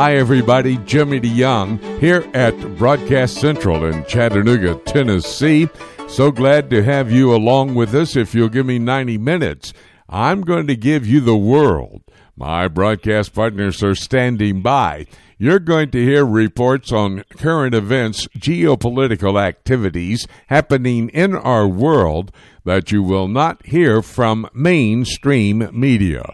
Hi, 0.00 0.16
everybody. 0.16 0.78
Jimmy 0.78 1.20
DeYoung 1.20 1.78
here 1.98 2.26
at 2.32 2.58
Broadcast 2.78 3.36
Central 3.36 3.84
in 3.84 4.02
Chattanooga, 4.06 4.76
Tennessee. 4.86 5.68
So 6.08 6.30
glad 6.30 6.70
to 6.70 6.82
have 6.82 7.12
you 7.12 7.34
along 7.34 7.74
with 7.74 7.94
us. 7.94 8.16
If 8.16 8.34
you'll 8.34 8.48
give 8.48 8.64
me 8.64 8.78
90 8.78 9.18
minutes, 9.18 9.74
I'm 10.08 10.40
going 10.40 10.66
to 10.68 10.74
give 10.74 11.06
you 11.06 11.20
the 11.20 11.36
world. 11.36 12.00
My 12.34 12.66
broadcast 12.66 13.34
partners 13.34 13.82
are 13.82 13.94
standing 13.94 14.62
by. 14.62 15.04
You're 15.36 15.58
going 15.58 15.90
to 15.90 16.02
hear 16.02 16.24
reports 16.24 16.92
on 16.92 17.24
current 17.36 17.74
events, 17.74 18.26
geopolitical 18.28 19.38
activities 19.38 20.26
happening 20.46 21.10
in 21.10 21.36
our 21.36 21.68
world 21.68 22.32
that 22.64 22.90
you 22.90 23.02
will 23.02 23.28
not 23.28 23.66
hear 23.66 24.00
from 24.00 24.48
mainstream 24.54 25.68
media. 25.78 26.24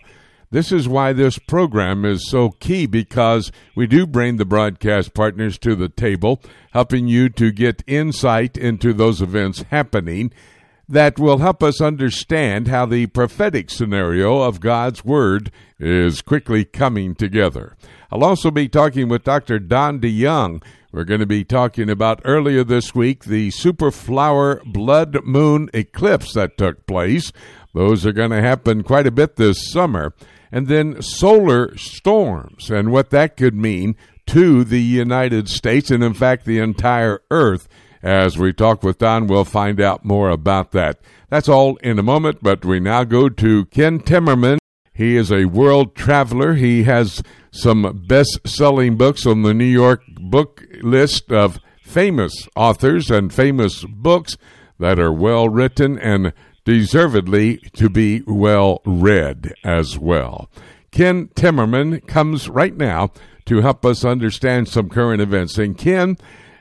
This 0.50 0.70
is 0.70 0.88
why 0.88 1.12
this 1.12 1.38
program 1.38 2.04
is 2.04 2.30
so 2.30 2.50
key 2.50 2.86
because 2.86 3.50
we 3.74 3.86
do 3.86 4.06
bring 4.06 4.36
the 4.36 4.44
broadcast 4.44 5.12
partners 5.12 5.58
to 5.58 5.74
the 5.74 5.88
table, 5.88 6.40
helping 6.72 7.08
you 7.08 7.28
to 7.30 7.50
get 7.50 7.82
insight 7.86 8.56
into 8.56 8.92
those 8.92 9.20
events 9.20 9.62
happening 9.70 10.32
that 10.88 11.18
will 11.18 11.38
help 11.38 11.62
us 11.62 11.80
understand 11.80 12.68
how 12.68 12.86
the 12.86 13.06
prophetic 13.06 13.70
scenario 13.70 14.42
of 14.42 14.60
God's 14.60 15.04
Word 15.04 15.50
is 15.80 16.22
quickly 16.22 16.64
coming 16.64 17.14
together. 17.14 17.76
I'll 18.12 18.24
also 18.24 18.52
be 18.52 18.68
talking 18.68 19.08
with 19.08 19.24
Dr. 19.24 19.58
Don 19.58 19.98
DeYoung. 20.00 20.62
We're 20.92 21.04
going 21.04 21.20
to 21.20 21.26
be 21.26 21.44
talking 21.44 21.90
about 21.90 22.22
earlier 22.24 22.62
this 22.62 22.94
week 22.94 23.24
the 23.24 23.50
super 23.50 23.90
flower 23.90 24.62
blood 24.64 25.24
moon 25.24 25.68
eclipse 25.74 26.32
that 26.34 26.56
took 26.56 26.86
place. 26.86 27.32
Those 27.74 28.06
are 28.06 28.12
going 28.12 28.30
to 28.30 28.40
happen 28.40 28.84
quite 28.84 29.06
a 29.06 29.10
bit 29.10 29.36
this 29.36 29.70
summer 29.70 30.14
and 30.50 30.68
then 30.68 31.00
solar 31.02 31.76
storms 31.76 32.70
and 32.70 32.92
what 32.92 33.10
that 33.10 33.36
could 33.36 33.54
mean 33.54 33.96
to 34.26 34.64
the 34.64 34.82
United 34.82 35.48
States 35.48 35.90
and, 35.90 36.02
in 36.02 36.14
fact, 36.14 36.44
the 36.44 36.58
entire 36.58 37.20
Earth. 37.30 37.68
As 38.02 38.38
we 38.38 38.52
talk 38.52 38.82
with 38.82 38.98
Don, 38.98 39.26
we'll 39.26 39.44
find 39.44 39.80
out 39.80 40.04
more 40.04 40.30
about 40.30 40.72
that. 40.72 41.00
That's 41.28 41.48
all 41.48 41.76
in 41.76 41.98
a 41.98 42.04
moment, 42.04 42.38
but 42.42 42.64
we 42.64 42.78
now 42.78 43.04
go 43.04 43.28
to 43.28 43.64
Ken 43.66 44.00
Timmerman. 44.00 44.58
He 44.92 45.16
is 45.16 45.32
a 45.32 45.46
world 45.46 45.94
traveler. 45.94 46.54
He 46.54 46.84
has 46.84 47.22
some 47.50 48.04
best 48.06 48.40
selling 48.46 48.96
books 48.96 49.26
on 49.26 49.42
the 49.42 49.54
New 49.54 49.64
York 49.64 50.02
book 50.20 50.62
list 50.82 51.32
of 51.32 51.58
famous 51.82 52.48
authors 52.56 53.10
and 53.10 53.32
famous 53.32 53.84
books 53.84 54.36
that 54.78 54.98
are 54.98 55.12
well 55.12 55.48
written 55.48 55.98
and 55.98 56.32
deservedly 56.66 57.58
to 57.74 57.88
be 57.88 58.22
well 58.26 58.82
read 58.84 59.54
as 59.64 59.98
well. 59.98 60.50
Ken 60.90 61.28
Timmerman 61.28 62.06
comes 62.06 62.48
right 62.48 62.76
now 62.76 63.12
to 63.46 63.60
help 63.60 63.86
us 63.86 64.04
understand 64.04 64.68
some 64.68 64.88
current 64.88 65.22
events. 65.22 65.56
And 65.58 65.78
Ken, 65.78 66.16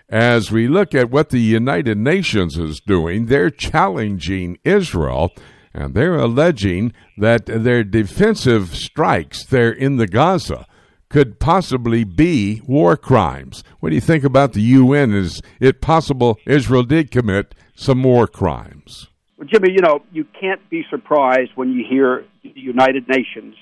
as 0.07 0.51
we 0.51 0.67
look 0.67 0.93
at 0.93 1.09
what 1.09 1.31
the 1.31 1.39
United 1.39 1.97
Nations 1.97 2.55
is 2.57 2.79
doing, 2.79 3.25
they're 3.25 3.49
challenging 3.49 4.59
Israel 4.63 5.31
and 5.73 5.95
they're 5.95 6.15
alleging 6.15 6.93
that 7.17 7.47
their 7.47 7.83
defensive 7.83 8.75
strikes 8.75 9.43
there 9.43 9.71
in 9.71 9.97
the 9.97 10.07
Gaza 10.07 10.67
could 11.09 11.39
possibly 11.39 12.03
be 12.03 12.61
war 12.67 12.95
crimes. 12.95 13.63
What 13.79 13.89
do 13.89 13.95
you 13.95 14.01
think 14.01 14.23
about 14.23 14.53
the 14.53 14.61
UN? 14.61 15.13
Is 15.13 15.41
it 15.59 15.81
possible 15.81 16.37
Israel 16.45 16.83
did 16.83 17.09
commit 17.09 17.55
some 17.75 18.03
war 18.03 18.27
crimes? 18.27 19.07
Well, 19.37 19.47
Jimmy, 19.47 19.71
you 19.71 19.81
know, 19.81 19.99
you 20.11 20.25
can't 20.39 20.61
be 20.69 20.85
surprised 20.89 21.51
when 21.55 21.71
you 21.73 21.83
hear 21.89 22.25
the 22.43 22.51
United 22.55 23.07
Nations 23.09 23.55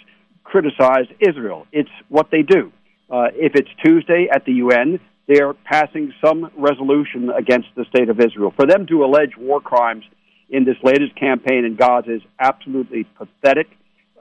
criticize 0.44 1.06
Israel. 1.20 1.66
It's 1.72 1.90
what 2.10 2.28
they 2.32 2.44
do. 2.44 2.72
Uh, 3.10 3.28
if 3.34 3.54
it's 3.56 3.70
Tuesday 3.84 4.28
at 4.32 4.46
the 4.46 4.54
UN, 4.54 5.00
they're 5.28 5.54
passing 5.54 6.14
some 6.24 6.52
resolution 6.58 7.30
against 7.30 7.70
the 7.76 7.86
state 7.86 8.10
of 8.10 8.20
Israel. 8.20 8.54
For 8.56 8.68
them 8.68 8.86
to 8.88 9.04
allege 9.04 9.36
war 9.38 9.62
crimes 9.62 10.04
in 10.50 10.64
this 10.64 10.76
latest 10.84 11.16
campaign 11.16 11.66
in 11.66 11.76
Gaza 11.76 12.16
is 12.16 12.22
absolutely 12.40 13.06
pathetic. 13.18 13.68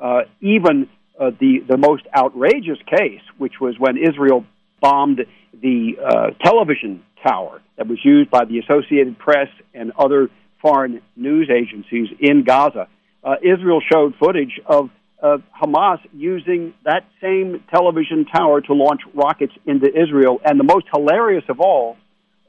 Uh, 0.00 0.22
even 0.40 0.88
uh, 1.20 1.30
the 1.38 1.58
the 1.68 1.76
most 1.76 2.04
outrageous 2.16 2.78
case, 2.86 3.20
which 3.36 3.60
was 3.60 3.74
when 3.78 3.98
Israel 3.98 4.44
bombed 4.80 5.20
the 5.60 5.92
uh, 6.02 6.30
television 6.42 7.02
tower 7.26 7.60
that 7.76 7.86
was 7.86 7.98
used 8.04 8.30
by 8.30 8.44
the 8.44 8.58
Associated 8.58 9.18
Press 9.18 9.48
and 9.74 9.92
other 9.98 10.30
foreign 10.62 11.02
news 11.16 11.50
agencies 11.50 12.08
in 12.20 12.44
Gaza. 12.44 12.88
Uh, 13.22 13.34
Israel 13.42 13.80
showed 13.92 14.14
footage 14.16 14.60
of 14.64 14.90
uh, 15.22 15.38
Hamas 15.60 15.98
using 16.12 16.74
that 16.84 17.04
same 17.20 17.62
television 17.72 18.24
tower 18.24 18.60
to 18.62 18.72
launch 18.72 19.02
rockets 19.14 19.52
into 19.66 19.86
Israel. 19.86 20.40
And 20.44 20.58
the 20.58 20.64
most 20.64 20.86
hilarious 20.92 21.44
of 21.48 21.60
all 21.60 21.96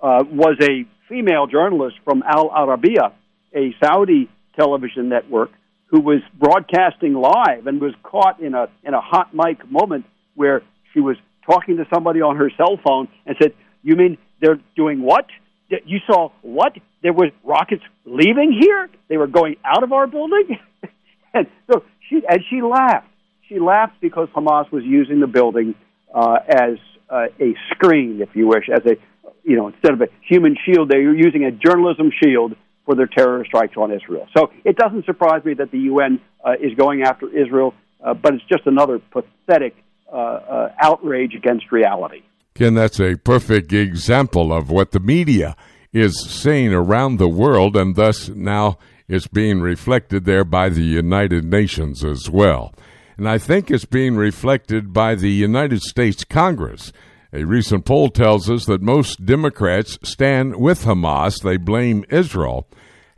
uh, 0.01 0.24
was 0.29 0.57
a 0.62 0.85
female 1.07 1.47
journalist 1.47 1.97
from 2.03 2.24
Al 2.24 2.50
Arabiya, 2.50 3.12
a 3.56 3.75
Saudi 3.84 4.30
television 4.57 5.09
network, 5.09 5.51
who 5.88 6.01
was 6.01 6.22
broadcasting 6.40 7.13
live 7.13 7.68
and 7.68 7.80
was 7.80 7.94
caught 8.01 8.40
in 8.40 8.56
a 8.56 8.68
in 8.84 8.95
a 8.95 9.01
hot 9.01 9.34
mic 9.34 9.69
moment 9.69 10.06
where 10.34 10.63
she 10.94 11.00
was 11.00 11.18
talking 11.45 11.78
to 11.78 11.85
somebody 11.94 12.22
on 12.22 12.35
her 12.38 12.50
cell 12.57 12.80
phone 12.84 13.07
and 13.28 13.35
said, 13.40 13.53
"You 13.84 13.95
mean 13.95 14.18
they're 14.41 14.59
doing 14.75 15.01
what? 15.01 15.28
You 15.69 16.00
saw 16.07 16.31
what? 16.41 16.74
There 17.03 17.14
was 17.14 17.30
rockets 17.44 17.84
leaving 18.06 18.58
here. 18.59 18.90
They 19.09 19.18
were 19.18 19.28
going 19.28 19.58
out 19.64 19.84
of 19.84 19.91
our 19.94 20.08
building." 20.08 20.58
and 21.34 21.47
so 21.72 21.84
she 22.09 22.22
and 22.28 22.40
she 22.50 22.62
laughed. 22.62 23.08
She 23.47 23.59
laughed 23.59 24.00
because 24.02 24.30
Hamas 24.36 24.72
was 24.72 24.84
using 24.84 25.19
the 25.19 25.28
building 25.28 25.75
uh, 26.13 26.38
as 26.47 26.78
uh, 27.09 27.25
a 27.40 27.53
screen, 27.72 28.22
if 28.22 28.30
you 28.36 28.47
wish, 28.47 28.69
as 28.74 28.81
a 28.86 28.96
you 29.44 29.56
know 29.58 29.68
instead 29.68 29.94
of 29.94 30.02
a 30.02 30.08
human 30.28 30.56
shield, 30.66 30.90
they 30.90 31.00
were 31.00 31.16
using 31.16 31.44
a 31.44 31.52
journalism 31.52 32.12
shield 32.24 32.56
for 32.86 32.96
their 32.96 33.08
terror 33.08 33.44
strikes 33.46 33.78
on 33.78 33.92
Israel. 33.92 34.28
So 34.36 34.52
it 34.66 34.75
doesn't 34.75 35.06
surprise 35.06 35.44
me 35.46 35.53
that 35.56 35.72
the 35.72 35.80
UN 35.80 36.19
uh, 36.44 36.53
is 36.53 36.74
going 36.78 37.03
after 37.03 37.30
Israel, 37.30 37.74
uh, 38.03 38.13
but 38.13 38.34
it's 38.34 38.44
just 38.46 38.66
another 38.66 39.00
pathetic 39.00 39.75
uh, 40.12 40.16
uh, 40.16 40.72
outrage 40.81 41.34
against 41.36 41.72
reality. 41.72 42.22
Ken, 42.53 42.75
that's 42.75 43.00
a 43.00 43.16
perfect 43.16 43.74
example 43.74 44.53
of 44.53 44.69
what 44.69 44.92
the 44.92 45.00
media 45.00 45.56
is 45.94 46.20
seen 46.30 46.74
around 46.74 47.18
the 47.18 47.30
world, 47.30 47.78
and 47.78 47.96
thus 47.96 48.28
now 48.30 48.78
it's 49.08 49.28
being 49.28 49.62
reflected 49.62 50.26
there 50.26 50.44
by 50.44 50.70
the 50.70 50.84
United 50.84 51.46
Nations 51.46 52.04
as 52.04 52.30
well. 52.30 52.74
And 53.18 53.30
I 53.30 53.38
think 53.38 53.70
it's 53.70 53.86
being 53.86 54.16
reflected 54.16 54.92
by 54.92 55.16
the 55.16 55.31
United 55.31 55.81
States 55.81 56.24
Congress. 56.24 56.92
A 57.31 57.46
recent 57.46 57.86
poll 57.86 58.09
tells 58.09 58.50
us 58.50 58.66
that 58.66 58.81
most 58.81 59.26
Democrats 59.26 60.00
stand 60.04 60.56
with 60.56 60.86
Hamas. 60.86 61.42
They 61.42 61.58
blame 61.58 62.06
Israel. 62.10 62.68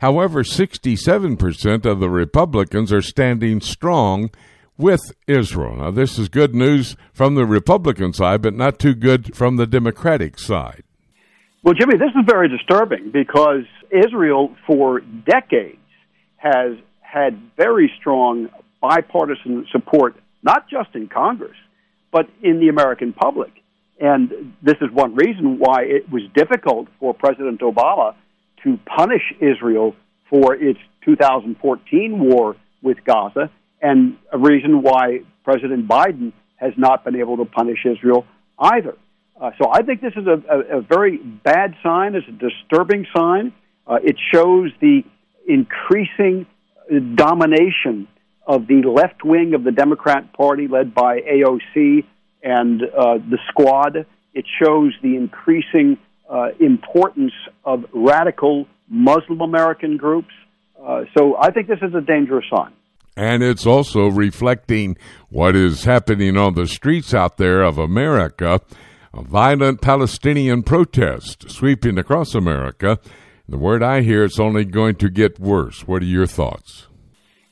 However, 0.00 0.42
67% 0.42 1.86
of 1.86 2.00
the 2.00 2.10
Republicans 2.10 2.92
are 2.92 3.02
standing 3.02 3.60
strong 3.60 4.30
with 4.76 5.00
Israel. 5.26 5.76
Now, 5.76 5.90
this 5.90 6.18
is 6.18 6.28
good 6.28 6.54
news 6.54 6.96
from 7.12 7.34
the 7.34 7.46
Republican 7.46 8.12
side, 8.12 8.42
but 8.42 8.54
not 8.54 8.78
too 8.78 8.94
good 8.94 9.34
from 9.34 9.56
the 9.56 9.66
Democratic 9.66 10.38
side. 10.38 10.82
Well, 11.62 11.74
Jimmy, 11.74 11.96
this 11.96 12.10
is 12.10 12.24
very 12.26 12.48
disturbing 12.48 13.10
because 13.10 13.64
Israel, 13.90 14.54
for 14.66 15.00
decades, 15.00 15.78
has 16.36 16.76
had 17.00 17.40
very 17.56 17.92
strong 17.98 18.48
bipartisan 18.80 19.66
support, 19.72 20.16
not 20.42 20.68
just 20.68 20.94
in 20.94 21.08
Congress, 21.08 21.56
but 22.12 22.28
in 22.42 22.60
the 22.60 22.68
American 22.68 23.12
public. 23.12 23.52
And 23.98 24.54
this 24.62 24.76
is 24.80 24.90
one 24.92 25.14
reason 25.14 25.58
why 25.58 25.82
it 25.82 26.10
was 26.10 26.22
difficult 26.34 26.88
for 27.00 27.14
President 27.14 27.60
Obama 27.60 28.14
to 28.62 28.78
punish 28.84 29.22
Israel 29.40 29.96
for 30.28 30.54
its 30.54 30.78
2014 31.04 32.18
war 32.18 32.56
with 32.82 32.98
Gaza, 33.04 33.50
and 33.80 34.16
a 34.32 34.38
reason 34.38 34.82
why 34.82 35.20
President 35.44 35.88
Biden 35.88 36.32
has 36.56 36.72
not 36.76 37.04
been 37.04 37.16
able 37.16 37.38
to 37.38 37.44
punish 37.44 37.84
Israel 37.84 38.26
either. 38.58 38.96
Uh, 39.40 39.50
so 39.60 39.70
I 39.70 39.82
think 39.82 40.00
this 40.00 40.14
is 40.16 40.26
a, 40.26 40.42
a, 40.50 40.78
a, 40.78 40.80
very 40.80 41.18
bad 41.18 41.74
sign. 41.82 42.14
It's 42.14 42.26
a 42.26 42.32
disturbing 42.32 43.06
sign. 43.14 43.52
Uh, 43.86 43.98
it 44.02 44.16
shows 44.32 44.70
the 44.80 45.02
increasing 45.46 46.46
domination 47.14 48.08
of 48.46 48.66
the 48.66 48.82
left 48.82 49.24
wing 49.24 49.54
of 49.54 49.64
the 49.64 49.72
Democrat 49.72 50.32
Party, 50.32 50.68
led 50.68 50.94
by 50.94 51.20
AOC 51.20 52.04
and 52.42 52.82
uh, 52.82 53.18
the 53.18 53.38
Squad. 53.48 54.06
It 54.34 54.44
shows 54.62 54.94
the 55.02 55.16
increasing 55.16 55.98
uh, 56.30 56.48
importance 56.60 57.32
of 57.64 57.84
radical 57.92 58.66
Muslim 58.88 59.40
American 59.40 59.96
groups. 59.96 60.32
Uh, 60.80 61.04
so 61.16 61.36
I 61.36 61.50
think 61.50 61.68
this 61.68 61.80
is 61.82 61.94
a 61.94 62.00
dangerous 62.00 62.44
sign. 62.54 62.72
And 63.16 63.42
it's 63.42 63.66
also 63.66 64.08
reflecting 64.08 64.96
what 65.30 65.56
is 65.56 65.84
happening 65.84 66.36
on 66.36 66.54
the 66.54 66.66
streets 66.66 67.14
out 67.14 67.38
there 67.38 67.62
of 67.62 67.78
America. 67.78 68.60
A 69.16 69.22
violent 69.22 69.80
Palestinian 69.80 70.62
protest 70.62 71.50
sweeping 71.50 71.98
across 71.98 72.34
America 72.34 72.98
the 73.48 73.58
word 73.58 73.80
I 73.80 74.02
hear, 74.02 74.24
it's 74.24 74.40
only 74.40 74.64
going 74.64 74.96
to 74.96 75.08
get 75.08 75.38
worse. 75.38 75.86
What 75.86 76.02
are 76.02 76.06
your 76.06 76.26
thoughts? 76.26 76.88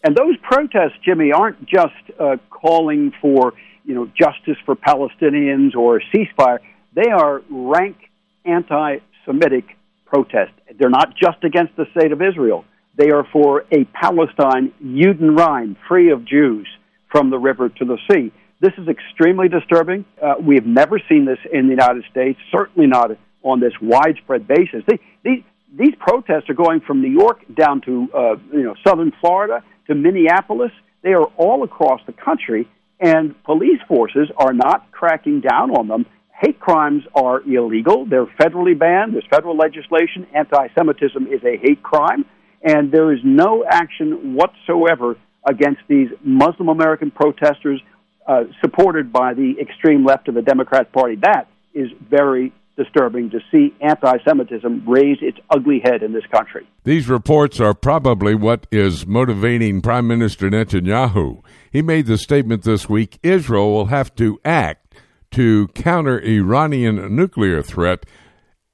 And 0.03 0.17
those 0.17 0.37
protests, 0.43 0.99
Jimmy, 1.05 1.31
aren't 1.33 1.61
just 1.67 1.95
uh, 2.19 2.37
calling 2.51 3.13
for 3.21 3.53
you 3.85 3.95
know 3.95 4.07
justice 4.07 4.57
for 4.67 4.75
Palestinians 4.75 5.77
or 5.77 5.99
a 5.99 6.01
ceasefire. 6.13 6.59
They 6.95 7.11
are 7.11 7.43
rank 7.49 7.97
anti-Semitic 8.45 9.65
protests. 10.05 10.59
They're 10.79 10.91
not 10.91 11.15
just 11.17 11.45
against 11.45 11.77
the 11.77 11.87
state 11.97 12.11
of 12.11 12.21
Israel. 12.21 12.65
They 12.97 13.11
are 13.11 13.27
for 13.33 13.65
a 13.73 13.85
Palestine, 13.85 14.73
Judenrein, 14.83 15.77
free 15.89 16.11
of 16.11 16.25
Jews 16.25 16.67
from 17.11 17.31
the 17.31 17.39
river 17.39 17.69
to 17.69 17.85
the 17.85 17.99
sea. 18.11 18.33
This 18.65 18.73
is 18.79 18.89
extremely 18.89 19.51
disturbing. 19.51 20.07
Uh, 20.23 20.37
we 20.41 20.55
have 20.55 20.65
never 20.65 20.99
seen 21.07 21.27
this 21.27 21.39
in 21.53 21.67
the 21.67 21.73
United 21.73 22.03
States, 22.11 22.41
certainly 22.51 22.87
not 22.87 23.11
on 23.43 23.61
this 23.61 23.75
widespread 23.79 24.49
basis. 24.49 24.83
They, 24.89 25.01
these, 25.23 25.43
these 25.77 25.95
protests 25.99 26.49
are 26.49 26.55
going 26.55 26.81
from 26.81 27.03
New 27.03 27.11
York 27.11 27.41
down 27.55 27.83
to 27.83 28.09
uh, 28.15 28.37
you 28.55 28.63
know 28.63 28.75
southern 28.83 29.13
Florida 29.21 29.63
to 29.89 29.95
Minneapolis. 29.95 30.73
They 31.03 31.13
are 31.13 31.27
all 31.37 31.63
across 31.63 32.01
the 32.07 32.15
country, 32.15 32.67
and 32.99 33.35
police 33.45 33.81
forces 33.87 34.31
are 34.39 34.55
not 34.55 34.91
cracking 34.93 35.43
down 35.43 35.71
on 35.73 35.87
them. 35.87 36.07
Hate 36.33 36.59
crimes 36.59 37.03
are 37.15 37.43
illegal; 37.43 38.07
they're 38.07 38.33
federally 38.41 38.79
banned. 38.79 39.13
There's 39.13 39.27
federal 39.29 39.59
legislation. 39.59 40.27
Anti-Semitism 40.33 41.27
is 41.27 41.45
a 41.45 41.59
hate 41.59 41.83
crime, 41.83 42.25
and 42.63 42.91
there 42.91 43.13
is 43.13 43.21
no 43.25 43.63
action 43.69 44.37
whatsoever 44.37 45.19
against 45.47 45.83
these 45.87 46.09
Muslim 46.23 46.71
American 46.71 47.11
protesters 47.11 47.83
uh, 48.27 48.45
supported 48.61 49.13
by 49.13 49.35
the 49.35 49.55
extreme 49.61 50.05
left 50.05 50.29
of 50.29 50.35
the 50.35 50.43
Democrat 50.43 50.93
Party. 50.93 51.17
That 51.17 51.49
is 51.75 51.89
very 52.09 52.53
disturbing 52.77 53.31
to 53.31 53.41
see 53.51 53.75
anti 53.81 54.17
Semitism 54.27 54.85
raise 54.87 55.19
its 55.21 55.39
ugly 55.51 55.81
head 55.85 56.03
in 56.03 56.13
this 56.13 56.27
country. 56.33 56.67
These 56.85 57.09
reports 57.09 57.61
are 57.61 57.75
probably 57.75 58.35
what 58.35 58.67
is 58.71 59.07
motivating 59.07 59.81
Prime 59.81 60.07
Minister 60.07 60.51
Netanyahu. 60.51 61.43
He 61.71 61.83
made 61.83 62.07
the 62.07 62.19
statement 62.19 62.63
this 62.63 62.89
week 62.89 63.19
Israel 63.23 63.73
will 63.73 63.87
have 63.87 64.15
to 64.17 64.41
act 64.45 64.95
to 65.33 65.69
counter 65.69 66.21
Iranian 66.21 67.15
nuclear 67.15 67.63
threat 67.63 68.07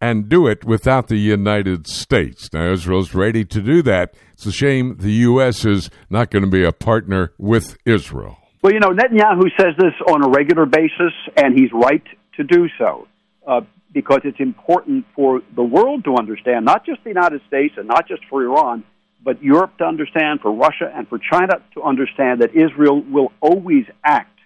and 0.00 0.28
do 0.28 0.46
it 0.46 0.64
without 0.64 1.08
the 1.08 1.18
United 1.18 1.86
States. 1.86 2.50
Now, 2.52 2.72
Israel's 2.72 3.14
ready 3.14 3.44
to 3.44 3.60
do 3.60 3.82
that. 3.82 4.14
It's 4.32 4.46
a 4.46 4.52
shame 4.52 4.96
the 4.98 5.12
U.S. 5.12 5.66
is 5.66 5.90
not 6.08 6.30
going 6.30 6.44
to 6.44 6.50
be 6.50 6.64
a 6.64 6.72
partner 6.72 7.32
with 7.36 7.76
Israel. 7.84 8.39
Well, 8.62 8.74
you 8.74 8.80
know, 8.80 8.90
Netanyahu 8.90 9.50
says 9.58 9.74
this 9.78 9.94
on 10.06 10.22
a 10.22 10.28
regular 10.28 10.66
basis, 10.66 11.12
and 11.36 11.58
he's 11.58 11.72
right 11.72 12.04
to 12.36 12.44
do 12.44 12.68
so. 12.78 13.08
Uh, 13.46 13.62
because 13.92 14.20
it's 14.24 14.38
important 14.38 15.04
for 15.16 15.42
the 15.56 15.62
world 15.62 16.04
to 16.04 16.16
understand, 16.16 16.64
not 16.64 16.86
just 16.86 17.02
the 17.02 17.10
United 17.10 17.40
States 17.48 17.74
and 17.76 17.88
not 17.88 18.06
just 18.06 18.22
for 18.30 18.42
Iran, 18.42 18.84
but 19.22 19.42
Europe 19.42 19.76
to 19.78 19.84
understand, 19.84 20.40
for 20.40 20.52
Russia 20.52 20.90
and 20.94 21.08
for 21.08 21.18
China 21.18 21.54
to 21.74 21.82
understand 21.82 22.40
that 22.40 22.54
Israel 22.54 23.02
will 23.02 23.32
always 23.40 23.84
act 24.04 24.38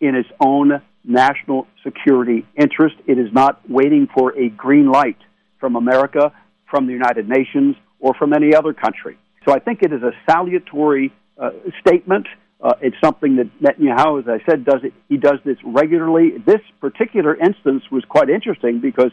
in 0.00 0.14
its 0.14 0.28
own 0.40 0.82
national 1.02 1.66
security 1.82 2.46
interest. 2.56 2.96
It 3.06 3.18
is 3.18 3.32
not 3.32 3.68
waiting 3.68 4.08
for 4.12 4.38
a 4.38 4.48
green 4.50 4.90
light 4.90 5.18
from 5.58 5.76
America, 5.76 6.32
from 6.70 6.86
the 6.86 6.92
United 6.92 7.28
Nations, 7.28 7.76
or 7.98 8.14
from 8.14 8.32
any 8.32 8.54
other 8.54 8.72
country. 8.72 9.18
So 9.46 9.54
I 9.54 9.58
think 9.58 9.82
it 9.82 9.92
is 9.92 10.02
a 10.02 10.12
salutary 10.30 11.12
uh, 11.38 11.50
statement. 11.80 12.26
Uh, 12.62 12.74
it's 12.82 12.96
something 13.02 13.36
that 13.36 13.48
Netanyahu, 13.60 14.22
as 14.22 14.28
I 14.28 14.44
said, 14.50 14.64
does 14.64 14.80
it. 14.84 14.92
He 15.08 15.16
does 15.16 15.38
this 15.44 15.56
regularly. 15.64 16.32
This 16.44 16.60
particular 16.80 17.34
instance 17.34 17.84
was 17.90 18.04
quite 18.06 18.28
interesting 18.28 18.80
because 18.80 19.12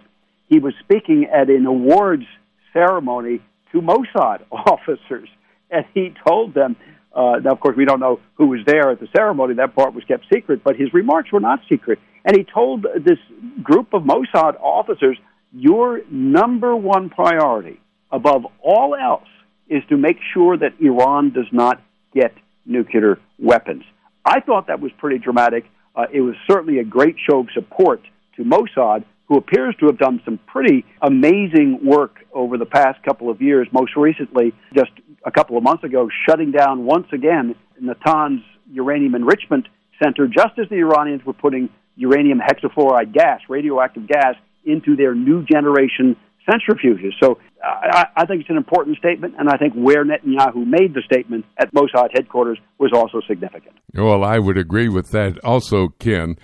he 0.49 0.59
was 0.59 0.73
speaking 0.81 1.27
at 1.31 1.49
an 1.49 1.65
awards 1.65 2.25
ceremony 2.73 3.41
to 3.71 3.81
Mossad 3.81 4.41
officers, 4.51 5.29
and 5.69 5.85
he 5.94 6.13
told 6.27 6.53
them. 6.53 6.75
Uh, 7.15 7.39
now, 7.44 7.51
of 7.51 7.59
course, 7.59 7.75
we 7.75 7.85
don't 7.85 7.99
know 7.99 8.19
who 8.35 8.47
was 8.47 8.59
there 8.67 8.91
at 8.91 8.99
the 8.99 9.07
ceremony. 9.15 9.55
That 9.55 9.73
part 9.73 9.95
was 9.95 10.03
kept 10.03 10.25
secret, 10.31 10.63
but 10.63 10.75
his 10.75 10.94
remarks 10.94 11.31
were 11.31 11.39
not 11.39 11.61
secret. 11.67 11.97
And 12.23 12.38
he 12.38 12.44
told 12.44 12.83
this 12.83 13.17
group 13.63 13.94
of 13.94 14.03
Mossad 14.03 14.59
officers, 14.61 15.17
"Your 15.51 16.01
number 16.11 16.75
one 16.75 17.09
priority, 17.09 17.79
above 18.11 18.45
all 18.61 18.94
else, 18.94 19.29
is 19.67 19.83
to 19.89 19.97
make 19.97 20.19
sure 20.33 20.57
that 20.57 20.73
Iran 20.79 21.31
does 21.31 21.51
not 21.51 21.81
get 22.13 22.33
nuclear 22.67 23.19
weapons. 23.39 23.83
I 24.25 24.41
thought 24.41 24.67
that 24.67 24.79
was 24.79 24.91
pretty 24.97 25.19
dramatic. 25.19 25.65
Uh, 25.95 26.05
it 26.13 26.21
was 26.21 26.35
certainly 26.49 26.79
a 26.79 26.83
great 26.83 27.15
show 27.27 27.39
of 27.39 27.47
support 27.53 28.01
to 28.35 28.43
Mossad, 28.43 29.03
who 29.27 29.37
appears 29.37 29.75
to 29.79 29.87
have 29.87 29.97
done 29.97 30.21
some 30.23 30.39
pretty 30.47 30.85
amazing 31.01 31.79
work 31.83 32.17
over 32.33 32.57
the 32.57 32.65
past 32.65 33.01
couple 33.03 33.29
of 33.29 33.41
years. 33.41 33.67
Most 33.71 33.95
recently, 33.95 34.53
just 34.73 34.91
a 35.25 35.31
couple 35.31 35.57
of 35.57 35.63
months 35.63 35.83
ago, 35.83 36.09
shutting 36.27 36.51
down 36.51 36.85
once 36.85 37.07
again 37.11 37.55
Natanz 37.81 38.43
Uranium 38.71 39.15
Enrichment 39.15 39.67
Center, 40.01 40.27
just 40.27 40.59
as 40.59 40.69
the 40.69 40.75
Iranians 40.75 41.25
were 41.25 41.33
putting 41.33 41.69
uranium 41.95 42.39
hexafluoride 42.39 43.13
gas, 43.13 43.41
radioactive 43.49 44.07
gas, 44.07 44.35
into 44.65 44.95
their 44.95 45.15
new 45.15 45.43
generation 45.45 46.15
centrifuges. 46.47 47.11
So 47.21 47.39
uh, 47.63 47.67
I, 47.67 48.05
I 48.15 48.25
think 48.25 48.41
it's 48.41 48.49
an 48.49 48.57
important 48.57 48.97
statement, 48.97 49.35
and 49.38 49.49
I 49.49 49.57
think 49.57 49.73
where 49.73 50.05
Netanyahu 50.05 50.65
made 50.65 50.94
the 50.94 51.01
statement 51.05 51.45
at 51.57 51.73
Mossad 51.73 52.09
headquarters 52.13 52.57
was 52.77 52.91
also 52.94 53.21
significant. 53.27 53.75
Well, 53.94 54.23
I 54.23 54.39
would 54.39 54.57
agree 54.57 54.89
with 54.89 55.11
that. 55.11 55.38
Also, 55.44 55.89
Ken, 55.99 56.38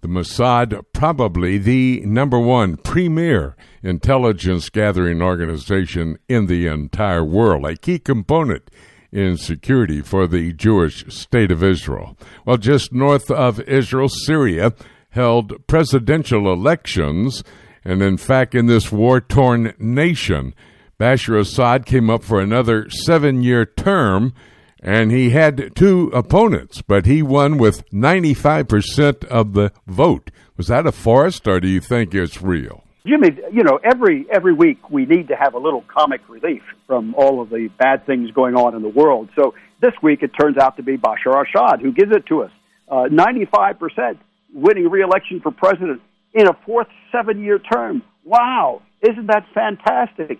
the 0.00 0.08
Mossad 0.08 0.82
probably 0.92 1.58
the 1.58 2.00
number 2.06 2.38
one 2.38 2.76
premier 2.78 3.56
intelligence 3.82 4.70
gathering 4.70 5.20
organization 5.20 6.18
in 6.28 6.46
the 6.46 6.66
entire 6.66 7.24
world, 7.24 7.66
a 7.66 7.76
key 7.76 7.98
component 7.98 8.70
in 9.12 9.36
security 9.36 10.00
for 10.00 10.26
the 10.26 10.52
Jewish 10.52 11.04
state 11.08 11.50
of 11.50 11.62
Israel. 11.62 12.16
Well, 12.44 12.56
just 12.56 12.92
north 12.92 13.30
of 13.30 13.60
Israel, 13.60 14.08
Syria 14.08 14.72
held 15.10 15.66
presidential 15.66 16.52
elections 16.52 17.42
and 17.84 18.02
in 18.02 18.16
fact, 18.16 18.54
in 18.54 18.66
this 18.66 18.92
war 18.92 19.20
torn 19.20 19.74
nation, 19.78 20.54
Bashar 20.98 21.40
Assad 21.40 21.86
came 21.86 22.10
up 22.10 22.22
for 22.22 22.40
another 22.40 22.90
seven 22.90 23.42
year 23.42 23.64
term, 23.64 24.34
and 24.82 25.10
he 25.10 25.30
had 25.30 25.74
two 25.74 26.08
opponents, 26.14 26.82
but 26.82 27.06
he 27.06 27.22
won 27.22 27.56
with 27.56 27.88
95% 27.90 29.24
of 29.24 29.54
the 29.54 29.72
vote. 29.86 30.30
Was 30.56 30.66
that 30.66 30.86
a 30.86 30.92
forest, 30.92 31.48
or 31.48 31.58
do 31.58 31.68
you 31.68 31.80
think 31.80 32.14
it's 32.14 32.42
real? 32.42 32.84
Jimmy, 33.06 33.30
you 33.50 33.62
know, 33.62 33.78
every 33.82 34.26
every 34.30 34.52
week 34.52 34.90
we 34.90 35.06
need 35.06 35.28
to 35.28 35.36
have 35.36 35.54
a 35.54 35.58
little 35.58 35.82
comic 35.88 36.20
relief 36.28 36.62
from 36.86 37.14
all 37.14 37.40
of 37.40 37.48
the 37.48 37.68
bad 37.78 38.04
things 38.04 38.30
going 38.32 38.54
on 38.54 38.74
in 38.74 38.82
the 38.82 38.88
world. 38.90 39.30
So 39.34 39.54
this 39.80 39.92
week 40.02 40.22
it 40.22 40.32
turns 40.38 40.58
out 40.58 40.76
to 40.76 40.82
be 40.82 40.98
Bashar 40.98 41.46
Assad 41.48 41.80
who 41.80 41.92
gives 41.92 42.14
it 42.14 42.26
to 42.26 42.42
us. 42.42 42.50
Uh, 42.88 43.08
95% 43.10 44.18
winning 44.52 44.90
re-election 44.90 45.40
for 45.40 45.50
president 45.50 46.02
in 46.34 46.46
a 46.46 46.56
fourth 46.66 46.88
seven 47.12 47.42
year 47.42 47.58
term. 47.58 48.02
Wow, 48.24 48.82
isn't 49.00 49.26
that 49.26 49.46
fantastic? 49.54 50.38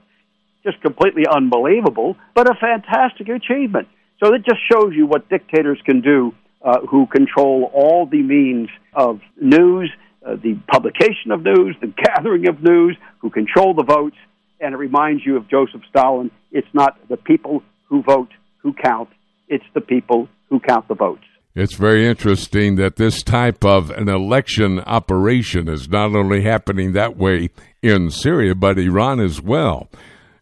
Just 0.62 0.80
completely 0.82 1.24
unbelievable, 1.30 2.16
but 2.34 2.48
a 2.50 2.54
fantastic 2.54 3.28
achievement. 3.28 3.88
So 4.22 4.34
it 4.34 4.44
just 4.44 4.60
shows 4.70 4.92
you 4.94 5.06
what 5.06 5.28
dictators 5.30 5.80
can 5.84 6.02
do 6.02 6.34
uh, 6.62 6.80
who 6.80 7.06
control 7.06 7.70
all 7.72 8.06
the 8.06 8.22
means 8.22 8.68
of 8.92 9.20
news, 9.40 9.90
uh, 10.26 10.36
the 10.36 10.58
publication 10.70 11.30
of 11.30 11.42
news, 11.42 11.76
the 11.80 11.86
gathering 12.04 12.48
of 12.48 12.62
news, 12.62 12.96
who 13.18 13.30
control 13.30 13.74
the 13.74 13.82
votes. 13.82 14.16
And 14.60 14.74
it 14.74 14.76
reminds 14.76 15.24
you 15.24 15.38
of 15.38 15.48
Joseph 15.48 15.80
Stalin. 15.88 16.30
It's 16.52 16.68
not 16.74 16.98
the 17.08 17.16
people 17.16 17.62
who 17.88 18.02
vote 18.02 18.28
who 18.58 18.74
count, 18.74 19.08
it's 19.48 19.64
the 19.72 19.80
people 19.80 20.28
who 20.50 20.60
count 20.60 20.86
the 20.86 20.94
votes. 20.94 21.24
It's 21.52 21.74
very 21.74 22.06
interesting 22.06 22.76
that 22.76 22.94
this 22.94 23.24
type 23.24 23.64
of 23.64 23.90
an 23.90 24.08
election 24.08 24.78
operation 24.80 25.68
is 25.68 25.88
not 25.88 26.14
only 26.14 26.42
happening 26.42 26.92
that 26.92 27.16
way 27.16 27.50
in 27.82 28.10
Syria, 28.10 28.54
but 28.54 28.78
Iran 28.78 29.18
as 29.18 29.40
well. 29.40 29.88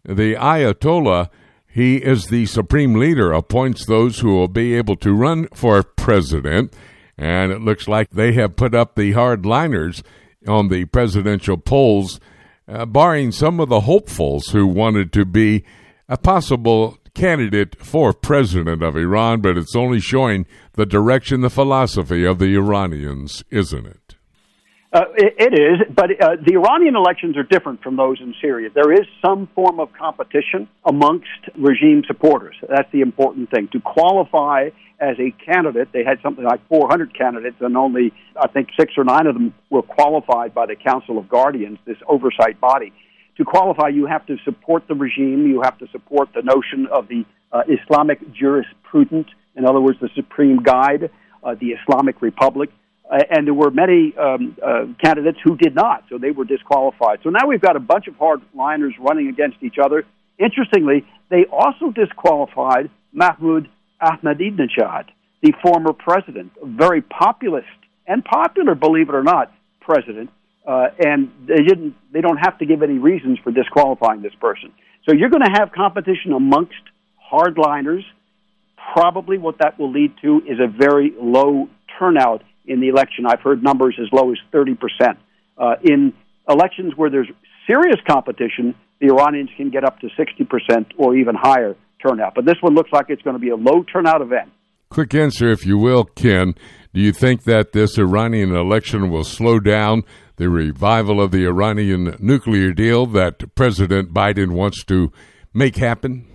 The 0.04 0.34
Ayatollah, 0.34 1.30
he 1.66 1.96
is 1.96 2.26
the 2.26 2.44
supreme 2.44 2.94
leader, 2.94 3.32
appoints 3.32 3.86
those 3.86 4.18
who 4.18 4.34
will 4.34 4.48
be 4.48 4.74
able 4.74 4.96
to 4.96 5.14
run 5.14 5.48
for 5.54 5.82
president, 5.82 6.74
and 7.16 7.52
it 7.52 7.62
looks 7.62 7.88
like 7.88 8.10
they 8.10 8.32
have 8.32 8.56
put 8.56 8.74
up 8.74 8.94
the 8.94 9.12
hardliners 9.12 10.02
on 10.46 10.68
the 10.68 10.84
presidential 10.84 11.56
polls, 11.56 12.20
uh, 12.68 12.84
barring 12.84 13.32
some 13.32 13.60
of 13.60 13.70
the 13.70 13.80
hopefuls 13.80 14.48
who 14.48 14.66
wanted 14.66 15.10
to 15.14 15.24
be 15.24 15.64
a 16.06 16.18
possible 16.18 16.98
candidate 17.18 17.74
for 17.84 18.12
president 18.12 18.80
of 18.80 18.96
Iran, 18.96 19.40
but 19.40 19.58
it's 19.58 19.74
only 19.74 20.00
showing 20.00 20.46
the 20.74 20.86
direction, 20.86 21.40
the 21.40 21.50
philosophy 21.50 22.24
of 22.24 22.38
the 22.38 22.54
Iranians, 22.54 23.42
isn't 23.50 23.86
it? 23.86 24.14
Uh, 24.92 25.02
it, 25.16 25.34
it 25.36 25.52
is, 25.52 25.94
but 25.94 26.10
uh, 26.22 26.36
the 26.46 26.54
Iranian 26.54 26.94
elections 26.94 27.36
are 27.36 27.42
different 27.42 27.82
from 27.82 27.96
those 27.96 28.18
in 28.20 28.34
Syria. 28.40 28.70
There 28.72 28.92
is 28.92 29.06
some 29.20 29.48
form 29.54 29.80
of 29.80 29.88
competition 29.98 30.68
amongst 30.86 31.26
regime 31.58 32.04
supporters. 32.06 32.54
That's 32.68 32.90
the 32.92 33.00
important 33.00 33.50
thing. 33.50 33.68
To 33.72 33.80
qualify 33.80 34.70
as 35.00 35.16
a 35.18 35.34
candidate, 35.44 35.88
they 35.92 36.04
had 36.04 36.18
something 36.22 36.44
like 36.44 36.66
400 36.68 37.18
candidates, 37.18 37.56
and 37.60 37.76
only, 37.76 38.12
I 38.40 38.46
think, 38.46 38.68
six 38.78 38.94
or 38.96 39.04
nine 39.04 39.26
of 39.26 39.34
them 39.34 39.52
were 39.70 39.82
qualified 39.82 40.54
by 40.54 40.66
the 40.66 40.76
Council 40.76 41.18
of 41.18 41.28
Guardians, 41.28 41.78
this 41.84 41.98
oversight 42.08 42.60
body 42.60 42.92
to 43.38 43.44
qualify, 43.44 43.88
you 43.88 44.06
have 44.06 44.26
to 44.26 44.36
support 44.44 44.86
the 44.88 44.94
regime. 44.94 45.46
You 45.46 45.62
have 45.62 45.78
to 45.78 45.88
support 45.88 46.28
the 46.34 46.42
notion 46.42 46.86
of 46.92 47.08
the 47.08 47.24
uh, 47.50 47.62
Islamic 47.68 48.18
jurisprudence 48.34 49.28
in 49.58 49.66
other 49.66 49.80
words, 49.80 49.98
the 50.00 50.08
Supreme 50.14 50.62
Guide, 50.62 51.10
uh, 51.42 51.54
the 51.60 51.72
Islamic 51.72 52.22
Republic, 52.22 52.70
uh, 53.10 53.18
and 53.30 53.46
there 53.46 53.54
were 53.54 53.70
many 53.70 54.14
um, 54.16 54.56
uh, 54.64 54.84
candidates 55.02 55.38
who 55.42 55.56
did 55.56 55.74
not, 55.74 56.04
so 56.08 56.16
they 56.16 56.30
were 56.30 56.44
disqualified. 56.44 57.18
So 57.24 57.30
now 57.30 57.46
we've 57.46 57.60
got 57.60 57.74
a 57.74 57.80
bunch 57.80 58.06
of 58.06 58.14
hardliners 58.14 58.92
running 59.00 59.28
against 59.28 59.56
each 59.62 59.76
other. 59.82 60.04
Interestingly, 60.38 61.04
they 61.28 61.44
also 61.50 61.90
disqualified 61.90 62.90
Mahmoud 63.12 63.68
Ahmadinejad, 64.00 65.06
the 65.42 65.52
former 65.60 65.92
president, 65.92 66.52
a 66.62 66.66
very 66.66 67.02
populist 67.02 67.66
and 68.06 68.24
popular, 68.24 68.76
believe 68.76 69.08
it 69.08 69.14
or 69.14 69.24
not, 69.24 69.52
president. 69.80 70.30
Uh, 70.68 70.88
and 70.98 71.32
they 71.46 71.62
didn't. 71.66 71.94
They 72.12 72.20
don't 72.20 72.36
have 72.36 72.58
to 72.58 72.66
give 72.66 72.82
any 72.82 72.98
reasons 72.98 73.38
for 73.42 73.50
disqualifying 73.50 74.20
this 74.20 74.34
person. 74.38 74.70
So 75.08 75.14
you're 75.16 75.30
going 75.30 75.42
to 75.42 75.58
have 75.58 75.72
competition 75.72 76.34
amongst 76.36 76.74
hardliners. 77.32 78.02
Probably 78.92 79.38
what 79.38 79.56
that 79.60 79.78
will 79.78 79.90
lead 79.90 80.12
to 80.20 80.42
is 80.46 80.58
a 80.60 80.68
very 80.68 81.14
low 81.18 81.68
turnout 81.98 82.42
in 82.66 82.80
the 82.80 82.88
election. 82.88 83.24
I've 83.26 83.40
heard 83.40 83.62
numbers 83.62 83.98
as 83.98 84.08
low 84.12 84.30
as 84.30 84.36
30%. 84.52 84.76
Uh, 85.56 85.74
in 85.82 86.12
elections 86.46 86.92
where 86.96 87.08
there's 87.08 87.30
serious 87.66 87.96
competition, 88.06 88.74
the 89.00 89.06
Iranians 89.06 89.50
can 89.56 89.70
get 89.70 89.84
up 89.84 89.98
to 90.00 90.08
60% 90.08 90.86
or 90.98 91.16
even 91.16 91.34
higher 91.34 91.76
turnout. 92.06 92.34
But 92.34 92.44
this 92.44 92.56
one 92.60 92.74
looks 92.74 92.90
like 92.92 93.06
it's 93.08 93.22
going 93.22 93.34
to 93.36 93.40
be 93.40 93.50
a 93.50 93.56
low 93.56 93.84
turnout 93.90 94.20
event. 94.20 94.50
Quick 94.90 95.14
answer, 95.14 95.50
if 95.50 95.64
you 95.66 95.78
will, 95.78 96.04
Ken. 96.04 96.54
Do 96.94 97.00
you 97.00 97.12
think 97.12 97.44
that 97.44 97.72
this 97.72 97.98
Iranian 97.98 98.54
election 98.54 99.10
will 99.10 99.24
slow 99.24 99.60
down 99.60 100.02
the 100.38 100.48
revival 100.48 101.20
of 101.20 101.30
the 101.30 101.44
Iranian 101.44 102.16
nuclear 102.18 102.72
deal 102.72 103.06
that 103.06 103.54
President 103.54 104.14
Biden 104.14 104.52
wants 104.52 104.82
to 104.84 105.12
make 105.52 105.76
happen? 105.76 106.26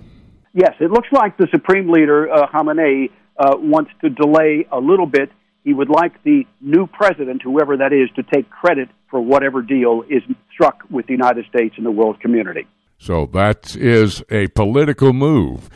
Yes, 0.53 0.74
it 0.79 0.91
looks 0.91 1.07
like 1.12 1.38
the 1.38 1.48
Supreme 1.51 1.89
Leader, 1.89 2.31
uh, 2.31 2.48
Khamenei, 2.48 3.10
uh, 3.39 3.55
wants 3.57 3.91
to 4.01 4.10
delay 4.10 4.67
a 4.72 4.79
little 4.79 5.07
bit. 5.07 5.29
He 5.63 5.74
would 5.74 5.89
like 5.89 6.22
the 6.24 6.43
new 6.62 6.86
president, 6.86 7.41
whoever 7.41 7.77
that 7.77 7.91
is, 7.91 8.10
to 8.17 8.24
take 8.31 8.50
credit 8.50 8.89
for 9.10 9.22
whatever 9.22 9.62
deal 9.62 10.03
is 10.10 10.22
struck 10.53 10.83
with 10.91 11.07
the 11.07 11.13
United 11.13 11.45
States 11.45 11.75
and 11.77 11.86
the 11.86 11.91
world 11.91 12.19
community. 12.19 12.67
So 13.00 13.25
that 13.33 13.75
is 13.75 14.24
a 14.29 14.48
political 14.50 15.13
move 15.13 15.69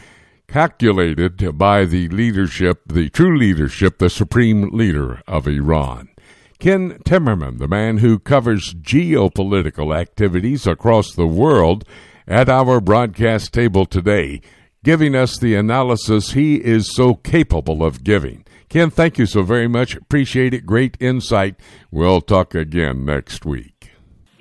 calculated 0.48 1.58
by 1.58 1.86
the 1.86 2.08
leadership, 2.10 2.82
the 2.86 3.10
true 3.10 3.38
leadership, 3.38 3.98
the 3.98 4.10
supreme 4.10 4.70
leader 4.72 5.22
of 5.28 5.48
Iran. 5.48 6.10
Ken 6.60 6.98
Timmerman, 7.06 7.60
the 7.60 7.68
man 7.68 7.98
who 7.98 8.18
covers 8.18 8.74
geopolitical 8.74 9.96
activities 9.96 10.66
across 10.66 11.14
the 11.14 11.28
world, 11.28 11.86
at 12.28 12.50
our 12.50 12.82
broadcast 12.82 13.54
table 13.54 13.86
today, 13.86 14.42
giving 14.84 15.16
us 15.16 15.38
the 15.38 15.56
analysis 15.56 16.32
he 16.32 16.56
is 16.56 16.94
so 16.94 17.14
capable 17.14 17.84
of 17.84 18.04
giving. 18.04 18.44
Ken, 18.70 18.90
thank 18.90 19.18
you 19.18 19.26
so 19.26 19.44
very 19.44 19.68
much. 19.68 19.96
Appreciate 19.96 20.54
it. 20.54 20.66
Great 20.66 20.98
insight. 21.00 21.56
We'll 21.92 22.22
talk 22.22 22.54
again 22.54 23.06
next 23.06 23.46
week. 23.46 23.92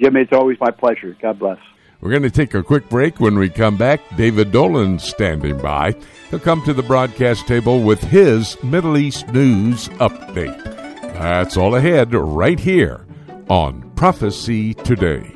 Jimmy, 0.01 0.23
it's 0.23 0.33
always 0.33 0.59
my 0.59 0.71
pleasure. 0.71 1.17
God 1.21 1.39
bless. 1.39 1.59
We're 2.01 2.11
going 2.11 2.23
to 2.23 2.31
take 2.31 2.55
a 2.55 2.63
quick 2.63 2.89
break. 2.89 3.21
When 3.21 3.39
we 3.39 3.49
come 3.49 3.77
back, 3.77 4.01
David 4.17 4.53
Dolan 4.53 4.99
standing 4.99 5.59
by. 5.59 5.95
He'll 6.31 6.41
come 6.41 6.63
to 6.65 6.73
the 6.73 6.83
broadcast 6.83 7.47
table 7.47 7.83
with 7.83 8.03
his 8.03 8.63
Middle 8.63 8.97
East 8.99 9.29
news 9.29 9.89
update. 9.91 10.86
That's 11.19 11.57
all 11.57 11.75
ahead 11.75 12.15
right 12.15 12.61
here 12.61 13.07
on 13.49 13.91
Prophecy 13.97 14.75
Today. 14.75 15.36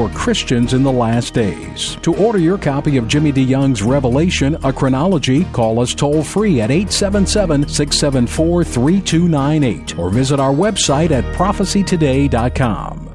for 0.00 0.08
Christians 0.16 0.72
in 0.72 0.82
the 0.82 0.90
last 0.90 1.34
days. 1.34 1.96
To 1.96 2.16
order 2.16 2.38
your 2.38 2.56
copy 2.56 2.96
of 2.96 3.06
Jimmy 3.06 3.34
DeYoung's 3.34 3.82
Revelation, 3.82 4.56
a 4.64 4.72
chronology, 4.72 5.44
call 5.52 5.78
us 5.78 5.94
toll 5.94 6.24
free 6.24 6.62
at 6.62 6.70
877 6.70 7.68
674 7.68 8.64
3298 8.64 9.98
or 9.98 10.08
visit 10.08 10.40
our 10.40 10.54
website 10.54 11.10
at 11.10 11.24
prophecytoday.com. 11.34 13.08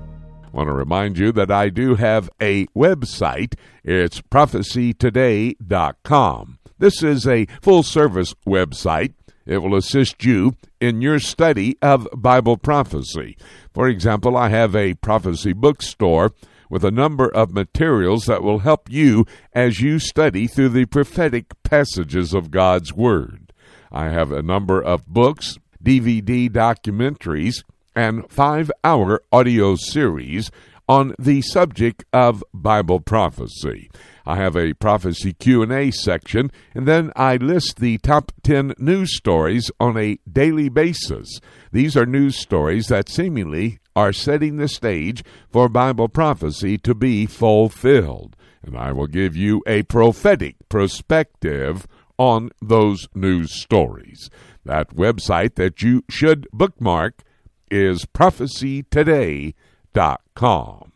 I 0.43 0.49
want 0.55 0.67
to 0.67 0.73
remind 0.73 1.17
you 1.17 1.31
that 1.31 1.49
I 1.49 1.69
do 1.69 1.95
have 1.95 2.29
a 2.39 2.67
website. 2.67 3.55
It's 3.83 4.21
prophecytoday.com. 4.21 6.59
This 6.77 7.01
is 7.01 7.27
a 7.27 7.47
full 7.63 7.81
service 7.81 8.35
website. 8.45 9.15
It 9.47 9.57
will 9.57 9.75
assist 9.75 10.23
you 10.23 10.55
in 10.79 11.01
your 11.01 11.17
study 11.17 11.79
of 11.81 12.07
Bible 12.15 12.57
prophecy. 12.57 13.37
For 13.73 13.87
example, 13.87 14.37
I 14.37 14.49
have 14.49 14.75
a 14.75 14.93
prophecy 14.93 15.53
bookstore 15.53 16.31
with 16.75 16.83
a 16.83 16.91
number 16.91 17.29
of 17.29 17.53
materials 17.53 18.25
that 18.25 18.43
will 18.43 18.59
help 18.59 18.91
you 18.91 19.25
as 19.53 19.79
you 19.79 19.97
study 19.97 20.45
through 20.45 20.67
the 20.67 20.83
prophetic 20.83 21.53
passages 21.63 22.33
of 22.33 22.51
God's 22.51 22.91
Word. 22.91 23.53
I 23.93 24.09
have 24.09 24.29
a 24.33 24.41
number 24.41 24.81
of 24.83 25.07
books, 25.07 25.57
DVD 25.81 26.49
documentaries, 26.49 27.63
and 27.95 28.29
five 28.29 28.69
hour 28.83 29.21
audio 29.31 29.77
series 29.77 30.51
on 30.89 31.15
the 31.17 31.41
subject 31.43 32.03
of 32.11 32.43
Bible 32.53 32.99
prophecy. 32.99 33.89
I 34.25 34.37
have 34.37 34.55
a 34.55 34.73
prophecy 34.73 35.33
Q&A 35.33 35.91
section 35.91 36.51
and 36.73 36.87
then 36.87 37.11
I 37.15 37.37
list 37.37 37.77
the 37.77 37.97
top 37.99 38.31
10 38.43 38.73
news 38.77 39.15
stories 39.15 39.71
on 39.79 39.97
a 39.97 40.17
daily 40.31 40.69
basis. 40.69 41.39
These 41.71 41.95
are 41.95 42.05
news 42.05 42.37
stories 42.37 42.87
that 42.87 43.09
seemingly 43.09 43.79
are 43.95 44.11
setting 44.11 44.57
the 44.57 44.67
stage 44.67 45.23
for 45.49 45.69
Bible 45.69 46.09
prophecy 46.09 46.77
to 46.79 46.95
be 46.95 47.25
fulfilled. 47.25 48.35
And 48.63 48.77
I 48.77 48.91
will 48.91 49.07
give 49.07 49.35
you 49.35 49.63
a 49.67 49.83
prophetic 49.83 50.55
perspective 50.69 51.87
on 52.17 52.49
those 52.61 53.09
news 53.13 53.53
stories. 53.53 54.29
That 54.63 54.95
website 54.95 55.55
that 55.55 55.81
you 55.81 56.03
should 56.09 56.47
bookmark 56.51 57.21
is 57.69 58.05
prophecytoday.com. 58.05 60.91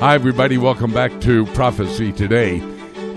Hi, 0.00 0.14
everybody. 0.14 0.56
Welcome 0.56 0.94
back 0.94 1.20
to 1.20 1.44
Prophecy 1.48 2.10
Today. 2.10 2.60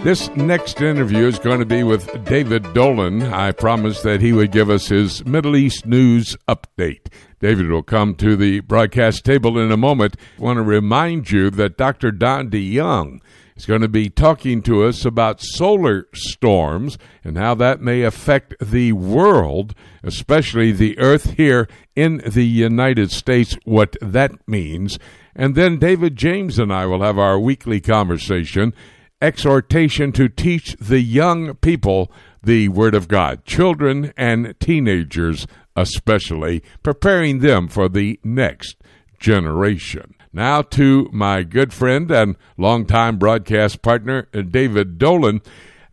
This 0.04 0.28
next 0.36 0.82
interview 0.82 1.28
is 1.28 1.40
going 1.40 1.60
to 1.60 1.66
be 1.66 1.82
with 1.82 2.26
David 2.26 2.74
Dolan. 2.74 3.22
I 3.22 3.54
promised 3.54 4.04
that 4.04 4.20
he 4.20 4.34
would 4.34 4.52
give 4.52 4.70
us 4.70 4.88
his 4.88 5.26
Middle 5.26 5.56
East 5.56 5.86
news 5.86 6.36
update. 6.46 7.08
David 7.40 7.70
will 7.70 7.84
come 7.84 8.16
to 8.16 8.36
the 8.36 8.60
broadcast 8.60 9.24
table 9.24 9.58
in 9.58 9.72
a 9.72 9.78
moment. 9.78 10.18
I 10.38 10.42
want 10.42 10.58
to 10.58 10.62
remind 10.62 11.32
you 11.32 11.50
that 11.52 11.78
Dr. 11.78 12.12
Don 12.12 12.50
DeYoung 12.50 13.22
is 13.56 13.66
going 13.66 13.80
to 13.80 13.88
be 13.88 14.10
talking 14.10 14.62
to 14.64 14.84
us 14.84 15.06
about 15.06 15.40
solar 15.40 16.08
storms 16.14 16.98
and 17.24 17.38
how 17.38 17.56
that 17.56 17.80
may 17.80 18.02
affect 18.02 18.56
the 18.60 18.92
world, 18.92 19.74
especially 20.04 20.74
the 20.74 21.00
earth 21.00 21.36
here 21.36 21.70
in 21.96 22.22
the 22.26 22.46
United 22.46 23.10
States, 23.10 23.58
what 23.64 23.96
that 24.02 24.34
means. 24.50 25.00
And 25.36 25.56
then 25.56 25.80
David 25.80 26.16
James 26.16 26.60
and 26.60 26.72
I 26.72 26.86
will 26.86 27.02
have 27.02 27.18
our 27.18 27.40
weekly 27.40 27.82
conversation 27.82 28.74
exhortation 29.22 30.12
to 30.12 30.28
teach 30.28 30.76
the 30.82 31.00
young 31.00 31.56
people 31.56 32.12
the 32.44 32.68
Word 32.68 32.94
of 32.94 33.08
God, 33.08 33.46
children 33.46 34.14
and 34.18 34.54
teenagers 34.60 35.48
especially, 35.78 36.62
preparing 36.84 37.40
them 37.40 37.68
for 37.70 37.88
the 37.88 38.20
next 38.24 38.76
generation. 39.20 40.14
Now 40.34 40.62
to 40.64 41.10
my 41.14 41.44
good 41.44 41.74
friend 41.74 42.12
and 42.12 42.36
longtime 42.58 43.18
broadcast 43.18 43.82
partner, 43.82 44.24
David 44.34 44.98
Dolan. 44.98 45.42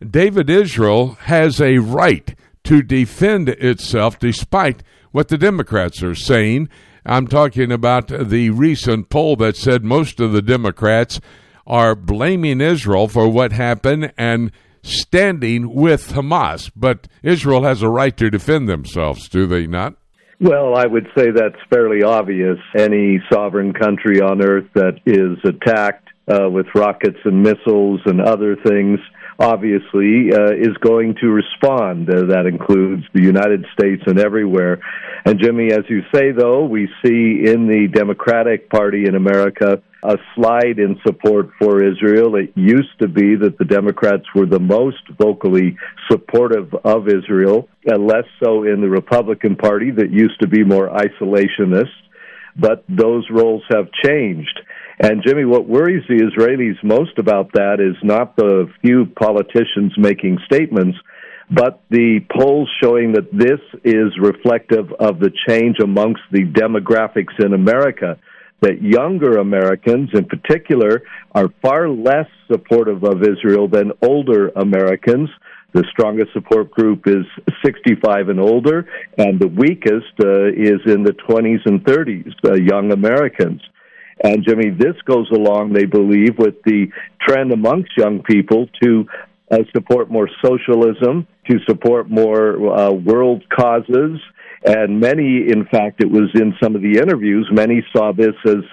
David 0.05 0.49
Israel 0.49 1.13
has 1.21 1.61
a 1.61 1.77
right 1.77 2.35
to 2.65 2.81
defend 2.81 3.49
itself 3.49 4.19
despite 4.19 4.83
what 5.11 5.29
the 5.29 5.37
Democrats 5.37 6.03
are 6.03 6.15
saying. 6.15 6.69
I'm 7.05 7.27
talking 7.27 7.71
about 7.71 8.07
the 8.07 8.49
recent 8.51 9.09
poll 9.09 9.35
that 9.37 9.57
said 9.57 9.83
most 9.83 10.19
of 10.19 10.31
the 10.31 10.41
Democrats 10.41 11.19
are 11.65 11.95
blaming 11.95 12.61
Israel 12.61 13.07
for 13.07 13.27
what 13.27 13.51
happened 13.51 14.13
and 14.17 14.51
standing 14.83 15.73
with 15.73 16.13
Hamas. 16.13 16.71
But 16.75 17.07
Israel 17.23 17.63
has 17.63 17.81
a 17.81 17.89
right 17.89 18.15
to 18.17 18.29
defend 18.29 18.69
themselves, 18.69 19.27
do 19.29 19.47
they 19.47 19.67
not? 19.67 19.95
Well, 20.39 20.75
I 20.75 20.87
would 20.87 21.07
say 21.15 21.29
that's 21.29 21.61
fairly 21.71 22.01
obvious. 22.01 22.57
Any 22.75 23.21
sovereign 23.31 23.73
country 23.73 24.21
on 24.21 24.43
earth 24.43 24.67
that 24.73 24.99
is 25.05 25.37
attacked 25.43 26.09
uh, 26.27 26.49
with 26.49 26.65
rockets 26.73 27.19
and 27.25 27.43
missiles 27.43 28.01
and 28.05 28.19
other 28.19 28.55
things 28.55 28.99
obviously 29.41 30.31
uh, 30.31 30.53
is 30.53 30.77
going 30.81 31.15
to 31.21 31.27
respond. 31.27 32.09
Uh, 32.09 32.27
that 32.27 32.45
includes 32.45 33.03
the 33.13 33.23
United 33.23 33.65
States 33.73 34.03
and 34.05 34.19
everywhere. 34.19 34.79
And 35.25 35.39
Jimmy, 35.41 35.71
as 35.71 35.83
you 35.89 36.01
say, 36.13 36.31
though, 36.31 36.65
we 36.65 36.87
see 37.03 37.43
in 37.45 37.67
the 37.67 37.87
Democratic 37.91 38.69
Party 38.69 39.05
in 39.07 39.15
America 39.15 39.81
a 40.03 40.17
slide 40.35 40.79
in 40.79 40.99
support 41.05 41.49
for 41.59 41.83
Israel. 41.83 42.35
It 42.35 42.51
used 42.55 42.97
to 43.01 43.07
be 43.07 43.35
that 43.35 43.57
the 43.59 43.65
Democrats 43.65 44.23
were 44.33 44.47
the 44.47 44.59
most 44.59 45.01
vocally 45.19 45.77
supportive 46.09 46.73
of 46.83 47.07
Israel, 47.07 47.67
and 47.85 48.07
less 48.07 48.25
so 48.43 48.63
in 48.63 48.81
the 48.81 48.89
Republican 48.89 49.55
Party 49.55 49.91
that 49.91 50.11
used 50.11 50.39
to 50.41 50.47
be 50.47 50.63
more 50.63 50.89
isolationist. 50.89 51.93
But 52.57 52.83
those 52.89 53.27
roles 53.31 53.63
have 53.71 53.87
changed. 54.03 54.59
And 55.01 55.23
Jimmy, 55.25 55.45
what 55.45 55.67
worries 55.67 56.03
the 56.07 56.21
Israelis 56.21 56.77
most 56.83 57.17
about 57.17 57.53
that 57.53 57.79
is 57.79 57.97
not 58.03 58.35
the 58.35 58.67
few 58.83 59.07
politicians 59.07 59.93
making 59.97 60.37
statements, 60.45 60.95
but 61.49 61.81
the 61.89 62.19
polls 62.31 62.69
showing 62.81 63.13
that 63.13 63.31
this 63.33 63.59
is 63.83 64.13
reflective 64.21 64.93
of 64.99 65.19
the 65.19 65.31
change 65.47 65.77
amongst 65.83 66.21
the 66.31 66.43
demographics 66.43 67.43
in 67.43 67.53
America. 67.53 68.19
That 68.61 68.83
younger 68.83 69.39
Americans, 69.39 70.11
in 70.13 70.25
particular, 70.25 71.01
are 71.31 71.47
far 71.63 71.89
less 71.89 72.27
supportive 72.47 73.03
of 73.03 73.23
Israel 73.23 73.67
than 73.67 73.93
older 74.03 74.49
Americans. 74.49 75.31
The 75.73 75.83
strongest 75.91 76.31
support 76.33 76.69
group 76.69 77.07
is 77.07 77.25
65 77.65 78.29
and 78.29 78.39
older, 78.39 78.87
and 79.17 79.39
the 79.39 79.47
weakest 79.47 80.13
uh, 80.23 80.45
is 80.49 80.79
in 80.85 81.01
the 81.01 81.15
20s 81.27 81.65
and 81.65 81.83
30s, 81.83 82.31
uh, 82.45 82.53
young 82.53 82.91
Americans. 82.91 83.61
And 84.23 84.45
Jimmy, 84.47 84.69
this 84.69 84.95
goes 85.05 85.29
along, 85.31 85.73
they 85.73 85.85
believe, 85.85 86.37
with 86.37 86.61
the 86.63 86.87
trend 87.27 87.51
amongst 87.51 87.91
young 87.97 88.21
people 88.23 88.67
to 88.83 89.05
uh, 89.49 89.57
support 89.73 90.11
more 90.11 90.29
socialism, 90.43 91.27
to 91.49 91.57
support 91.67 92.09
more 92.09 92.79
uh, 92.79 92.91
world 92.91 93.43
causes. 93.49 94.19
And 94.63 94.99
many, 94.99 95.47
in 95.49 95.65
fact, 95.71 96.03
it 96.03 96.09
was 96.09 96.29
in 96.35 96.53
some 96.61 96.75
of 96.75 96.81
the 96.81 96.99
interviews, 96.99 97.49
many 97.51 97.83
saw 97.91 98.11
this 98.13 98.35
as 98.45 98.63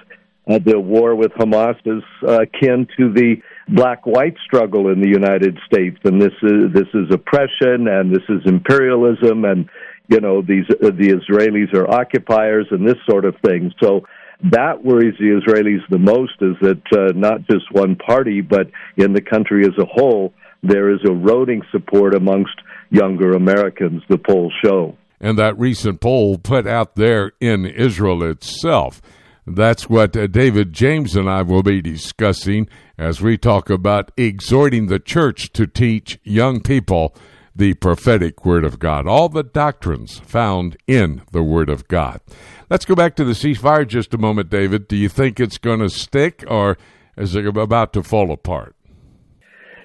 uh, 0.49 0.59
the 0.65 0.79
war 0.79 1.15
with 1.15 1.31
Hamas 1.33 1.75
is 1.85 2.03
uh, 2.27 2.41
akin 2.41 2.87
to 2.97 3.13
the 3.13 3.35
black-white 3.69 4.35
struggle 4.45 4.89
in 4.89 4.99
the 4.99 5.07
United 5.07 5.57
States, 5.65 5.97
and 6.05 6.19
this 6.19 6.33
is 6.41 6.73
this 6.73 6.87
is 6.95 7.13
oppression, 7.13 7.87
and 7.87 8.11
this 8.11 8.23
is 8.29 8.41
imperialism, 8.45 9.45
and 9.45 9.69
you 10.07 10.19
know 10.19 10.41
these 10.41 10.65
uh, 10.71 10.89
the 10.89 11.13
Israelis 11.13 11.71
are 11.75 11.87
occupiers, 11.91 12.65
and 12.71 12.87
this 12.87 12.97
sort 13.07 13.25
of 13.25 13.35
thing. 13.45 13.71
So 13.81 14.05
that 14.51 14.83
worries 14.83 15.15
the 15.19 15.41
Israelis 15.41 15.81
the 15.89 15.99
most 15.99 16.33
is 16.41 16.55
that 16.61 16.81
uh, 16.93 17.11
not 17.15 17.45
just 17.49 17.71
one 17.71 17.95
party, 17.95 18.41
but 18.41 18.67
in 18.97 19.13
the 19.13 19.21
country 19.21 19.65
as 19.65 19.77
a 19.77 19.85
whole, 19.85 20.33
there 20.63 20.89
is 20.89 20.99
eroding 21.03 21.61
support 21.71 22.13
amongst 22.15 22.55
younger 22.89 23.31
Americans, 23.31 24.01
the 24.09 24.17
polls 24.17 24.53
show. 24.63 24.97
And 25.19 25.37
that 25.37 25.59
recent 25.59 25.99
poll 25.99 26.37
put 26.37 26.65
out 26.65 26.95
there 26.95 27.33
in 27.41 27.65
Israel 27.65 28.23
itself. 28.23 29.01
That's 29.45 29.89
what 29.89 30.15
uh, 30.15 30.27
David 30.27 30.73
James 30.73 31.15
and 31.15 31.29
I 31.29 31.41
will 31.41 31.63
be 31.63 31.81
discussing 31.81 32.69
as 32.97 33.19
we 33.19 33.37
talk 33.37 33.69
about 33.69 34.11
exhorting 34.15 34.87
the 34.87 34.99
church 34.99 35.51
to 35.53 35.65
teach 35.65 36.19
young 36.23 36.61
people 36.61 37.15
the 37.59 37.73
prophetic 37.75 38.45
Word 38.45 38.63
of 38.63 38.79
God, 38.79 39.05
all 39.05 39.27
the 39.27 39.43
doctrines 39.43 40.19
found 40.19 40.77
in 40.87 41.21
the 41.33 41.43
Word 41.43 41.69
of 41.69 41.89
God. 41.89 42.21
Let's 42.69 42.85
go 42.85 42.95
back 42.95 43.15
to 43.17 43.25
the 43.25 43.33
ceasefire 43.33 43.85
just 43.85 44.13
a 44.13 44.17
moment, 44.17 44.49
David. 44.49 44.87
Do 44.87 44.95
you 44.95 45.09
think 45.09 45.39
it's 45.39 45.57
going 45.57 45.81
to 45.81 45.89
stick 45.89 46.45
or 46.47 46.77
is 47.17 47.35
it 47.35 47.45
about 47.45 47.91
to 47.93 48.01
fall 48.01 48.31
apart? 48.31 48.75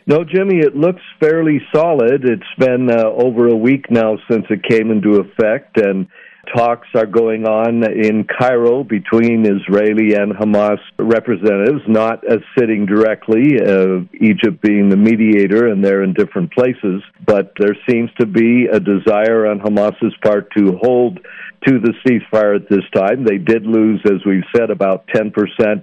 No, 0.06 0.22
Jimmy, 0.22 0.58
it 0.58 0.76
looks 0.76 1.02
fairly 1.18 1.60
solid. 1.74 2.24
It's 2.24 2.42
been 2.64 2.88
uh, 2.90 3.06
over 3.06 3.48
a 3.48 3.56
week 3.56 3.90
now 3.90 4.18
since 4.30 4.44
it 4.50 4.62
came 4.68 4.92
into 4.92 5.16
effect, 5.20 5.78
and 5.78 6.06
talks 6.54 6.88
are 6.94 7.07
going 7.07 7.46
on 7.46 7.85
in 7.85 8.24
Cairo 8.24 8.85
between 8.85 9.46
Israeli 9.46 10.14
and 10.14 10.33
Hamas 10.33 10.78
representatives, 10.98 11.83
not 11.87 12.24
sitting 12.59 12.87
directly, 12.87 13.61
uh, 13.61 14.00
Egypt 14.20 14.61
being 14.61 14.88
the 14.88 14.96
mediator, 14.96 15.68
and 15.68 15.85
they're 15.85 16.02
in 16.02 16.14
different 16.14 16.52
places. 16.52 17.02
But 17.26 17.52
there 17.59 17.76
seems 17.88 18.11
to 18.18 18.26
be 18.26 18.66
a 18.66 18.80
desire 18.80 19.46
on 19.46 19.61
Hamas's 19.61 20.14
part 20.22 20.50
to 20.57 20.78
hold 20.83 21.20
to 21.66 21.80
the 21.80 21.94
ceasefire 22.04 22.57
at 22.57 22.68
this 22.68 22.85
time. 22.94 23.24
They 23.24 23.38
did 23.38 23.64
lose, 23.64 24.00
as 24.04 24.24
we've 24.26 24.44
said, 24.54 24.70
about 24.70 25.07
10%, 25.09 25.33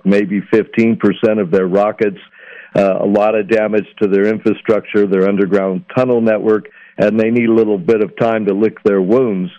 maybe 0.06 0.42
15% 0.42 1.42
of 1.42 1.52
their 1.52 1.68
rockets, 1.68 2.20
uh, 2.76 3.00
a 3.02 3.06
lot 3.06 3.36
of 3.36 3.50
damage 3.50 3.88
to 4.02 4.08
their 4.08 4.28
infrastructure, 4.28 5.08
their 5.08 5.28
underground 5.28 5.86
tunnel 5.96 6.22
network, 6.22 6.70
and 6.98 7.20
they 7.20 7.32
need 7.32 7.50
a 7.50 7.54
little 7.54 7.78
bit 7.78 8.04
of 8.04 8.16
time 8.18 8.46
to 8.46 8.54
lick 8.54 8.82
their 8.84 9.02
wounds. 9.02 9.52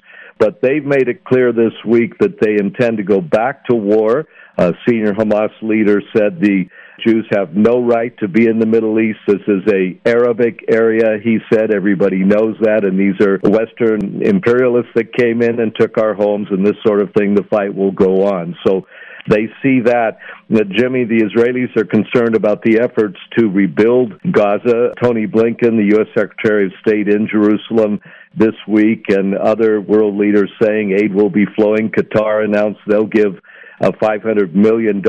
But 0.42 0.60
they've 0.60 0.84
made 0.84 1.06
it 1.06 1.22
clear 1.22 1.52
this 1.52 1.72
week 1.86 2.18
that 2.18 2.40
they 2.40 2.54
intend 2.54 2.96
to 2.96 3.04
go 3.04 3.20
back 3.20 3.64
to 3.66 3.76
war. 3.76 4.24
A 4.58 4.72
senior 4.88 5.12
Hamas 5.12 5.52
leader 5.62 6.02
said 6.12 6.40
the 6.40 6.64
Jews 7.06 7.24
have 7.30 7.54
no 7.54 7.80
right 7.80 8.12
to 8.18 8.26
be 8.26 8.48
in 8.48 8.58
the 8.58 8.66
Middle 8.66 8.98
East. 8.98 9.20
This 9.28 9.40
is 9.46 9.62
a 9.72 9.96
Arabic 10.04 10.64
area, 10.68 11.18
he 11.22 11.38
said. 11.48 11.72
Everybody 11.72 12.24
knows 12.24 12.56
that, 12.60 12.84
and 12.84 12.98
these 12.98 13.24
are 13.24 13.38
Western 13.44 14.20
imperialists 14.20 14.90
that 14.96 15.14
came 15.14 15.42
in 15.42 15.60
and 15.60 15.72
took 15.76 15.96
our 15.96 16.12
homes, 16.12 16.48
and 16.50 16.66
this 16.66 16.76
sort 16.84 17.00
of 17.00 17.12
thing. 17.16 17.36
The 17.36 17.44
fight 17.44 17.72
will 17.72 17.92
go 17.92 18.24
on. 18.24 18.56
So 18.66 18.84
they 19.28 19.46
see 19.62 19.80
that. 19.80 20.18
That 20.50 20.68
Jimmy, 20.70 21.04
the 21.04 21.22
Israelis 21.22 21.76
are 21.76 21.84
concerned 21.84 22.36
about 22.36 22.62
the 22.62 22.80
efforts 22.80 23.16
to 23.38 23.48
rebuild 23.48 24.12
Gaza. 24.30 24.92
Tony 25.02 25.26
Blinken, 25.26 25.76
the 25.76 25.96
U.S. 25.96 26.08
Secretary 26.14 26.66
of 26.66 26.72
State 26.80 27.08
in 27.08 27.28
Jerusalem 27.28 28.00
this 28.36 28.54
week, 28.66 29.06
and 29.08 29.34
other 29.36 29.80
world 29.80 30.16
leaders 30.16 30.50
saying 30.60 30.92
aid 30.92 31.14
will 31.14 31.30
be 31.30 31.46
flowing. 31.56 31.90
Qatar 31.90 32.44
announced 32.44 32.80
they'll 32.86 33.06
give 33.06 33.36
uh, 33.82 33.88
of 33.88 33.94
$500 33.94 34.54
million 34.54 35.02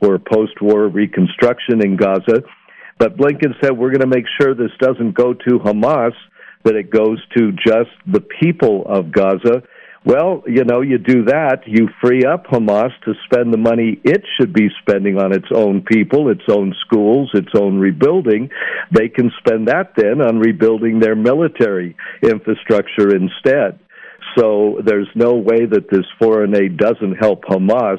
for 0.00 0.18
post 0.18 0.60
war 0.60 0.88
reconstruction 0.88 1.84
in 1.84 1.96
Gaza. 1.96 2.42
But 2.98 3.16
Blinken 3.16 3.54
said, 3.62 3.78
we're 3.78 3.92
going 3.92 4.00
to 4.00 4.06
make 4.06 4.26
sure 4.40 4.54
this 4.54 4.72
doesn't 4.80 5.12
go 5.12 5.32
to 5.32 5.58
Hamas, 5.60 6.12
that 6.64 6.74
it 6.74 6.90
goes 6.90 7.24
to 7.36 7.52
just 7.52 7.90
the 8.06 8.20
people 8.40 8.84
of 8.86 9.12
Gaza. 9.12 9.62
Well, 10.04 10.44
you 10.46 10.64
know, 10.64 10.80
you 10.80 10.98
do 10.98 11.24
that, 11.24 11.62
you 11.66 11.88
free 12.00 12.24
up 12.24 12.46
Hamas 12.46 12.92
to 13.04 13.14
spend 13.24 13.52
the 13.52 13.58
money 13.58 14.00
it 14.04 14.22
should 14.38 14.52
be 14.52 14.68
spending 14.80 15.18
on 15.18 15.32
its 15.32 15.48
own 15.54 15.82
people, 15.82 16.30
its 16.30 16.44
own 16.48 16.74
schools, 16.86 17.30
its 17.34 17.52
own 17.54 17.78
rebuilding. 17.78 18.50
They 18.92 19.08
can 19.08 19.30
spend 19.38 19.68
that 19.68 19.94
then 19.96 20.22
on 20.22 20.38
rebuilding 20.38 21.00
their 21.00 21.16
military 21.16 21.96
infrastructure 22.22 23.14
instead. 23.14 23.80
So 24.36 24.80
there's 24.84 25.08
no 25.14 25.34
way 25.34 25.66
that 25.66 25.90
this 25.90 26.06
foreign 26.18 26.56
aid 26.56 26.76
doesn't 26.76 27.14
help 27.14 27.44
Hamas, 27.44 27.98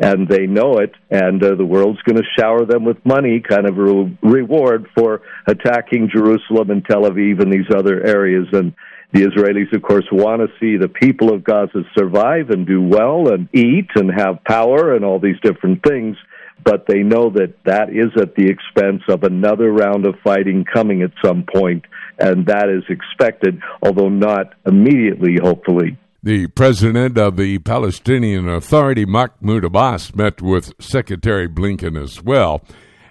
and 0.00 0.28
they 0.28 0.46
know 0.46 0.78
it, 0.78 0.92
and 1.10 1.42
uh, 1.42 1.54
the 1.56 1.64
world's 1.64 2.02
going 2.02 2.18
to 2.18 2.28
shower 2.38 2.64
them 2.64 2.84
with 2.84 3.04
money, 3.04 3.40
kind 3.40 3.68
of 3.68 3.78
a 3.78 3.82
re- 3.82 4.18
reward 4.22 4.86
for 4.96 5.22
attacking 5.46 6.10
Jerusalem 6.14 6.70
and 6.70 6.84
Tel 6.84 7.02
Aviv 7.02 7.42
and 7.42 7.52
these 7.52 7.66
other 7.74 8.04
areas. 8.06 8.46
And 8.52 8.74
the 9.12 9.22
Israelis, 9.22 9.74
of 9.74 9.82
course, 9.82 10.04
want 10.12 10.42
to 10.42 10.48
see 10.60 10.76
the 10.76 10.88
people 10.88 11.32
of 11.32 11.44
Gaza 11.44 11.82
survive 11.96 12.50
and 12.50 12.66
do 12.66 12.82
well 12.82 13.32
and 13.32 13.48
eat 13.54 13.88
and 13.94 14.10
have 14.14 14.44
power 14.44 14.94
and 14.94 15.04
all 15.04 15.18
these 15.18 15.40
different 15.42 15.82
things 15.82 16.16
but 16.64 16.84
they 16.86 17.02
know 17.02 17.30
that 17.30 17.54
that 17.64 17.90
is 17.90 18.10
at 18.20 18.34
the 18.34 18.46
expense 18.46 19.02
of 19.08 19.22
another 19.22 19.70
round 19.72 20.06
of 20.06 20.14
fighting 20.22 20.64
coming 20.64 21.02
at 21.02 21.10
some 21.24 21.44
point, 21.54 21.84
and 22.18 22.46
that 22.46 22.68
is 22.68 22.84
expected, 22.88 23.60
although 23.82 24.08
not 24.08 24.54
immediately, 24.66 25.36
hopefully. 25.40 25.96
The 26.22 26.48
president 26.48 27.16
of 27.16 27.36
the 27.36 27.58
Palestinian 27.60 28.48
Authority, 28.48 29.06
Mahmoud 29.06 29.64
Abbas, 29.64 30.14
met 30.14 30.42
with 30.42 30.72
Secretary 30.80 31.48
Blinken 31.48 32.00
as 32.00 32.22
well, 32.22 32.62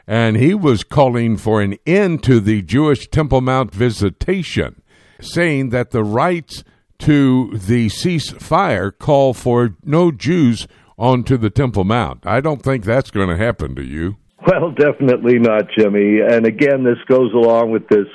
and 0.05 0.37
he 0.37 0.53
was 0.53 0.83
calling 0.83 1.37
for 1.37 1.61
an 1.61 1.77
end 1.85 2.23
to 2.23 2.39
the 2.39 2.61
Jewish 2.61 3.07
Temple 3.07 3.41
Mount 3.41 3.73
visitation, 3.73 4.81
saying 5.19 5.69
that 5.69 5.91
the 5.91 6.03
rights 6.03 6.63
to 6.99 7.57
the 7.57 7.87
ceasefire 7.87 8.91
call 8.97 9.33
for 9.33 9.75
no 9.83 10.11
Jews 10.11 10.67
onto 10.97 11.37
the 11.37 11.49
Temple 11.49 11.83
Mount. 11.83 12.25
I 12.25 12.41
don't 12.41 12.63
think 12.63 12.83
that's 12.83 13.11
going 13.11 13.29
to 13.29 13.37
happen 13.37 13.75
to 13.75 13.83
you. 13.83 14.17
Well, 14.45 14.71
definitely 14.71 15.39
not, 15.39 15.65
Jimmy. 15.77 16.19
And 16.21 16.45
again, 16.45 16.83
this 16.83 16.97
goes 17.07 17.33
along 17.33 17.71
with 17.71 17.87
this 17.89 18.07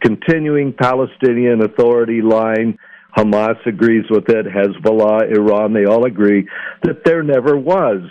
continuing 0.00 0.72
Palestinian 0.72 1.62
Authority 1.62 2.22
line. 2.22 2.78
Hamas 3.16 3.56
agrees 3.66 4.04
with 4.10 4.28
it, 4.28 4.46
Hezbollah, 4.46 5.34
Iran, 5.34 5.72
they 5.72 5.86
all 5.86 6.04
agree 6.04 6.46
that 6.82 7.02
there 7.04 7.22
never 7.22 7.56
was 7.56 8.02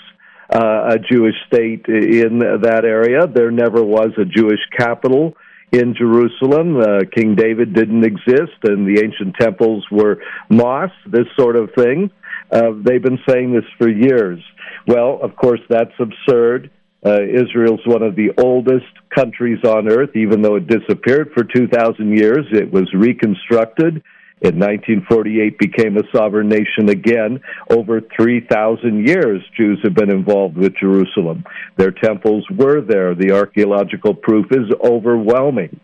uh, 0.51 0.95
a 0.95 0.97
Jewish 0.97 1.36
state 1.47 1.86
in 1.88 2.39
that 2.39 2.81
area. 2.86 3.27
There 3.27 3.51
never 3.51 3.84
was 3.84 4.12
a 4.17 4.25
Jewish 4.25 4.60
capital 4.75 5.36
in 5.71 5.95
Jerusalem. 5.95 6.78
Uh, 6.78 6.99
King 7.15 7.36
David 7.36 7.73
didn't 7.73 8.04
exist, 8.04 8.58
and 8.63 8.88
the 8.88 9.01
ancient 9.04 9.36
temples 9.39 9.86
were 9.91 10.21
mosques, 10.49 10.95
this 11.08 11.28
sort 11.38 11.56
of 11.56 11.69
thing. 11.75 12.12
Uh, 12.51 12.71
they've 12.84 13.01
been 13.01 13.19
saying 13.28 13.54
this 13.54 13.65
for 13.78 13.89
years. 13.89 14.39
Well, 14.88 15.19
of 15.21 15.36
course, 15.36 15.62
that's 15.69 15.93
absurd. 15.99 16.69
Uh, 17.06 17.21
Israel's 17.21 17.86
one 17.86 18.01
of 18.01 18.15
the 18.15 18.32
oldest 18.38 18.86
countries 19.13 19.60
on 19.63 19.88
earth, 19.88 20.15
even 20.15 20.41
though 20.41 20.56
it 20.56 20.67
disappeared 20.67 21.32
for 21.34 21.43
2,000 21.43 22.17
years. 22.17 22.45
It 22.51 22.71
was 22.71 22.91
reconstructed 22.93 24.04
in 24.45 24.60
1948 24.60 25.58
became 25.58 25.97
a 25.97 26.03
sovereign 26.15 26.47
nation 26.47 26.89
again. 26.89 27.41
Over 27.69 28.01
3,000 28.15 29.08
years, 29.08 29.41
Jews 29.58 29.79
have 29.84 29.95
been 29.95 30.12
involved 30.12 30.55
with 30.55 30.77
Jerusalem. 30.79 31.43
Their 31.77 31.91
temples 31.91 32.45
were 32.49 32.81
there. 32.81 33.15
The 33.15 33.31
archaeological 33.31 34.13
proof 34.13 34.45
is 34.51 34.71
overwhelming. 34.84 35.79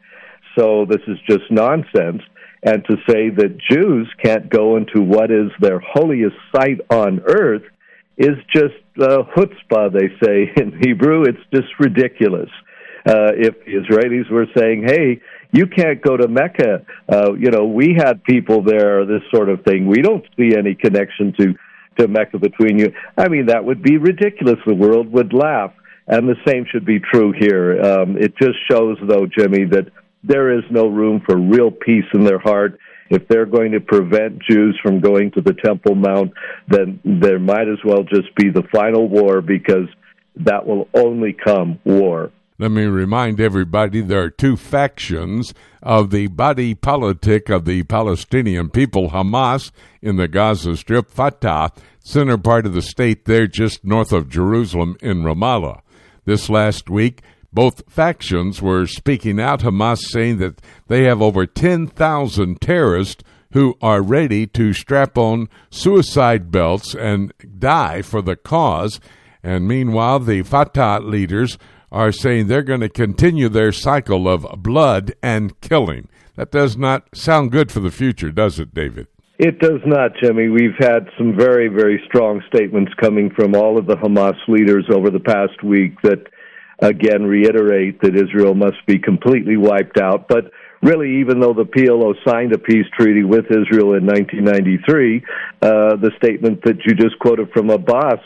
So 0.58 0.86
this 0.86 1.02
is 1.08 1.18
just 1.28 1.50
nonsense. 1.50 2.22
And 2.64 2.86
to 2.86 2.98
say 3.10 3.30
that 3.30 3.58
Jews 3.70 4.08
can't 4.24 4.50
go 4.50 4.78
into 4.78 5.02
what 5.02 5.32
is 5.32 5.52
their 5.60 5.80
holiest 5.80 6.36
site 6.56 6.82
on 6.90 7.22
earth 7.26 7.64
is 8.18 8.38
just 8.54 8.76
uh, 9.02 9.24
chutzpah, 9.36 9.92
they 9.92 10.10
say 10.24 10.52
in 10.56 10.80
Hebrew. 10.84 11.24
It's 11.24 11.40
just 11.54 11.70
ridiculous. 11.80 12.50
Uh, 13.06 13.34
if 13.36 13.56
the 13.66 13.74
Israelis 13.74 14.30
were 14.30 14.46
saying, 14.56 14.84
hey, 14.86 15.22
you 15.52 15.68
can't 15.68 16.02
go 16.02 16.16
to 16.16 16.28
Mecca. 16.28 16.86
Uh, 17.12 17.34
you 17.34 17.50
know, 17.50 17.66
we 17.66 17.96
had 17.98 18.24
people 18.24 18.64
there, 18.64 19.06
this 19.06 19.24
sort 19.34 19.50
of 19.50 19.64
thing. 19.64 19.88
We 19.88 20.02
don't 20.02 20.26
see 20.38 20.56
any 20.56 20.76
connection 20.76 21.34
to, 21.40 21.56
to 21.98 22.08
Mecca 22.08 22.38
between 22.40 22.78
you. 22.78 22.94
I 23.18 23.28
mean, 23.28 23.48
that 23.48 23.66
would 23.66 23.82
be 23.82 23.98
ridiculous. 23.98 24.58
The 24.66 24.76
world 24.76 25.12
would 25.12 25.34
laugh. 25.34 25.74
And 26.08 26.28
the 26.28 26.36
same 26.46 26.66
should 26.70 26.86
be 26.86 27.00
true 27.00 27.32
here. 27.32 27.82
Um, 27.82 28.18
it 28.18 28.36
just 28.38 28.58
shows, 28.70 28.98
though, 29.08 29.28
Jimmy, 29.28 29.66
that 29.66 29.88
there 30.24 30.58
is 30.58 30.64
no 30.70 30.88
room 30.88 31.22
for 31.26 31.38
real 31.38 31.72
peace 31.72 32.06
in 32.14 32.24
their 32.24 32.40
heart. 32.40 32.80
If 33.10 33.28
they're 33.28 33.46
going 33.46 33.72
to 33.74 33.82
prevent 33.82 34.42
Jews 34.50 34.80
from 34.82 35.00
going 35.00 35.32
to 35.32 35.42
the 35.42 35.54
Temple 35.54 35.96
Mount, 35.96 36.34
then 36.68 37.00
there 37.04 37.40
might 37.40 37.68
as 37.68 37.80
well 37.84 38.04
just 38.04 38.34
be 38.36 38.50
the 38.50 38.64
final 38.74 39.08
war 39.10 39.42
because 39.42 39.88
that 40.38 40.66
will 40.66 40.88
only 40.94 41.34
come 41.34 41.80
war. 41.84 42.32
Let 42.62 42.70
me 42.70 42.84
remind 42.84 43.42
everybody 43.42 44.02
there 44.02 44.22
are 44.22 44.30
two 44.30 44.56
factions 44.56 45.52
of 45.82 46.12
the 46.12 46.28
body 46.28 46.76
politic 46.76 47.50
of 47.50 47.66
the 47.66 47.82
Palestinian 47.82 48.70
people 48.70 49.10
Hamas 49.10 49.72
in 50.00 50.18
the 50.18 50.28
Gaza 50.28 50.78
Strip, 50.78 51.10
Fatah, 51.10 51.72
center 52.02 52.38
part 52.38 52.68
of 52.68 52.74
the 52.74 52.84
state 52.84 53.26
there 53.26 53.48
just 53.48 53.84
north 53.84 54.14
of 54.14 54.30
Jerusalem 54.30 54.96
in 55.02 55.24
Ramallah. 55.24 55.82
This 56.26 56.52
last 56.52 56.88
week, 56.88 57.24
both 57.52 57.82
factions 57.92 58.62
were 58.62 58.86
speaking 58.86 59.40
out, 59.40 59.62
Hamas 59.62 59.98
saying 60.12 60.38
that 60.38 60.62
they 60.88 61.06
have 61.06 61.20
over 61.20 61.48
10,000 61.48 62.62
terrorists 62.62 63.24
who 63.54 63.76
are 63.82 64.04
ready 64.04 64.46
to 64.46 64.72
strap 64.74 65.18
on 65.18 65.50
suicide 65.72 66.52
belts 66.52 66.94
and 66.94 67.34
die 67.58 68.04
for 68.04 68.22
the 68.22 68.36
cause. 68.36 69.00
And 69.42 69.68
meanwhile, 69.68 70.20
the 70.20 70.44
Fatah 70.44 71.00
leaders 71.00 71.58
are 71.92 72.12
saying 72.12 72.48
they're 72.48 72.64
going 72.64 72.82
to 72.82 72.90
continue 72.90 73.50
their 73.50 73.72
cycle 73.72 74.28
of 74.28 74.46
blood 74.64 75.14
and 75.22 75.60
killing. 75.62 76.08
That 76.36 76.52
does 76.52 76.78
not 76.78 77.08
sound 77.14 77.52
good 77.52 77.72
for 77.72 77.82
the 77.82 77.92
future, 77.92 78.32
does 78.32 78.60
it, 78.60 78.74
David? 78.74 79.08
It 79.38 79.60
does 79.60 79.82
not, 79.86 80.12
Jimmy. 80.22 80.50
We've 80.50 80.78
had 80.80 81.08
some 81.18 81.36
very, 81.36 81.68
very 81.68 82.02
strong 82.08 82.42
statements 82.48 82.94
coming 83.02 83.32
from 83.36 83.56
all 83.56 83.78
of 83.78 83.88
the 83.88 83.96
Hamas 83.96 84.38
leaders 84.48 84.86
over 84.94 85.10
the 85.10 85.20
past 85.20 85.64
week 85.64 86.00
that, 86.04 86.28
again, 86.80 87.24
reiterate 87.24 88.02
that 88.02 88.16
Israel 88.16 88.54
must 88.54 88.86
be 88.86 89.00
completely 89.00 89.58
wiped 89.58 90.00
out. 90.00 90.28
But 90.28 90.52
really, 90.84 91.20
even 91.22 91.40
though 91.40 91.54
the 91.54 91.66
PLO 91.66 92.14
signed 92.24 92.54
a 92.54 92.60
peace 92.60 92.86
treaty 92.98 93.24
with 93.24 93.46
Israel 93.50 93.96
in 93.96 94.06
1993, 94.06 95.24
uh, 95.62 95.96
the 95.96 96.12
statement 96.18 96.62
that 96.64 96.78
you 96.86 96.94
just 96.94 97.18
quoted 97.20 97.50
from 97.52 97.72
Abbas 97.72 98.20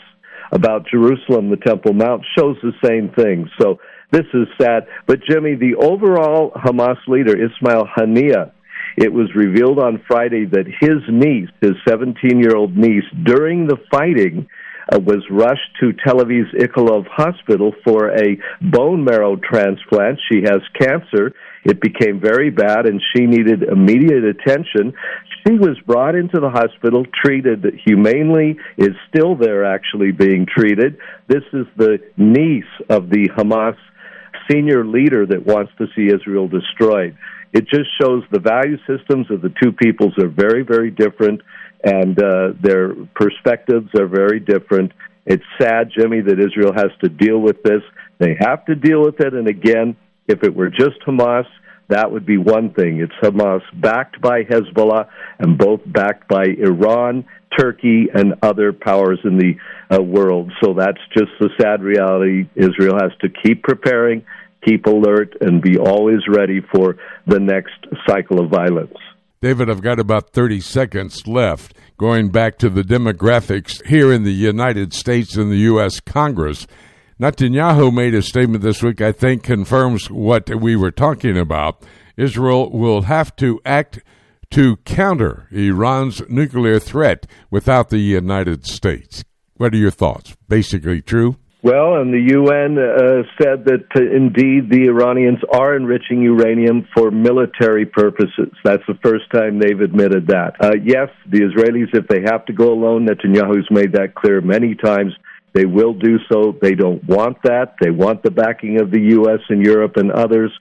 about 0.52 0.86
Jerusalem, 0.90 1.50
the 1.50 1.56
Temple 1.56 1.92
Mount, 1.92 2.22
shows 2.38 2.56
the 2.62 2.72
same 2.84 3.10
thing. 3.16 3.48
So 3.60 3.78
this 4.12 4.26
is 4.34 4.46
sad. 4.60 4.86
But 5.06 5.20
Jimmy, 5.28 5.54
the 5.54 5.74
overall 5.76 6.52
Hamas 6.52 6.98
leader, 7.08 7.34
Ismail 7.36 7.88
Haniyeh, 7.96 8.52
it 8.96 9.12
was 9.12 9.34
revealed 9.34 9.78
on 9.78 10.02
Friday 10.08 10.46
that 10.46 10.66
his 10.66 11.02
niece, 11.10 11.50
his 11.60 11.74
17 11.86 12.40
year 12.40 12.56
old 12.56 12.76
niece, 12.76 13.04
during 13.24 13.66
the 13.66 13.76
fighting, 13.90 14.48
uh, 14.92 15.00
was 15.00 15.24
rushed 15.30 15.76
to 15.80 15.92
Tel 15.92 16.20
Aviv's 16.20 16.52
Ichilov 16.54 17.06
Hospital 17.08 17.72
for 17.84 18.10
a 18.10 18.38
bone 18.62 19.04
marrow 19.04 19.36
transplant. 19.36 20.18
She 20.30 20.42
has 20.42 20.60
cancer. 20.80 21.32
It 21.64 21.80
became 21.80 22.20
very 22.20 22.50
bad 22.50 22.86
and 22.86 23.02
she 23.12 23.26
needed 23.26 23.64
immediate 23.64 24.24
attention. 24.24 24.94
She 25.46 25.54
was 25.54 25.78
brought 25.86 26.16
into 26.16 26.40
the 26.40 26.50
hospital, 26.50 27.04
treated 27.24 27.64
humanely, 27.86 28.56
is 28.76 28.96
still 29.08 29.36
there 29.36 29.64
actually 29.64 30.10
being 30.10 30.44
treated. 30.46 30.98
This 31.28 31.44
is 31.52 31.66
the 31.76 31.98
niece 32.16 32.64
of 32.88 33.10
the 33.10 33.28
Hamas 33.36 33.76
senior 34.50 34.84
leader 34.84 35.24
that 35.26 35.46
wants 35.46 35.72
to 35.78 35.86
see 35.94 36.12
Israel 36.12 36.48
destroyed. 36.48 37.16
It 37.52 37.68
just 37.68 37.88
shows 38.00 38.24
the 38.32 38.40
value 38.40 38.76
systems 38.86 39.30
of 39.30 39.40
the 39.40 39.52
two 39.62 39.72
peoples 39.72 40.14
are 40.18 40.28
very, 40.28 40.62
very 40.62 40.90
different, 40.90 41.42
and 41.84 42.20
uh, 42.20 42.52
their 42.60 42.94
perspectives 43.14 43.88
are 43.98 44.08
very 44.08 44.40
different. 44.40 44.92
It's 45.26 45.44
sad, 45.60 45.90
Jimmy, 45.96 46.22
that 46.22 46.40
Israel 46.40 46.72
has 46.74 46.90
to 47.02 47.08
deal 47.08 47.38
with 47.38 47.62
this. 47.62 47.82
They 48.18 48.36
have 48.40 48.64
to 48.66 48.74
deal 48.74 49.02
with 49.02 49.20
it, 49.20 49.32
and 49.32 49.46
again, 49.46 49.96
if 50.26 50.42
it 50.42 50.54
were 50.54 50.70
just 50.70 51.00
Hamas, 51.06 51.46
that 51.88 52.10
would 52.10 52.26
be 52.26 52.36
one 52.36 52.72
thing. 52.72 53.00
It's 53.00 53.12
Hamas 53.22 53.62
backed 53.74 54.20
by 54.20 54.42
Hezbollah 54.42 55.08
and 55.38 55.56
both 55.56 55.80
backed 55.86 56.28
by 56.28 56.44
Iran, 56.58 57.24
Turkey, 57.58 58.06
and 58.12 58.34
other 58.42 58.72
powers 58.72 59.20
in 59.24 59.38
the 59.38 59.54
uh, 59.94 60.02
world. 60.02 60.52
So 60.62 60.74
that's 60.74 60.98
just 61.16 61.30
the 61.38 61.50
sad 61.60 61.82
reality. 61.82 62.48
Israel 62.56 62.98
has 63.00 63.12
to 63.20 63.28
keep 63.28 63.62
preparing, 63.62 64.24
keep 64.66 64.86
alert, 64.86 65.36
and 65.40 65.62
be 65.62 65.78
always 65.78 66.20
ready 66.28 66.60
for 66.74 66.96
the 67.26 67.38
next 67.38 67.86
cycle 68.08 68.40
of 68.40 68.50
violence. 68.50 68.96
David, 69.40 69.70
I've 69.70 69.82
got 69.82 70.00
about 70.00 70.30
30 70.30 70.60
seconds 70.60 71.26
left. 71.26 71.76
Going 71.98 72.30
back 72.30 72.58
to 72.58 72.68
the 72.68 72.82
demographics 72.82 73.86
here 73.86 74.12
in 74.12 74.24
the 74.24 74.32
United 74.32 74.92
States 74.92 75.36
and 75.36 75.52
the 75.52 75.58
U.S. 75.58 76.00
Congress, 76.00 76.66
Netanyahu 77.18 77.94
made 77.94 78.14
a 78.14 78.20
statement 78.20 78.62
this 78.62 78.82
week, 78.82 79.00
I 79.00 79.10
think 79.10 79.42
confirms 79.42 80.10
what 80.10 80.54
we 80.54 80.76
were 80.76 80.90
talking 80.90 81.38
about. 81.38 81.82
Israel 82.18 82.70
will 82.70 83.02
have 83.02 83.34
to 83.36 83.58
act 83.64 84.00
to 84.50 84.76
counter 84.84 85.48
Iran's 85.50 86.20
nuclear 86.28 86.78
threat 86.78 87.26
without 87.50 87.88
the 87.88 88.00
United 88.00 88.66
States. 88.66 89.24
What 89.56 89.72
are 89.72 89.78
your 89.78 89.90
thoughts? 89.90 90.36
Basically 90.46 91.00
true? 91.00 91.36
Well, 91.62 91.94
and 91.94 92.12
the 92.12 92.34
UN 92.36 92.76
uh, 92.76 93.22
said 93.40 93.64
that 93.64 93.86
uh, 93.96 94.14
indeed 94.14 94.70
the 94.70 94.88
Iranians 94.90 95.40
are 95.54 95.74
enriching 95.74 96.20
uranium 96.20 96.86
for 96.94 97.10
military 97.10 97.86
purposes. 97.86 98.52
That's 98.62 98.84
the 98.86 98.98
first 99.02 99.24
time 99.32 99.58
they've 99.58 99.80
admitted 99.80 100.26
that. 100.26 100.52
Uh, 100.60 100.72
yes, 100.84 101.08
the 101.30 101.40
Israelis, 101.40 101.94
if 101.94 102.06
they 102.08 102.20
have 102.30 102.44
to 102.44 102.52
go 102.52 102.74
alone, 102.74 103.06
Netanyahu's 103.06 103.70
made 103.70 103.92
that 103.92 104.14
clear 104.14 104.42
many 104.42 104.74
times. 104.74 105.14
They 105.56 105.64
will 105.64 105.94
do 105.94 106.18
so. 106.30 106.54
They 106.60 106.74
don't 106.74 107.02
want 107.08 107.38
that. 107.44 107.76
They 107.80 107.90
want 107.90 108.22
the 108.22 108.30
backing 108.30 108.78
of 108.78 108.90
the 108.90 109.00
U.S. 109.12 109.40
and 109.48 109.64
Europe 109.64 109.96
and 109.96 110.12
others. 110.12 110.52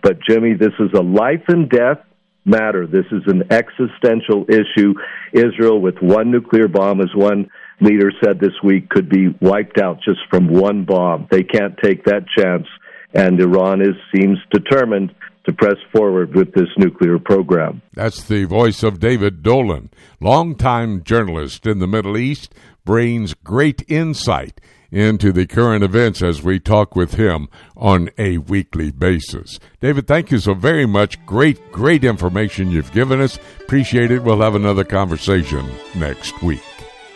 But, 0.00 0.18
Jimmy, 0.28 0.54
this 0.54 0.72
is 0.78 0.90
a 0.94 1.02
life 1.02 1.42
and 1.48 1.68
death 1.68 1.98
matter. 2.44 2.86
This 2.86 3.06
is 3.10 3.22
an 3.26 3.50
existential 3.50 4.46
issue. 4.48 4.94
Israel, 5.32 5.80
with 5.80 5.96
one 6.00 6.30
nuclear 6.30 6.68
bomb, 6.68 7.00
as 7.00 7.10
one 7.16 7.50
leader 7.80 8.12
said 8.22 8.38
this 8.38 8.52
week, 8.62 8.90
could 8.90 9.08
be 9.08 9.34
wiped 9.40 9.80
out 9.80 9.96
just 10.04 10.20
from 10.30 10.46
one 10.46 10.84
bomb. 10.84 11.26
They 11.32 11.42
can't 11.42 11.76
take 11.82 12.04
that 12.04 12.24
chance. 12.38 12.68
And 13.12 13.40
Iran 13.40 13.80
is, 13.80 13.96
seems 14.14 14.38
determined 14.52 15.12
to 15.46 15.52
press 15.52 15.76
forward 15.92 16.34
with 16.34 16.52
this 16.54 16.68
nuclear 16.78 17.18
program. 17.18 17.82
That's 17.92 18.24
the 18.24 18.44
voice 18.44 18.82
of 18.82 18.98
David 18.98 19.42
Dolan, 19.42 19.90
longtime 20.20 21.02
journalist 21.02 21.66
in 21.66 21.80
the 21.80 21.86
Middle 21.86 22.16
East, 22.16 22.54
brings 22.84 23.34
great 23.34 23.82
insight 23.88 24.60
into 24.94 25.32
the 25.32 25.46
current 25.46 25.82
events 25.82 26.22
as 26.22 26.42
we 26.42 26.60
talk 26.60 26.94
with 26.94 27.14
him 27.14 27.48
on 27.76 28.08
a 28.16 28.38
weekly 28.38 28.92
basis. 28.92 29.58
David, 29.80 30.06
thank 30.06 30.30
you 30.30 30.38
so 30.38 30.54
very 30.54 30.86
much. 30.86 31.24
Great, 31.26 31.72
great 31.72 32.04
information 32.04 32.70
you've 32.70 32.92
given 32.92 33.20
us. 33.20 33.38
Appreciate 33.60 34.12
it. 34.12 34.22
We'll 34.22 34.40
have 34.40 34.54
another 34.54 34.84
conversation 34.84 35.68
next 35.96 36.40
week. 36.42 36.62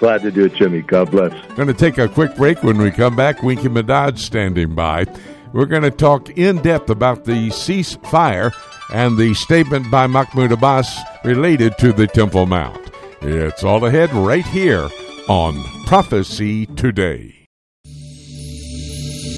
Glad 0.00 0.22
to 0.22 0.32
do 0.32 0.46
it, 0.46 0.54
Jimmy. 0.54 0.82
God 0.82 1.10
bless. 1.10 1.32
Going 1.54 1.68
to 1.68 1.74
take 1.74 1.98
a 1.98 2.08
quick 2.08 2.34
break. 2.36 2.62
When 2.62 2.78
we 2.78 2.90
come 2.90 3.14
back, 3.14 3.42
Winky 3.42 3.68
Madad 3.68 4.18
standing 4.18 4.74
by. 4.74 5.06
we're 5.52 5.66
going 5.66 5.82
to 5.82 5.90
talk 5.90 6.30
in 6.30 6.62
depth 6.62 6.90
about 6.90 7.24
the 7.24 7.48
ceasefire 7.48 8.52
and 8.92 9.16
the 9.16 9.34
statement 9.34 9.90
by 9.90 10.06
Mahmoud 10.06 10.52
Abbas 10.52 10.98
related 11.24 11.76
to 11.78 11.92
the 11.92 12.06
Temple 12.06 12.46
Mount. 12.46 12.90
It's 13.20 13.62
all 13.62 13.84
ahead 13.84 14.12
right 14.12 14.46
here 14.46 14.88
on 15.28 15.62
Prophecy 15.84 16.64
Today. 16.66 17.34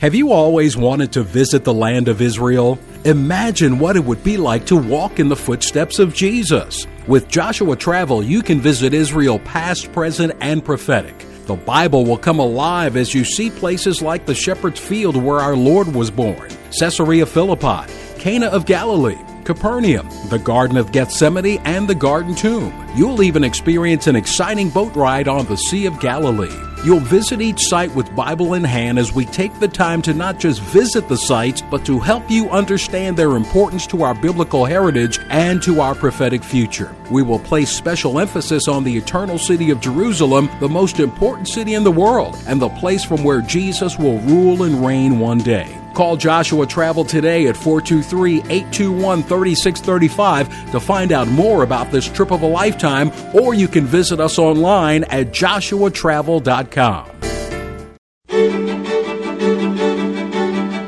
Have 0.01 0.15
you 0.15 0.33
always 0.33 0.77
wanted 0.77 1.13
to 1.13 1.23
visit 1.23 1.65
the 1.65 1.75
land 1.75 2.09
of 2.09 2.23
Israel? 2.23 2.79
Imagine 3.05 3.79
what 3.79 3.97
it 3.97 4.05
would 4.05 4.23
be 4.23 4.37
like 4.37 4.65
to 4.67 4.77
walk 4.77 5.19
in 5.19 5.29
the 5.29 5.37
footsteps 5.37 5.99
of 5.99 6.15
Jesus. 6.15 6.87
With 7.07 7.29
Joshua 7.29 7.77
Travel, 7.77 8.23
you 8.23 8.41
can 8.41 8.61
visit 8.61 8.95
Israel 8.95 9.41
past, 9.41 9.93
present, 9.93 10.33
and 10.41 10.65
prophetic. 10.65 11.19
The 11.47 11.57
Bible 11.57 12.05
will 12.05 12.17
come 12.17 12.39
alive 12.39 12.97
as 12.97 13.13
you 13.13 13.25
see 13.25 13.51
places 13.51 14.01
like 14.01 14.25
the 14.27 14.35
shepherd's 14.35 14.79
field 14.79 15.17
where 15.17 15.41
our 15.41 15.57
Lord 15.57 15.93
was 15.95 16.11
born, 16.11 16.49
Caesarea 16.79 17.27
Philippi, 17.27 17.93
Cana 18.19 18.47
of 18.47 18.65
Galilee, 18.65 19.19
Capernaum, 19.51 20.09
the 20.29 20.39
Garden 20.39 20.77
of 20.77 20.93
Gethsemane, 20.93 21.61
and 21.65 21.89
the 21.89 21.95
Garden 21.97 22.37
Tomb. 22.37 22.73
You'll 22.95 23.21
even 23.21 23.43
experience 23.43 24.07
an 24.07 24.15
exciting 24.15 24.71
boat 24.71 24.95
ride 24.95 25.27
on 25.27 25.45
the 25.47 25.57
Sea 25.57 25.87
of 25.87 25.99
Galilee. 25.99 26.57
You'll 26.85 27.01
visit 27.01 27.41
each 27.41 27.59
site 27.63 27.93
with 27.97 28.15
Bible 28.15 28.55
in 28.55 28.63
hand 28.63 28.97
as 28.97 29.13
we 29.13 29.25
take 29.25 29.53
the 29.59 29.67
time 29.67 30.03
to 30.03 30.15
not 30.15 30.39
just 30.39 30.63
visit 30.63 31.09
the 31.09 31.17
sites, 31.17 31.63
but 31.63 31.85
to 31.87 31.99
help 31.99 32.31
you 32.31 32.49
understand 32.51 33.17
their 33.17 33.35
importance 33.35 33.89
to 33.89 34.05
our 34.05 34.15
biblical 34.15 34.65
heritage 34.65 35.19
and 35.31 35.61
to 35.65 35.81
our 35.81 35.97
prophetic 35.97 36.45
future. 36.45 36.95
We 37.11 37.25
will 37.25 37.41
place 37.41 37.73
special 37.73 38.21
emphasis 38.21 38.69
on 38.69 38.85
the 38.85 38.97
eternal 38.97 39.37
city 39.37 39.73
of 39.73 39.81
Jerusalem, 39.81 40.49
the 40.61 40.69
most 40.69 41.01
important 41.01 41.49
city 41.49 41.75
in 41.75 41.83
the 41.83 41.91
world, 41.91 42.41
and 42.47 42.63
the 42.63 42.69
place 42.69 43.03
from 43.03 43.25
where 43.25 43.43
Jesus 43.43 43.99
will 43.99 44.21
rule 44.21 44.63
and 44.63 44.87
reign 44.87 45.19
one 45.19 45.39
day. 45.39 45.80
Call 45.95 46.17
Joshua 46.17 46.67
Travel 46.67 47.05
today 47.05 47.47
at 47.49 47.57
423 47.57 48.39
821 48.39 49.23
3635 49.23 50.73
to 50.73 50.81
find 50.81 51.13
out 51.13 51.29
more 51.29 51.63
about 51.63 51.91
this 51.91 52.09
trip 52.09 52.31
of 52.31 52.43
a 52.43 52.47
lifetime, 52.47 53.11
or 53.35 53.55
you 53.55 53.69
can 53.69 53.85
visit 53.85 54.21
us 54.21 54.39
online 54.39 55.05
at 55.05 55.29
joshuatravel.com. 55.29 57.11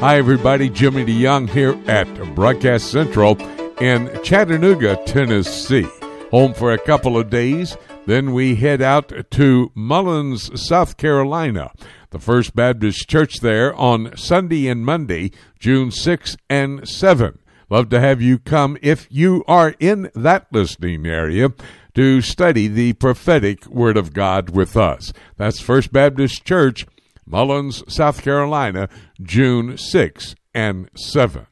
Hi, 0.00 0.18
everybody. 0.18 0.68
Jimmy 0.68 1.04
DeYoung 1.04 1.48
here 1.48 1.78
at 1.86 2.08
Broadcast 2.34 2.90
Central 2.90 3.40
in 3.80 4.10
Chattanooga, 4.24 4.96
Tennessee. 5.06 5.86
Home 6.32 6.54
for 6.54 6.72
a 6.72 6.78
couple 6.78 7.16
of 7.16 7.30
days. 7.30 7.76
Then 8.06 8.32
we 8.32 8.56
head 8.56 8.82
out 8.82 9.12
to 9.30 9.70
Mullins, 9.76 10.60
South 10.60 10.96
Carolina 10.96 11.70
the 12.12 12.18
First 12.18 12.55
Baptist 12.55 13.09
Church 13.09 13.40
there 13.40 13.75
on 13.75 14.14
Sunday 14.18 14.68
and 14.68 14.85
Monday, 14.85 15.33
June 15.59 15.90
6 15.90 16.37
and 16.48 16.87
7. 16.87 17.38
Love 17.70 17.88
to 17.88 18.01
have 18.01 18.20
you 18.20 18.38
come 18.38 18.77
if 18.83 19.09
you 19.11 19.42
are 19.48 19.75
in 19.81 20.11
that 20.14 20.46
listening 20.53 21.07
area 21.07 21.48
to 21.94 22.20
study 22.20 22.68
the 22.68 22.92
prophetic 22.92 23.66
Word 23.66 23.96
of 23.96 24.12
God 24.12 24.51
with 24.51 24.77
us. 24.77 25.14
That's 25.38 25.61
First 25.62 25.90
Baptist 25.90 26.44
Church, 26.44 26.87
Mullins, 27.25 27.83
South 27.88 28.22
Carolina, 28.22 28.90
June 29.22 29.79
6 29.79 30.35
and 30.55 30.90
7. 30.94 31.46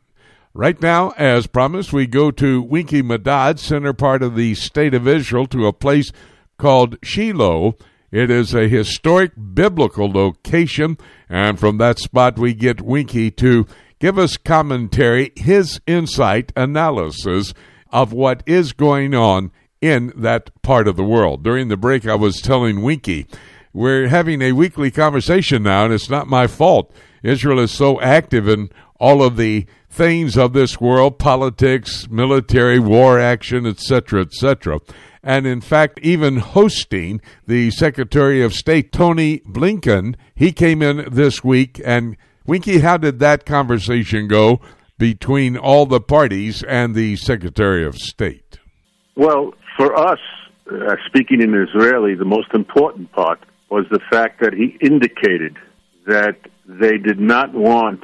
Right 0.52 0.80
now, 0.82 1.14
as 1.16 1.46
promised, 1.46 1.94
we 1.94 2.06
go 2.06 2.30
to 2.32 2.60
Winky 2.60 3.02
Madad, 3.02 3.58
center 3.58 3.94
part 3.94 4.22
of 4.22 4.36
the 4.36 4.54
state 4.54 4.92
of 4.92 5.08
Israel, 5.08 5.46
to 5.46 5.66
a 5.66 5.72
place 5.72 6.12
called 6.58 6.98
Shiloh 7.02 7.76
it 8.10 8.30
is 8.30 8.54
a 8.54 8.68
historic 8.68 9.32
biblical 9.54 10.10
location, 10.10 10.98
and 11.28 11.58
from 11.58 11.78
that 11.78 11.98
spot 11.98 12.38
we 12.38 12.54
get 12.54 12.80
Winky 12.80 13.30
to 13.32 13.66
give 14.00 14.18
us 14.18 14.36
commentary, 14.36 15.32
his 15.36 15.80
insight, 15.86 16.52
analysis 16.56 17.54
of 17.92 18.12
what 18.12 18.42
is 18.46 18.72
going 18.72 19.14
on 19.14 19.52
in 19.80 20.12
that 20.16 20.50
part 20.62 20.88
of 20.88 20.96
the 20.96 21.04
world. 21.04 21.44
During 21.44 21.68
the 21.68 21.76
break, 21.76 22.06
I 22.06 22.14
was 22.16 22.40
telling 22.40 22.82
Winky, 22.82 23.26
we're 23.72 24.08
having 24.08 24.42
a 24.42 24.52
weekly 24.52 24.90
conversation 24.90 25.62
now, 25.62 25.84
and 25.84 25.94
it's 25.94 26.10
not 26.10 26.26
my 26.26 26.46
fault. 26.46 26.92
Israel 27.22 27.60
is 27.60 27.70
so 27.70 28.00
active 28.00 28.48
in 28.48 28.70
all 28.98 29.22
of 29.22 29.36
the 29.36 29.66
things 29.88 30.36
of 30.36 30.52
this 30.52 30.80
world 30.80 31.18
politics, 31.18 32.08
military, 32.10 32.78
war 32.78 33.20
action, 33.20 33.66
etc., 33.66 34.22
etc 34.22 34.80
and 35.22 35.46
in 35.46 35.60
fact, 35.60 36.00
even 36.02 36.36
hosting 36.36 37.20
the 37.46 37.70
Secretary 37.70 38.42
of 38.42 38.54
State, 38.54 38.92
Tony 38.92 39.40
Blinken. 39.40 40.14
He 40.34 40.52
came 40.52 40.82
in 40.82 41.12
this 41.12 41.44
week. 41.44 41.80
And, 41.84 42.16
Winky, 42.46 42.78
how 42.78 42.96
did 42.96 43.18
that 43.18 43.44
conversation 43.44 44.28
go 44.28 44.60
between 44.98 45.56
all 45.56 45.86
the 45.86 46.00
parties 46.00 46.62
and 46.62 46.94
the 46.94 47.16
Secretary 47.16 47.84
of 47.84 47.96
State? 47.96 48.58
Well, 49.14 49.54
for 49.76 49.94
us, 49.96 50.18
uh, 50.70 50.96
speaking 51.06 51.42
in 51.42 51.54
Israeli, 51.54 52.14
the 52.14 52.24
most 52.24 52.54
important 52.54 53.12
part 53.12 53.40
was 53.68 53.86
the 53.90 54.00
fact 54.10 54.40
that 54.40 54.54
he 54.54 54.76
indicated 54.80 55.56
that 56.06 56.36
they 56.66 56.98
did 56.98 57.20
not 57.20 57.52
want, 57.52 58.00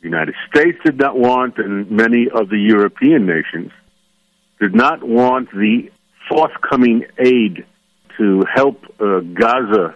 the 0.00 0.08
United 0.08 0.34
States 0.48 0.78
did 0.84 0.98
not 0.98 1.16
want, 1.16 1.58
and 1.58 1.90
many 1.90 2.28
of 2.32 2.48
the 2.48 2.58
European 2.58 3.26
nations 3.26 3.72
did 4.60 4.74
not 4.74 5.02
want 5.02 5.50
the 5.50 5.90
forthcoming 6.28 7.04
aid 7.18 7.64
to 8.18 8.44
help 8.52 8.84
uh, 9.00 9.20
Gaza 9.20 9.94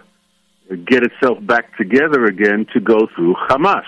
get 0.85 1.03
itself 1.03 1.37
back 1.45 1.77
together 1.77 2.25
again 2.25 2.65
to 2.73 2.79
go 2.79 3.07
through 3.15 3.35
Hamas, 3.49 3.85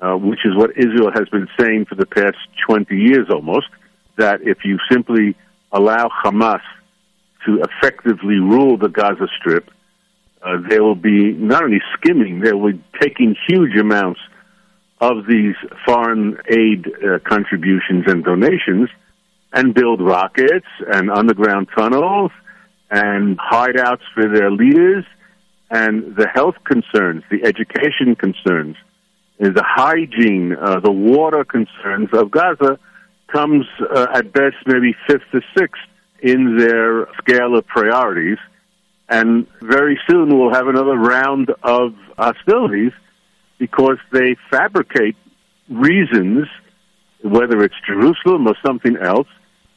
uh, 0.00 0.14
which 0.16 0.40
is 0.44 0.56
what 0.56 0.70
Israel 0.76 1.10
has 1.12 1.28
been 1.28 1.48
saying 1.58 1.86
for 1.86 1.94
the 1.94 2.06
past 2.06 2.36
20 2.66 2.96
years 2.96 3.26
almost, 3.30 3.66
that 4.16 4.40
if 4.42 4.64
you 4.64 4.78
simply 4.90 5.36
allow 5.72 6.08
Hamas 6.24 6.62
to 7.44 7.62
effectively 7.62 8.36
rule 8.36 8.76
the 8.78 8.88
Gaza 8.88 9.28
Strip, 9.38 9.70
uh, 10.42 10.56
they 10.68 10.80
will 10.80 10.94
be 10.94 11.32
not 11.32 11.64
only 11.64 11.80
skimming, 11.94 12.40
they 12.40 12.52
will 12.52 12.72
be 12.72 12.82
taking 13.00 13.36
huge 13.48 13.76
amounts 13.76 14.20
of 15.00 15.26
these 15.26 15.54
foreign 15.84 16.38
aid 16.48 16.86
uh, 16.86 17.18
contributions 17.28 18.04
and 18.06 18.24
donations 18.24 18.88
and 19.56 19.72
build 19.72 20.02
rockets 20.02 20.66
and 20.86 21.10
underground 21.10 21.66
tunnels 21.74 22.30
and 22.90 23.38
hideouts 23.38 24.02
for 24.14 24.28
their 24.28 24.50
leaders 24.50 25.02
and 25.70 26.14
the 26.14 26.28
health 26.28 26.56
concerns, 26.64 27.24
the 27.30 27.42
education 27.42 28.14
concerns, 28.14 28.76
the 29.38 29.64
hygiene, 29.64 30.54
uh, 30.54 30.78
the 30.80 30.92
water 30.92 31.42
concerns 31.42 32.10
of 32.12 32.30
Gaza 32.30 32.78
comes 33.32 33.64
uh, 33.80 34.06
at 34.12 34.30
best 34.30 34.56
maybe 34.66 34.94
fifth 35.06 35.24
to 35.32 35.40
sixth 35.56 35.80
in 36.20 36.58
their 36.58 37.06
scale 37.18 37.56
of 37.56 37.66
priorities. 37.66 38.38
And 39.08 39.46
very 39.62 39.98
soon 40.08 40.38
we'll 40.38 40.52
have 40.52 40.68
another 40.68 40.96
round 40.96 41.50
of 41.62 41.94
hostilities 42.18 42.92
because 43.58 43.98
they 44.12 44.36
fabricate 44.50 45.16
reasons, 45.70 46.46
whether 47.22 47.62
it's 47.64 47.74
Jerusalem 47.86 48.46
or 48.46 48.54
something 48.64 48.96
else, 48.98 49.28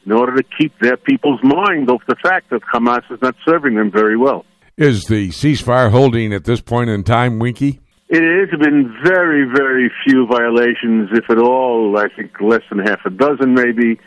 in 0.06 0.12
order 0.12 0.36
to 0.36 0.42
keep 0.58 0.78
their 0.80 0.96
people's 0.96 1.40
mind 1.42 1.90
off 1.90 2.02
the 2.08 2.16
fact 2.22 2.50
that 2.50 2.62
Hamas 2.62 3.02
is 3.10 3.20
not 3.20 3.34
serving 3.46 3.74
them 3.74 3.90
very 3.90 4.16
well. 4.16 4.44
Is 4.76 5.04
the 5.04 5.28
ceasefire 5.28 5.90
holding 5.90 6.32
at 6.32 6.44
this 6.44 6.60
point 6.60 6.88
in 6.90 7.04
time, 7.04 7.38
Winky? 7.38 7.80
It 8.08 8.22
has 8.22 8.58
been 8.58 8.96
very, 9.04 9.44
very 9.44 9.90
few 10.04 10.26
violations, 10.26 11.10
if 11.12 11.30
at 11.30 11.38
all. 11.38 11.96
I 11.98 12.08
think 12.08 12.40
less 12.40 12.62
than 12.68 12.78
half 12.78 13.00
a 13.04 13.10
dozen, 13.10 13.54
maybe. 13.54 14.00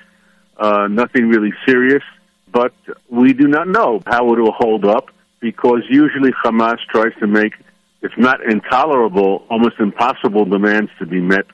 Uh, 0.57 0.87
nothing 0.89 1.29
really 1.29 1.53
serious. 1.65 2.03
But 2.51 2.73
we 3.09 3.33
do 3.33 3.47
not 3.47 3.67
know 3.67 4.01
how 4.05 4.33
it 4.33 4.39
will 4.39 4.51
hold 4.51 4.85
up 4.85 5.09
because 5.39 5.83
usually 5.89 6.31
Hamas 6.43 6.77
tries 6.91 7.13
to 7.19 7.27
make, 7.27 7.53
if 8.01 8.11
not 8.17 8.43
intolerable, 8.43 9.45
almost 9.49 9.75
impossible 9.79 10.45
demands 10.45 10.91
to 10.99 11.05
be 11.05 11.21
met 11.21 11.45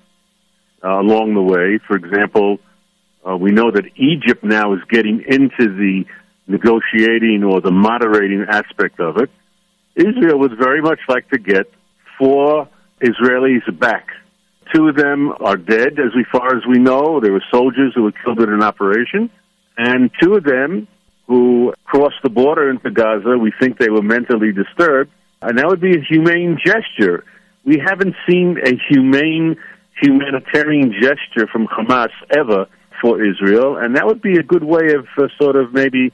uh, 0.84 1.00
along 1.00 1.34
the 1.34 1.42
way. 1.42 1.80
For 1.88 1.96
example, 1.96 2.58
uh, 3.30 3.38
we 3.38 3.52
know 3.52 3.72
that 3.72 3.86
Egypt 3.96 4.44
now 4.44 4.74
is 4.74 4.80
getting 4.90 5.24
into 5.28 5.76
the 5.76 6.06
negotiating 6.48 7.44
or 7.44 7.62
the 7.62 7.72
moderating 7.72 8.46
aspect 8.50 9.00
of 9.00 9.18
it. 9.18 9.30
Israel 9.96 10.40
would 10.40 10.58
very 10.58 10.82
much 10.82 11.00
like 11.08 11.30
to 11.30 11.38
get 11.38 11.72
four 12.18 12.68
Israelis 13.02 13.80
back. 13.80 14.08
Two 14.74 14.88
of 14.88 14.96
them 14.96 15.34
are 15.40 15.58
dead, 15.58 16.00
as 16.00 16.12
far 16.32 16.56
as 16.56 16.64
we 16.68 16.80
know. 16.80 17.20
There 17.20 17.32
were 17.32 17.44
soldiers 17.52 17.94
who 17.96 18.04
were 18.04 18.12
killed 18.12 18.40
in 18.40 18.52
an 18.52 18.64
operation. 18.64 19.30
And 19.78 20.12
two 20.22 20.36
of 20.36 20.44
them 20.44 20.88
who 21.28 21.74
crossed 21.86 22.22
the 22.24 22.30
border 22.30 22.70
into 22.70 22.92
Gaza, 22.92 23.38
we 23.38 23.52
think 23.60 23.78
they 23.78 23.90
were 23.90 24.02
mentally 24.02 24.52
disturbed. 24.52 25.12
And 25.42 25.58
that 25.58 25.68
would 25.68 25.82
be 25.82 25.96
a 25.96 26.02
humane 26.02 26.58
gesture. 26.64 27.24
We 27.64 27.82
haven't 27.84 28.16
seen 28.28 28.58
a 28.64 28.74
humane 28.90 29.58
humanitarian 30.02 30.94
gesture 30.94 31.48
from 31.52 31.68
Hamas 31.68 32.12
ever 32.30 32.68
for 33.02 33.24
Israel, 33.24 33.78
and 33.78 33.96
that 33.96 34.06
would 34.06 34.22
be 34.22 34.38
a 34.38 34.44
good 34.44 34.64
way 34.64 34.94
of 34.94 35.08
uh, 35.18 35.28
sort 35.40 35.56
of 35.56 35.74
maybe 35.74 36.12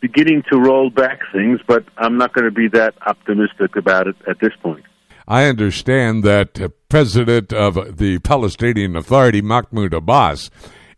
beginning 0.00 0.42
to 0.50 0.58
roll 0.58 0.90
back 0.90 1.20
things, 1.32 1.60
but 1.66 1.84
I'm 1.96 2.18
not 2.18 2.32
going 2.32 2.44
to 2.44 2.50
be 2.50 2.68
that 2.68 2.94
optimistic 3.06 3.76
about 3.76 4.06
it 4.06 4.16
at 4.28 4.38
this 4.40 4.52
point. 4.62 4.84
I 5.26 5.44
understand 5.44 6.24
that 6.24 6.60
uh, 6.60 6.68
President 6.88 7.52
of 7.52 7.98
the 7.98 8.18
Palestinian 8.20 8.96
Authority, 8.96 9.42
Mahmoud 9.42 9.92
Abbas, 9.92 10.50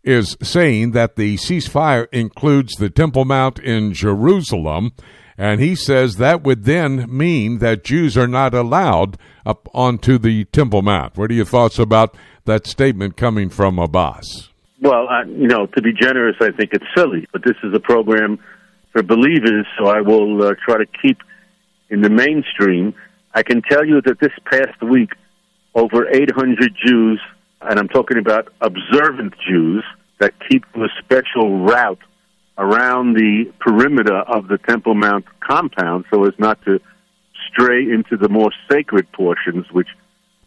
is 0.03 0.37
saying 0.41 0.91
that 0.91 1.15
the 1.15 1.35
ceasefire 1.37 2.07
includes 2.11 2.75
the 2.75 2.89
Temple 2.89 3.25
Mount 3.25 3.59
in 3.59 3.93
Jerusalem, 3.93 4.93
and 5.37 5.59
he 5.59 5.75
says 5.75 6.15
that 6.15 6.43
would 6.43 6.63
then 6.63 7.05
mean 7.15 7.57
that 7.59 7.83
Jews 7.83 8.17
are 8.17 8.27
not 8.27 8.53
allowed 8.53 9.17
up 9.45 9.67
onto 9.73 10.17
the 10.17 10.45
Temple 10.45 10.81
Mount. 10.81 11.17
What 11.17 11.31
are 11.31 11.35
your 11.35 11.45
thoughts 11.45 11.77
about 11.77 12.15
that 12.45 12.65
statement 12.65 13.17
coming 13.17 13.49
from 13.49 13.79
Abbas? 13.79 14.50
Well, 14.81 15.07
I, 15.07 15.23
you 15.25 15.47
know, 15.47 15.67
to 15.67 15.81
be 15.81 15.93
generous, 15.93 16.35
I 16.41 16.51
think 16.51 16.73
it's 16.73 16.85
silly, 16.97 17.27
but 17.31 17.43
this 17.45 17.55
is 17.63 17.71
a 17.73 17.79
program 17.79 18.39
for 18.91 19.03
believers, 19.03 19.67
so 19.77 19.85
I 19.85 20.01
will 20.01 20.43
uh, 20.43 20.55
try 20.65 20.79
to 20.79 20.87
keep 21.01 21.19
in 21.91 22.01
the 22.01 22.09
mainstream. 22.09 22.95
I 23.35 23.43
can 23.43 23.61
tell 23.61 23.85
you 23.85 24.01
that 24.01 24.19
this 24.19 24.31
past 24.45 24.81
week, 24.81 25.11
over 25.75 26.09
800 26.09 26.75
Jews, 26.83 27.21
and 27.61 27.79
I'm 27.79 27.89
talking 27.89 28.17
about 28.17 28.51
observant 28.59 29.35
Jews 29.47 29.83
that 30.19 30.33
keep 30.49 30.65
a 30.73 30.87
special 30.99 31.59
route 31.59 32.01
around 32.57 33.13
the 33.13 33.53
perimeter 33.59 34.17
of 34.17 34.47
the 34.47 34.57
Temple 34.57 34.95
Mount 34.95 35.25
compound 35.41 36.05
so 36.11 36.25
as 36.25 36.33
not 36.39 36.59
to 36.65 36.79
stray 37.47 37.83
into 37.83 38.17
the 38.17 38.29
more 38.29 38.49
sacred 38.69 39.11
portions, 39.11 39.67
which 39.71 39.87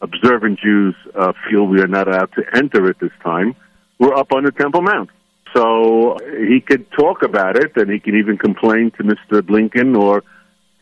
observant 0.00 0.58
Jews 0.58 0.96
uh, 1.14 1.32
feel 1.48 1.64
we 1.66 1.80
are 1.80 1.86
not 1.86 2.08
allowed 2.08 2.32
to 2.32 2.42
enter 2.52 2.90
at 2.90 2.98
this 2.98 3.12
time. 3.22 3.54
We're 3.98 4.14
up 4.14 4.32
on 4.32 4.44
the 4.44 4.52
Temple 4.52 4.82
Mount. 4.82 5.10
So 5.54 6.12
uh, 6.12 6.18
he 6.48 6.60
could 6.60 6.90
talk 6.92 7.22
about 7.22 7.56
it, 7.56 7.76
and 7.76 7.90
he 7.90 8.00
can 8.00 8.16
even 8.16 8.38
complain 8.38 8.90
to 8.92 9.04
Mr. 9.04 9.40
Blinken 9.40 9.96
or 9.96 10.22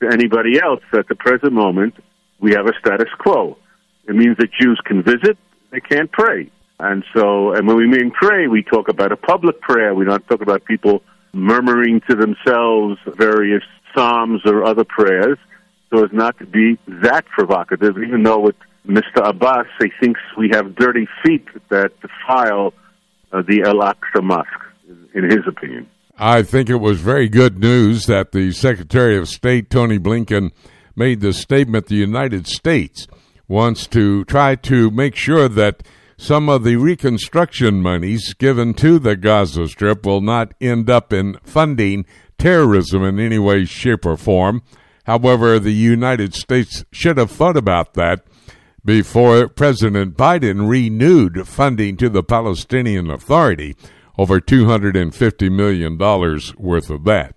to 0.01 0.09
anybody 0.11 0.61
else. 0.61 0.83
At 0.93 1.09
the 1.09 1.15
present 1.15 1.53
moment, 1.53 1.95
we 2.41 2.53
have 2.53 2.67
a 2.67 2.73
status 2.81 3.09
quo. 3.19 3.59
It 4.09 4.15
means 4.15 4.37
that 4.39 4.51
Jews 4.59 4.81
can 4.85 5.03
visit, 5.03 5.37
they 5.71 5.81
can't 5.81 6.11
pray. 6.11 6.51
And 6.81 7.05
so, 7.15 7.53
and 7.53 7.69
when 7.69 7.77
we 7.77 7.87
mean 7.87 8.11
pray, 8.11 8.49
we 8.49 8.63
talk 8.63 8.89
about 8.89 9.13
a 9.13 9.17
public 9.17 9.61
prayer. 9.61 9.95
We 9.95 10.05
don't 10.05 10.27
talk 10.27 10.43
about 10.43 10.65
people 10.65 11.03
murmuring 11.33 12.01
to 12.09 12.17
themselves 12.17 12.99
various 13.07 13.63
psalms 13.95 14.41
or 14.45 14.65
other 14.65 14.85
prayers, 14.85 15.39
so 15.91 16.05
as 16.05 16.13
not 16.13 16.39
to 16.39 16.47
be 16.47 16.79
that 16.89 17.25
provocative, 17.27 17.99
even 17.99 18.23
though 18.23 18.41
with 18.41 18.57
Mr. 18.87 19.25
Abbas, 19.25 19.67
he 19.81 19.91
thinks 20.01 20.21
we 20.37 20.51
have 20.53 20.75
dirty 20.75 21.07
feet 21.23 21.47
that 21.69 21.93
defile 22.01 22.75
uh, 23.33 23.43
the 23.43 23.63
Al 23.63 23.79
Aqsa 23.79 24.23
Mosque, 24.23 24.49
in 25.15 25.25
his 25.25 25.47
opinion. 25.47 25.89
I 26.19 26.43
think 26.43 26.69
it 26.69 26.77
was 26.77 27.01
very 27.01 27.29
good 27.29 27.59
news 27.59 28.07
that 28.07 28.33
the 28.33 28.53
Secretary 28.53 29.17
of 29.17 29.29
State, 29.29 29.71
Tony 29.71 29.99
Blinken, 29.99 30.53
made 30.95 31.21
the 31.21 31.33
statement 31.33 31.87
the 31.87 31.97
United 31.97 32.47
States 32.47 33.07
wants 33.49 33.87
to 33.89 34.25
try 34.27 34.55
to 34.55 34.91
make 34.91 35.17
sure 35.17 35.49
that 35.49 35.83
some 36.17 36.49
of 36.49 36.63
the 36.63 36.77
reconstruction 36.77 37.83
monies 37.83 38.35
given 38.35 38.75
to 38.75 38.99
the 38.99 39.17
Gaza 39.17 39.67
Strip 39.67 40.07
will 40.07 40.21
not 40.21 40.55
end 40.61 40.89
up 40.89 41.13
in 41.13 41.37
funding 41.43 42.05
terrorism 42.39 43.03
in 43.03 43.19
any 43.19 43.39
way, 43.39 43.65
shape, 43.65 44.07
or 44.07 44.17
form. 44.17 44.63
However, 45.05 45.59
the 45.59 45.73
United 45.73 46.35
States 46.35 46.85
should 46.93 47.19
have 47.19 47.31
thought 47.31 47.57
about 47.57 47.95
that 47.95 48.25
before 48.85 49.49
President 49.49 50.17
Biden 50.17 50.69
renewed 50.69 51.47
funding 51.47 51.97
to 51.99 52.09
the 52.09 52.23
Palestinian 52.23 53.11
Authority, 53.11 53.77
over 54.19 54.41
$250 54.41 55.53
million 55.53 55.97
worth 55.99 56.91
of 56.91 57.05
that. 57.05 57.35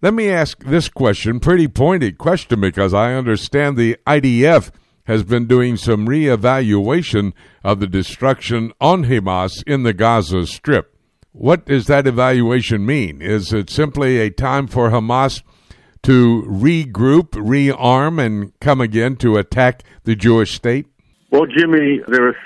Let 0.00 0.14
me 0.14 0.28
ask 0.30 0.62
this 0.64 0.88
question, 0.88 1.40
pretty 1.40 1.66
pointed 1.66 2.18
question, 2.18 2.60
because 2.60 2.94
I 2.94 3.14
understand 3.14 3.76
the 3.76 3.96
IDF 4.06 4.70
has 5.04 5.24
been 5.24 5.46
doing 5.46 5.76
some 5.76 6.06
reevaluation 6.06 7.32
of 7.64 7.80
the 7.80 7.86
destruction 7.86 8.72
on 8.80 9.06
Hamas 9.06 9.64
in 9.66 9.82
the 9.82 9.92
Gaza 9.92 10.46
Strip. 10.46 10.94
What 11.32 11.66
does 11.66 11.86
that 11.86 12.06
evaluation 12.06 12.86
mean? 12.86 13.20
Is 13.22 13.52
it 13.52 13.70
simply 13.70 14.18
a 14.18 14.30
time 14.30 14.66
for 14.66 14.90
Hamas 14.90 15.42
to 16.08 16.42
regroup, 16.48 17.32
rearm, 17.32 18.18
and 18.18 18.58
come 18.60 18.80
again 18.80 19.14
to 19.14 19.36
attack 19.36 19.82
the 20.04 20.16
Jewish 20.16 20.54
state? 20.54 20.86
Well, 21.30 21.44
Jimmy, 21.44 22.00
there 22.08 22.28
are 22.28 22.36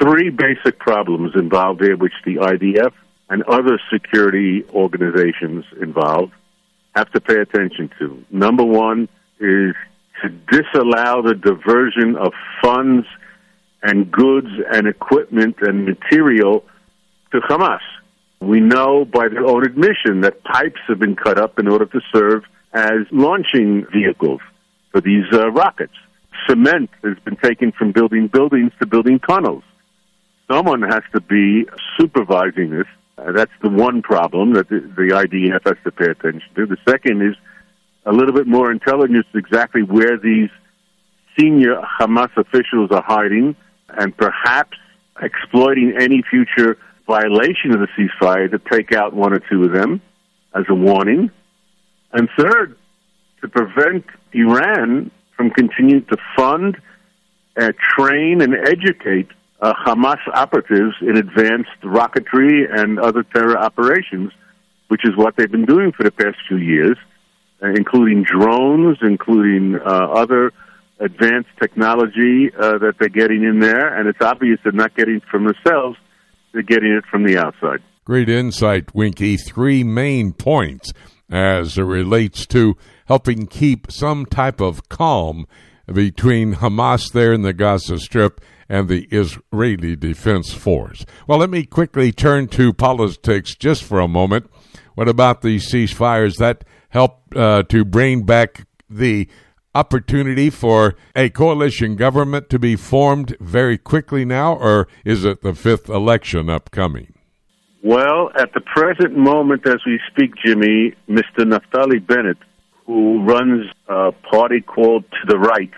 three 0.00 0.30
basic 0.30 0.78
problems 0.78 1.32
involved 1.34 1.82
here, 1.82 1.94
which 1.94 2.14
the 2.24 2.36
IDF 2.36 2.94
and 3.28 3.42
other 3.42 3.78
security 3.92 4.64
organizations 4.70 5.66
involved 5.78 6.32
have 6.96 7.12
to 7.12 7.20
pay 7.20 7.36
attention 7.36 7.90
to. 7.98 8.24
Number 8.30 8.64
one 8.64 9.10
is 9.38 9.74
to 10.22 10.30
disallow 10.50 11.20
the 11.20 11.34
diversion 11.34 12.16
of 12.16 12.32
funds 12.62 13.06
and 13.82 14.10
goods 14.10 14.48
and 14.72 14.86
equipment 14.86 15.56
and 15.60 15.84
material 15.84 16.64
to 17.32 17.40
Hamas. 17.40 17.80
We 18.40 18.60
know 18.60 19.04
by 19.04 19.28
their 19.28 19.44
own 19.44 19.66
admission 19.66 20.22
that 20.22 20.42
pipes 20.44 20.80
have 20.88 20.98
been 20.98 21.14
cut 21.14 21.38
up 21.38 21.58
in 21.58 21.68
order 21.68 21.84
to 21.84 22.00
serve 22.10 22.44
as 22.72 23.06
launching 23.10 23.86
vehicles 23.92 24.40
for 24.90 25.00
these 25.00 25.24
uh, 25.32 25.50
rockets. 25.50 25.94
Cement 26.48 26.90
has 27.02 27.18
been 27.24 27.36
taken 27.36 27.72
from 27.72 27.92
building 27.92 28.28
buildings 28.28 28.72
to 28.80 28.86
building 28.86 29.20
tunnels. 29.20 29.62
Someone 30.50 30.82
has 30.82 31.02
to 31.14 31.20
be 31.20 31.66
supervising 31.98 32.70
this. 32.70 32.86
Uh, 33.18 33.32
that's 33.32 33.52
the 33.62 33.68
one 33.68 34.02
problem 34.02 34.54
that 34.54 34.68
the, 34.68 34.80
the 34.80 35.14
IDF 35.14 35.64
has 35.64 35.76
to 35.84 35.92
pay 35.92 36.10
attention 36.10 36.48
to. 36.56 36.66
The 36.66 36.78
second 36.88 37.22
is 37.22 37.36
a 38.04 38.12
little 38.12 38.34
bit 38.34 38.46
more 38.46 38.72
intelligence 38.72 39.26
exactly 39.34 39.82
where 39.82 40.18
these 40.18 40.50
senior 41.38 41.76
Hamas 42.00 42.36
officials 42.36 42.90
are 42.90 43.04
hiding 43.06 43.54
and 43.88 44.16
perhaps 44.16 44.76
exploiting 45.20 45.94
any 45.98 46.22
future 46.28 46.78
violation 47.06 47.72
of 47.72 47.80
the 47.80 47.88
ceasefire 47.96 48.50
to 48.50 48.58
take 48.58 48.92
out 48.92 49.14
one 49.14 49.32
or 49.32 49.40
two 49.50 49.64
of 49.64 49.72
them 49.72 50.00
as 50.54 50.64
a 50.68 50.74
warning. 50.74 51.30
And 52.12 52.28
third, 52.38 52.76
to 53.40 53.48
prevent 53.48 54.04
Iran 54.32 55.10
from 55.36 55.50
continuing 55.50 56.04
to 56.06 56.16
fund, 56.36 56.76
uh, 57.60 57.72
train, 57.96 58.40
and 58.40 58.54
educate 58.54 59.28
uh, 59.60 59.72
Hamas 59.86 60.18
operatives 60.34 60.94
in 61.00 61.16
advanced 61.16 61.80
rocketry 61.82 62.66
and 62.70 62.98
other 62.98 63.22
terror 63.22 63.58
operations, 63.58 64.32
which 64.88 65.04
is 65.04 65.16
what 65.16 65.36
they've 65.36 65.50
been 65.50 65.64
doing 65.64 65.92
for 65.92 66.02
the 66.02 66.10
past 66.10 66.36
few 66.48 66.58
years, 66.58 66.96
uh, 67.62 67.68
including 67.68 68.24
drones, 68.24 68.98
including 69.02 69.76
uh, 69.76 69.88
other 69.88 70.52
advanced 71.00 71.50
technology 71.60 72.50
uh, 72.58 72.78
that 72.78 72.94
they're 72.98 73.08
getting 73.08 73.42
in 73.42 73.60
there. 73.60 73.98
And 73.98 74.08
it's 74.08 74.20
obvious 74.20 74.58
they're 74.62 74.72
not 74.72 74.94
getting 74.96 75.16
it 75.16 75.24
from 75.30 75.44
themselves, 75.44 75.96
they're 76.52 76.62
getting 76.62 76.92
it 76.92 77.04
from 77.10 77.24
the 77.24 77.38
outside. 77.38 77.80
Great 78.04 78.28
insight, 78.28 78.94
Winky. 78.94 79.36
Three 79.36 79.84
main 79.84 80.32
points 80.32 80.92
as 81.32 81.78
it 81.78 81.82
relates 81.82 82.46
to 82.46 82.76
helping 83.06 83.46
keep 83.46 83.90
some 83.90 84.26
type 84.26 84.60
of 84.60 84.88
calm 84.88 85.46
between 85.92 86.54
Hamas 86.54 87.12
there 87.12 87.32
in 87.32 87.42
the 87.42 87.52
Gaza 87.52 87.98
Strip 87.98 88.40
and 88.68 88.88
the 88.88 89.08
Israeli 89.10 89.96
Defense 89.96 90.52
Force. 90.52 91.04
Well, 91.26 91.38
let 91.38 91.50
me 91.50 91.64
quickly 91.64 92.12
turn 92.12 92.48
to 92.48 92.72
politics 92.72 93.54
just 93.54 93.82
for 93.82 93.98
a 93.98 94.06
moment. 94.06 94.50
What 94.94 95.08
about 95.08 95.42
the 95.42 95.56
ceasefires 95.56 96.36
that 96.36 96.64
help 96.90 97.34
uh, 97.34 97.62
to 97.64 97.84
bring 97.84 98.24
back 98.24 98.66
the 98.88 99.28
opportunity 99.74 100.50
for 100.50 100.94
a 101.16 101.30
coalition 101.30 101.96
government 101.96 102.50
to 102.50 102.58
be 102.58 102.76
formed 102.76 103.36
very 103.40 103.78
quickly 103.78 104.24
now, 104.24 104.54
or 104.54 104.86
is 105.04 105.24
it 105.24 105.40
the 105.42 105.54
fifth 105.54 105.88
election 105.88 106.50
upcoming? 106.50 107.14
Well, 107.82 108.30
at 108.36 108.54
the 108.54 108.60
present 108.60 109.16
moment 109.16 109.66
as 109.66 109.80
we 109.84 109.98
speak, 110.08 110.36
Jimmy, 110.36 110.94
Mr. 111.08 111.40
Naftali 111.40 112.04
Bennett, 112.06 112.38
who 112.86 113.24
runs 113.24 113.66
a 113.88 114.12
party 114.12 114.60
called 114.60 115.04
To 115.10 115.26
the 115.26 115.36
Right, 115.36 115.72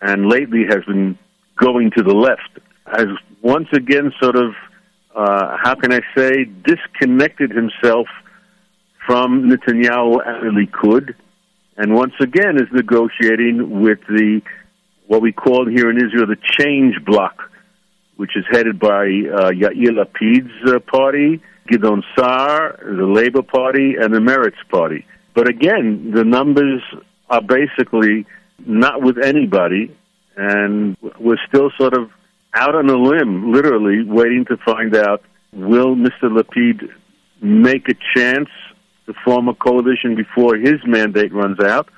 and 0.00 0.26
lately 0.26 0.64
has 0.66 0.82
been 0.86 1.18
going 1.56 1.90
to 1.98 2.02
the 2.02 2.14
left, 2.14 2.48
has 2.86 3.08
once 3.42 3.68
again 3.74 4.10
sort 4.22 4.36
of, 4.36 4.54
uh, 5.14 5.58
how 5.62 5.74
can 5.74 5.92
I 5.92 6.00
say, 6.16 6.44
disconnected 6.44 7.50
himself 7.50 8.06
from 9.06 9.50
Netanyahu 9.50 10.26
and 10.26 10.56
Likud, 10.56 11.14
and 11.76 11.94
once 11.94 12.14
again 12.20 12.56
is 12.56 12.72
negotiating 12.72 13.82
with 13.82 13.98
the 14.08 14.40
what 15.08 15.20
we 15.20 15.32
call 15.32 15.66
here 15.66 15.90
in 15.90 15.98
Israel 15.98 16.26
the 16.26 16.38
Change 16.58 17.04
Bloc, 17.04 17.50
which 18.16 18.36
is 18.36 18.44
headed 18.50 18.78
by 18.78 19.04
uh, 19.04 19.50
Yair 19.50 19.90
Lapid's 19.90 20.52
uh, 20.66 20.78
party, 20.80 21.40
Gideon 21.68 22.02
Sa'ar, 22.16 22.78
the 22.82 23.06
Labour 23.06 23.42
Party, 23.42 23.94
and 23.98 24.14
the 24.14 24.18
Meretz 24.18 24.56
Party. 24.70 25.06
But 25.34 25.48
again, 25.48 26.12
the 26.14 26.24
numbers 26.24 26.82
are 27.28 27.42
basically 27.42 28.26
not 28.64 29.02
with 29.02 29.18
anybody, 29.22 29.96
and 30.36 30.96
we're 31.18 31.38
still 31.48 31.70
sort 31.78 31.94
of 31.94 32.10
out 32.54 32.74
on 32.74 32.88
a 32.88 32.96
limb, 32.96 33.52
literally 33.52 34.04
waiting 34.04 34.44
to 34.46 34.56
find 34.58 34.94
out 34.96 35.22
will 35.52 35.96
Mr. 35.96 36.24
Lapid 36.24 36.88
make 37.40 37.88
a 37.88 37.94
chance 38.14 38.48
to 39.06 39.14
form 39.24 39.48
a 39.48 39.54
coalition 39.54 40.14
before 40.14 40.56
his 40.56 40.80
mandate 40.86 41.32
runs 41.32 41.60
out, 41.60 41.88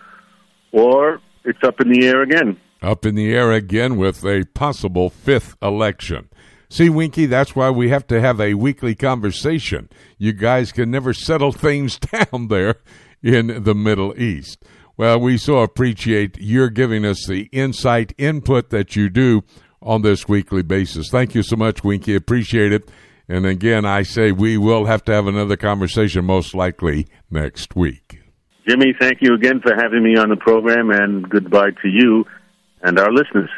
or 0.72 1.20
it's 1.44 1.62
up 1.62 1.80
in 1.80 1.90
the 1.90 2.06
air 2.06 2.22
again. 2.22 2.58
Up 2.86 3.04
in 3.04 3.16
the 3.16 3.34
air 3.34 3.52
again 3.52 3.96
with 3.96 4.24
a 4.24 4.44
possible 4.54 5.10
fifth 5.10 5.56
election. 5.60 6.28
See, 6.68 6.88
Winky, 6.88 7.26
that's 7.26 7.54
why 7.54 7.70
we 7.70 7.90
have 7.90 8.06
to 8.08 8.20
have 8.20 8.40
a 8.40 8.54
weekly 8.54 8.94
conversation. 8.94 9.88
You 10.18 10.32
guys 10.32 10.72
can 10.72 10.90
never 10.90 11.12
settle 11.12 11.52
things 11.52 11.98
down 11.98 12.48
there 12.48 12.76
in 13.22 13.62
the 13.64 13.74
Middle 13.74 14.18
East. 14.20 14.64
Well, 14.96 15.20
we 15.20 15.36
so 15.36 15.58
appreciate 15.58 16.38
your 16.40 16.70
giving 16.70 17.04
us 17.04 17.26
the 17.26 17.48
insight, 17.52 18.14
input 18.16 18.70
that 18.70 18.96
you 18.96 19.10
do 19.10 19.42
on 19.82 20.02
this 20.02 20.26
weekly 20.26 20.62
basis. 20.62 21.10
Thank 21.10 21.34
you 21.34 21.42
so 21.42 21.56
much, 21.56 21.84
Winky. 21.84 22.14
Appreciate 22.14 22.72
it. 22.72 22.90
And 23.28 23.44
again, 23.44 23.84
I 23.84 24.02
say 24.02 24.32
we 24.32 24.56
will 24.56 24.86
have 24.86 25.04
to 25.04 25.12
have 25.12 25.26
another 25.26 25.56
conversation 25.56 26.24
most 26.24 26.54
likely 26.54 27.08
next 27.30 27.76
week. 27.76 28.20
Jimmy, 28.66 28.94
thank 28.98 29.18
you 29.20 29.34
again 29.34 29.60
for 29.60 29.74
having 29.76 30.02
me 30.02 30.16
on 30.16 30.28
the 30.28 30.36
program, 30.36 30.90
and 30.90 31.28
goodbye 31.28 31.70
to 31.82 31.88
you 31.88 32.24
and 32.86 32.98
our 32.98 33.12
listeners. 33.12 33.50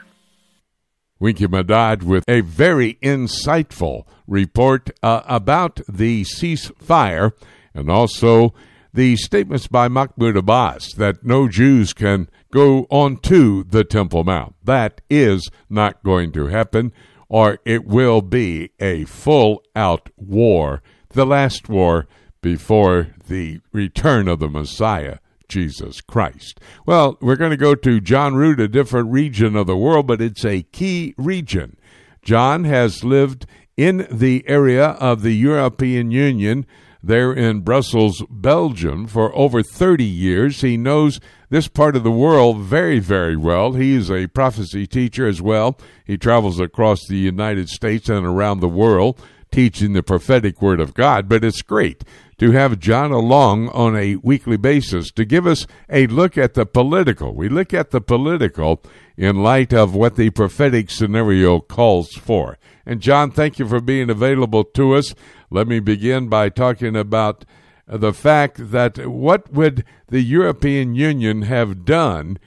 Winky 1.20 1.46
Madad 1.46 2.02
with 2.02 2.24
a 2.28 2.40
very 2.40 2.94
insightful 3.02 4.04
report 4.26 4.90
uh, 5.02 5.22
about 5.26 5.80
the 5.88 6.22
ceasefire 6.22 7.32
and 7.74 7.90
also 7.90 8.54
the 8.94 9.16
statements 9.16 9.66
by 9.66 9.86
Mahmoud 9.86 10.36
Abbas 10.36 10.94
that 10.94 11.24
no 11.24 11.46
Jews 11.46 11.92
can 11.92 12.28
go 12.50 12.86
onto 12.88 13.64
the 13.64 13.84
Temple 13.84 14.24
Mount. 14.24 14.54
That 14.64 15.02
is 15.10 15.50
not 15.68 16.02
going 16.02 16.32
to 16.32 16.46
happen, 16.46 16.92
or 17.28 17.58
it 17.66 17.84
will 17.84 18.22
be 18.22 18.70
a 18.80 19.04
full 19.04 19.62
out 19.76 20.08
war, 20.16 20.82
the 21.10 21.26
last 21.26 21.68
war 21.68 22.06
before 22.40 23.08
the 23.26 23.60
return 23.72 24.26
of 24.26 24.38
the 24.38 24.48
Messiah. 24.48 25.18
Jesus 25.48 26.00
Christ. 26.00 26.60
Well, 26.86 27.18
we're 27.20 27.36
going 27.36 27.50
to 27.50 27.56
go 27.56 27.74
to 27.74 28.00
John 28.00 28.34
Rood, 28.34 28.60
a 28.60 28.68
different 28.68 29.10
region 29.10 29.56
of 29.56 29.66
the 29.66 29.76
world, 29.76 30.06
but 30.06 30.20
it's 30.20 30.44
a 30.44 30.62
key 30.62 31.14
region. 31.16 31.76
John 32.22 32.64
has 32.64 33.04
lived 33.04 33.46
in 33.76 34.06
the 34.10 34.44
area 34.46 34.88
of 34.90 35.22
the 35.22 35.32
European 35.32 36.10
Union 36.10 36.66
there 37.02 37.32
in 37.32 37.60
Brussels, 37.60 38.24
Belgium, 38.28 39.06
for 39.06 39.34
over 39.36 39.62
30 39.62 40.04
years. 40.04 40.60
He 40.60 40.76
knows 40.76 41.20
this 41.48 41.68
part 41.68 41.96
of 41.96 42.02
the 42.02 42.10
world 42.10 42.58
very, 42.58 42.98
very 42.98 43.36
well. 43.36 43.72
He 43.72 43.94
is 43.94 44.10
a 44.10 44.26
prophecy 44.26 44.86
teacher 44.86 45.26
as 45.26 45.40
well. 45.40 45.78
He 46.04 46.18
travels 46.18 46.60
across 46.60 47.06
the 47.06 47.16
United 47.16 47.68
States 47.68 48.08
and 48.08 48.26
around 48.26 48.60
the 48.60 48.68
world 48.68 49.20
teaching 49.50 49.92
the 49.92 50.02
prophetic 50.02 50.60
word 50.60 50.80
of 50.80 50.94
God. 50.94 51.28
But 51.28 51.44
it's 51.44 51.62
great 51.62 52.04
to 52.38 52.52
have 52.52 52.78
John 52.78 53.10
along 53.10 53.68
on 53.70 53.96
a 53.96 54.16
weekly 54.16 54.56
basis 54.56 55.10
to 55.12 55.24
give 55.24 55.46
us 55.46 55.66
a 55.88 56.06
look 56.06 56.38
at 56.38 56.54
the 56.54 56.66
political. 56.66 57.34
We 57.34 57.48
look 57.48 57.74
at 57.74 57.90
the 57.90 58.00
political 58.00 58.82
in 59.16 59.42
light 59.42 59.72
of 59.72 59.94
what 59.94 60.16
the 60.16 60.30
prophetic 60.30 60.90
scenario 60.90 61.60
calls 61.60 62.12
for. 62.14 62.58
And 62.86 63.00
John, 63.00 63.30
thank 63.30 63.58
you 63.58 63.68
for 63.68 63.80
being 63.80 64.08
available 64.08 64.64
to 64.64 64.94
us. 64.94 65.14
Let 65.50 65.66
me 65.66 65.80
begin 65.80 66.28
by 66.28 66.48
talking 66.48 66.94
about 66.96 67.44
the 67.86 68.12
fact 68.12 68.70
that 68.70 69.06
what 69.08 69.52
would 69.52 69.84
the 70.08 70.20
European 70.20 70.94
Union 70.94 71.42
have 71.42 71.84
done 71.84 72.38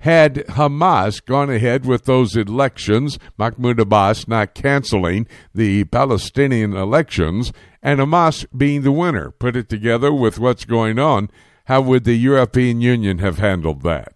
had 0.00 0.46
Hamas 0.48 1.24
gone 1.24 1.50
ahead 1.50 1.84
with 1.84 2.04
those 2.04 2.36
elections, 2.36 3.18
Mahmoud 3.38 3.80
Abbas 3.80 4.26
not 4.26 4.54
canceling 4.54 5.26
the 5.54 5.84
Palestinian 5.84 6.74
elections, 6.74 7.52
and 7.82 8.00
Hamas 8.00 8.46
being 8.56 8.82
the 8.82 8.92
winner? 8.92 9.30
Put 9.30 9.56
it 9.56 9.68
together 9.68 10.12
with 10.12 10.38
what's 10.38 10.64
going 10.64 10.98
on. 10.98 11.30
How 11.64 11.80
would 11.82 12.04
the 12.04 12.16
European 12.16 12.80
Union 12.80 13.18
have 13.18 13.38
handled 13.38 13.82
that? 13.82 14.14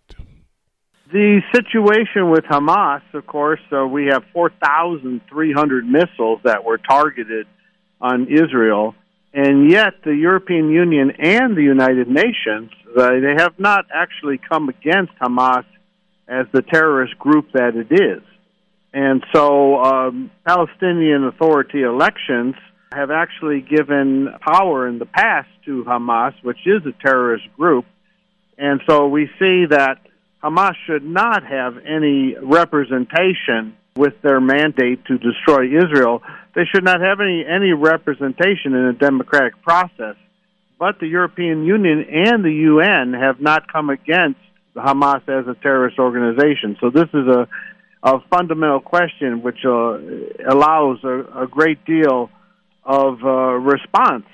The 1.12 1.42
situation 1.54 2.30
with 2.30 2.44
Hamas, 2.44 3.02
of 3.12 3.26
course, 3.26 3.60
uh, 3.70 3.86
we 3.86 4.06
have 4.06 4.24
4,300 4.32 5.86
missiles 5.86 6.40
that 6.44 6.64
were 6.64 6.78
targeted 6.78 7.46
on 8.00 8.26
Israel, 8.26 8.94
and 9.32 9.70
yet 9.70 9.94
the 10.04 10.14
European 10.14 10.70
Union 10.70 11.12
and 11.18 11.56
the 11.56 11.62
United 11.62 12.08
Nations, 12.08 12.70
uh, 12.98 13.10
they 13.20 13.34
have 13.36 13.58
not 13.58 13.84
actually 13.94 14.40
come 14.48 14.68
against 14.68 15.12
Hamas 15.20 15.64
as 16.28 16.46
the 16.52 16.62
terrorist 16.62 17.18
group 17.18 17.52
that 17.52 17.76
it 17.76 17.92
is. 17.92 18.22
And 18.92 19.24
so 19.34 19.82
um, 19.82 20.30
Palestinian 20.46 21.24
Authority 21.24 21.82
elections 21.82 22.54
have 22.92 23.10
actually 23.10 23.60
given 23.60 24.28
power 24.40 24.86
in 24.86 24.98
the 24.98 25.06
past 25.06 25.48
to 25.64 25.84
Hamas, 25.84 26.32
which 26.42 26.64
is 26.64 26.82
a 26.86 26.92
terrorist 27.04 27.44
group. 27.56 27.86
And 28.56 28.80
so 28.88 29.08
we 29.08 29.26
see 29.38 29.66
that 29.70 29.98
Hamas 30.42 30.74
should 30.86 31.04
not 31.04 31.44
have 31.44 31.78
any 31.78 32.36
representation 32.40 33.76
with 33.96 34.14
their 34.22 34.40
mandate 34.40 35.04
to 35.06 35.18
destroy 35.18 35.66
Israel. 35.66 36.22
They 36.54 36.64
should 36.72 36.84
not 36.84 37.00
have 37.00 37.20
any, 37.20 37.44
any 37.44 37.72
representation 37.72 38.74
in 38.74 38.84
a 38.86 38.92
democratic 38.92 39.60
process. 39.62 40.16
But 40.78 41.00
the 41.00 41.06
European 41.06 41.64
Union 41.64 42.04
and 42.08 42.44
the 42.44 42.52
UN 42.52 43.12
have 43.12 43.40
not 43.40 43.72
come 43.72 43.90
against 43.90 44.38
Hamas 44.76 45.22
as 45.28 45.46
a 45.46 45.54
terrorist 45.62 45.98
organization. 45.98 46.76
So 46.80 46.90
this 46.90 47.08
is 47.14 47.26
a, 47.28 47.48
a 48.02 48.20
fundamental 48.30 48.80
question 48.80 49.42
which 49.42 49.64
uh, 49.64 49.98
allows 50.48 50.98
a, 51.04 51.42
a 51.42 51.46
great 51.48 51.84
deal 51.84 52.30
of 52.84 53.18
uh, 53.24 53.28
response 53.28 54.26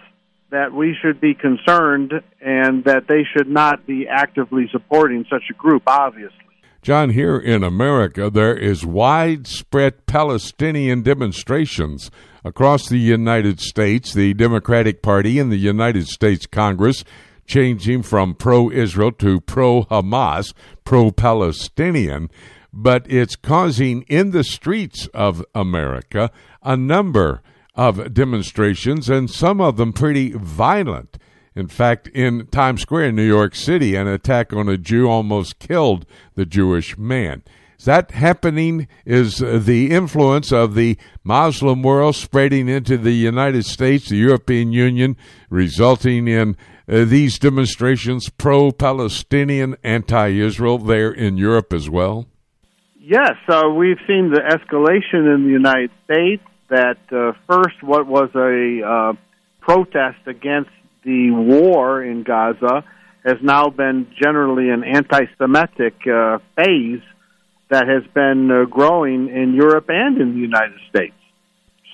that 0.50 0.72
we 0.72 0.96
should 1.00 1.20
be 1.20 1.34
concerned 1.34 2.12
and 2.40 2.84
that 2.84 3.04
they 3.08 3.22
should 3.36 3.48
not 3.48 3.86
be 3.86 4.06
actively 4.08 4.68
supporting 4.72 5.24
such 5.30 5.44
a 5.50 5.54
group, 5.54 5.84
obviously. 5.86 6.36
John, 6.82 7.10
here 7.10 7.36
in 7.36 7.62
America, 7.62 8.30
there 8.30 8.56
is 8.56 8.86
widespread 8.86 10.06
Palestinian 10.06 11.02
demonstrations 11.02 12.10
across 12.42 12.88
the 12.88 12.98
United 12.98 13.60
States. 13.60 14.14
The 14.14 14.32
Democratic 14.32 15.02
Party 15.02 15.38
in 15.38 15.50
the 15.50 15.58
United 15.58 16.08
States 16.08 16.46
Congress 16.46 17.04
changing 17.50 18.00
from 18.00 18.32
pro 18.32 18.70
Israel 18.70 19.10
to 19.10 19.40
pro 19.40 19.82
Hamas, 19.86 20.54
pro 20.84 21.10
Palestinian, 21.10 22.30
but 22.72 23.04
it's 23.10 23.34
causing 23.34 24.02
in 24.02 24.30
the 24.30 24.44
streets 24.44 25.08
of 25.12 25.44
America 25.52 26.30
a 26.62 26.76
number 26.76 27.42
of 27.74 28.14
demonstrations, 28.14 29.10
and 29.10 29.28
some 29.28 29.60
of 29.60 29.76
them 29.76 29.92
pretty 29.92 30.30
violent. 30.30 31.18
In 31.56 31.66
fact, 31.66 32.06
in 32.08 32.46
Times 32.46 32.82
Square 32.82 33.06
in 33.06 33.16
New 33.16 33.26
York 33.26 33.56
City, 33.56 33.96
an 33.96 34.06
attack 34.06 34.52
on 34.52 34.68
a 34.68 34.78
Jew 34.78 35.08
almost 35.08 35.58
killed 35.58 36.06
the 36.36 36.46
Jewish 36.46 36.96
man. 36.96 37.42
Is 37.80 37.86
that 37.86 38.12
happening? 38.12 38.86
Is 39.04 39.38
the 39.38 39.90
influence 39.90 40.52
of 40.52 40.74
the 40.74 40.98
Muslim 41.24 41.82
world 41.82 42.14
spreading 42.14 42.68
into 42.68 42.96
the 42.96 43.12
United 43.12 43.64
States, 43.64 44.08
the 44.08 44.16
European 44.16 44.70
Union, 44.72 45.16
resulting 45.48 46.28
in 46.28 46.56
uh, 46.90 47.04
these 47.04 47.38
demonstrations 47.38 48.28
pro 48.28 48.72
Palestinian, 48.72 49.76
anti 49.84 50.28
Israel 50.28 50.78
there 50.78 51.12
in 51.12 51.36
Europe 51.36 51.72
as 51.72 51.88
well? 51.88 52.26
Yes, 52.98 53.34
uh, 53.48 53.68
we've 53.68 53.98
seen 54.06 54.30
the 54.30 54.40
escalation 54.40 55.34
in 55.34 55.44
the 55.44 55.52
United 55.52 55.90
States 56.04 56.42
that 56.68 56.98
uh, 57.12 57.32
first 57.48 57.82
what 57.82 58.06
was 58.06 58.30
a 58.34 58.86
uh, 58.86 59.12
protest 59.60 60.26
against 60.26 60.70
the 61.04 61.30
war 61.30 62.02
in 62.02 62.22
Gaza 62.22 62.84
has 63.24 63.36
now 63.42 63.68
been 63.68 64.06
generally 64.20 64.70
an 64.70 64.82
anti-Semitic 64.84 65.94
uh, 66.06 66.38
phase 66.56 67.02
that 67.68 67.86
has 67.86 68.02
been 68.14 68.66
growing 68.68 69.28
in 69.28 69.54
Europe 69.54 69.86
and 69.88 70.20
in 70.20 70.34
the 70.34 70.40
United 70.40 70.78
States. 70.88 71.14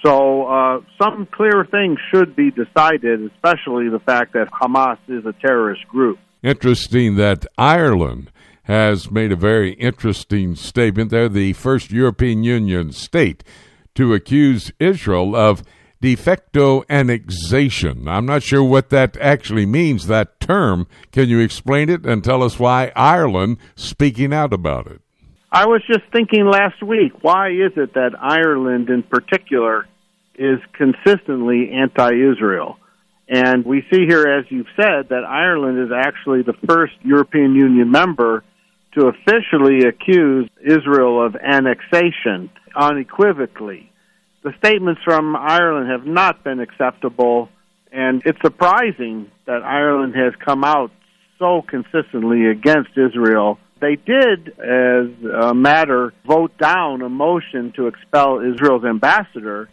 So 0.05 0.47
uh, 0.47 0.81
some 1.01 1.27
clear 1.31 1.67
things 1.71 1.99
should 2.13 2.37
be 2.37 2.51
decided, 2.51 3.21
especially 3.33 3.89
the 3.89 4.01
fact 4.05 4.35
that 4.35 4.51
Hamas 4.51 4.99
is 5.09 5.25
a 5.27 5.33
terrorist 5.33 5.87
group. 5.89 6.19
Interesting 6.43 7.17
that 7.17 7.47
Ireland 7.57 8.31
has 8.65 9.11
made 9.11 9.33
a 9.33 9.37
very 9.37 9.73
interesting 9.75 10.55
statement. 10.55 11.11
They're 11.11 11.29
the 11.29 11.53
first 11.55 11.91
European 11.91 12.45
Union 12.45 12.93
state 12.93 13.43
to 13.95 14.13
accuse 14.13 14.73
Israel 14.79 15.35
of 15.35 15.63
de 16.01 16.15
facto 16.15 16.85
annexation. 16.91 18.07
I'm 18.07 18.27
not 18.27 18.43
sure 18.43 18.63
what 18.63 18.91
that 18.91 19.17
actually 19.17 19.67
means, 19.67 20.07
that 20.07 20.41
term. 20.41 20.87
Can 21.11 21.29
you 21.29 21.41
explain 21.41 21.89
it 21.89 22.05
and 22.05 22.23
tell 22.23 22.43
us 22.43 22.59
why 22.59 22.93
Ireland 22.95 23.59
speaking 23.77 24.33
out 24.33 24.53
about 24.53 24.87
it? 24.89 25.01
I 25.51 25.67
was 25.67 25.81
just 25.87 26.05
thinking 26.13 26.47
last 26.47 26.83
week, 26.83 27.23
why 27.23 27.51
is 27.51 27.73
it 27.77 27.95
that 27.95 28.13
Ireland 28.21 28.91
in 28.91 29.03
particular 29.03 29.87
is 30.35 30.59
consistently 30.73 31.71
anti 31.73 32.11
Israel? 32.33 32.79
And 33.29 33.65
we 33.65 33.85
see 33.93 34.07
here, 34.07 34.27
as 34.27 34.45
you've 34.51 34.71
said, 34.77 35.09
that 35.11 35.25
Ireland 35.27 35.79
is 35.79 35.91
actually 35.93 36.43
the 36.43 36.55
first 36.69 36.95
European 37.03 37.55
Union 37.55 37.91
member 37.91 38.45
to 38.95 39.09
officially 39.09 39.87
accuse 39.87 40.49
Israel 40.65 41.25
of 41.25 41.37
annexation 41.37 42.51
unequivocally. 42.75 43.91
The 44.43 44.53
statements 44.59 45.01
from 45.05 45.37
Ireland 45.37 45.91
have 45.91 46.07
not 46.07 46.45
been 46.45 46.61
acceptable, 46.61 47.49
and 47.93 48.23
it's 48.25 48.39
surprising 48.43 49.31
that 49.47 49.63
Ireland 49.63 50.15
has 50.15 50.35
come 50.45 50.65
out 50.65 50.91
so 51.39 51.63
consistently 51.63 52.47
against 52.47 52.91
Israel 52.97 53.59
They 53.81 53.97
did, 53.97 54.49
as 54.59 55.11
a 55.43 55.55
matter, 55.55 56.15
vote 56.27 56.57
down 56.59 57.03
a 57.03 57.09
motion 57.09 57.73
to 57.77 57.89
expel 57.89 58.41
Israel's 58.41 58.85
ambassador, 58.85 59.69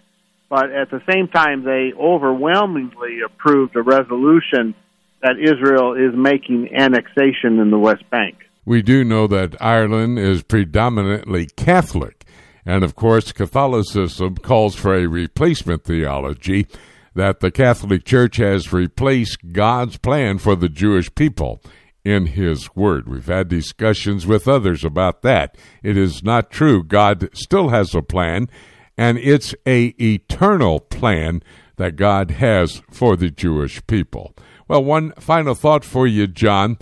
but 0.50 0.72
at 0.72 0.92
the 0.92 1.02
same 1.10 1.30
time, 1.30 1.64
they 1.64 1.94
overwhelmingly 1.98 3.20
approved 3.26 3.76
a 3.76 3.82
resolution 3.82 4.76
that 5.22 5.38
Israel 5.40 5.94
is 5.94 6.14
making 6.14 6.70
annexation 6.76 7.60
in 7.60 7.72
the 7.72 7.80
West 7.80 8.04
Bank. 8.10 8.36
We 8.66 8.82
do 8.82 9.06
know 9.06 9.26
that 9.28 9.62
Ireland 9.62 10.20
is 10.20 10.44
predominantly 10.44 11.48
Catholic, 11.56 12.26
and 12.66 12.84
of 12.84 12.96
course, 12.96 13.32
Catholicism 13.32 14.36
calls 14.36 14.76
for 14.76 14.94
a 14.94 15.08
replacement 15.08 15.86
theology 15.86 16.68
that 17.16 17.40
the 17.40 17.52
Catholic 17.52 18.04
Church 18.04 18.38
has 18.38 18.74
replaced 18.74 19.54
God's 19.54 19.98
plan 19.98 20.40
for 20.40 20.56
the 20.56 20.70
Jewish 20.70 21.14
people 21.16 21.62
in 22.04 22.28
His 22.28 22.76
Word. 22.76 23.08
We've 23.08 23.26
had 23.26 23.48
discussions 23.48 24.26
with 24.28 24.48
others 24.48 24.84
about 24.84 25.22
that. 25.22 25.58
It 25.82 25.98
is 25.98 26.24
not 26.24 26.52
true. 26.52 26.84
God 26.84 27.30
still 27.34 27.70
has 27.70 27.96
a 27.96 28.02
plan, 28.02 28.50
and 28.98 29.18
it's 29.18 29.56
a 29.66 29.96
eternal 30.02 30.80
plan 30.80 31.42
that 31.78 31.96
God 31.96 32.32
has 32.32 32.82
for 32.92 33.16
the 33.16 33.30
Jewish 33.30 33.86
people. 33.88 34.36
Well, 34.68 34.84
one 34.84 35.12
final 35.14 35.56
thought 35.56 35.84
for 35.84 36.08
you, 36.08 36.28
John. 36.28 36.78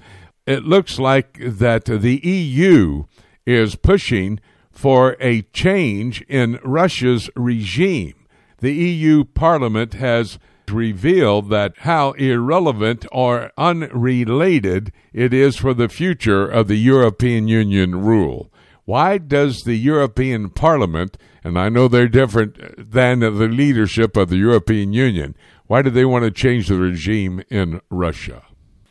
It 0.47 0.63
looks 0.63 0.99
like 0.99 1.37
that 1.39 1.85
the 1.85 2.17
EU 2.17 3.03
is 3.45 3.75
pushing 3.75 4.39
for 4.71 5.15
a 5.19 5.43
change 5.53 6.21
in 6.23 6.59
Russia's 6.63 7.29
regime. 7.35 8.25
The 8.59 8.73
EU 8.73 9.23
Parliament 9.23 9.93
has 9.93 10.39
revealed 10.71 11.49
that 11.49 11.73
how 11.79 12.11
irrelevant 12.13 13.05
or 13.11 13.51
unrelated 13.57 14.91
it 15.13 15.33
is 15.33 15.57
for 15.57 15.73
the 15.73 15.89
future 15.89 16.47
of 16.47 16.67
the 16.67 16.77
European 16.77 17.47
Union 17.47 18.01
rule. 18.01 18.51
Why 18.85 19.17
does 19.17 19.61
the 19.63 19.75
European 19.75 20.49
Parliament, 20.49 21.17
and 21.43 21.57
I 21.57 21.69
know 21.69 21.87
they're 21.87 22.07
different 22.07 22.91
than 22.91 23.19
the 23.19 23.29
leadership 23.29 24.17
of 24.17 24.29
the 24.29 24.37
European 24.37 24.93
Union, 24.93 25.35
why 25.67 25.81
do 25.81 25.89
they 25.89 26.05
want 26.05 26.25
to 26.25 26.31
change 26.31 26.67
the 26.67 26.77
regime 26.77 27.43
in 27.49 27.81
Russia? 27.89 28.43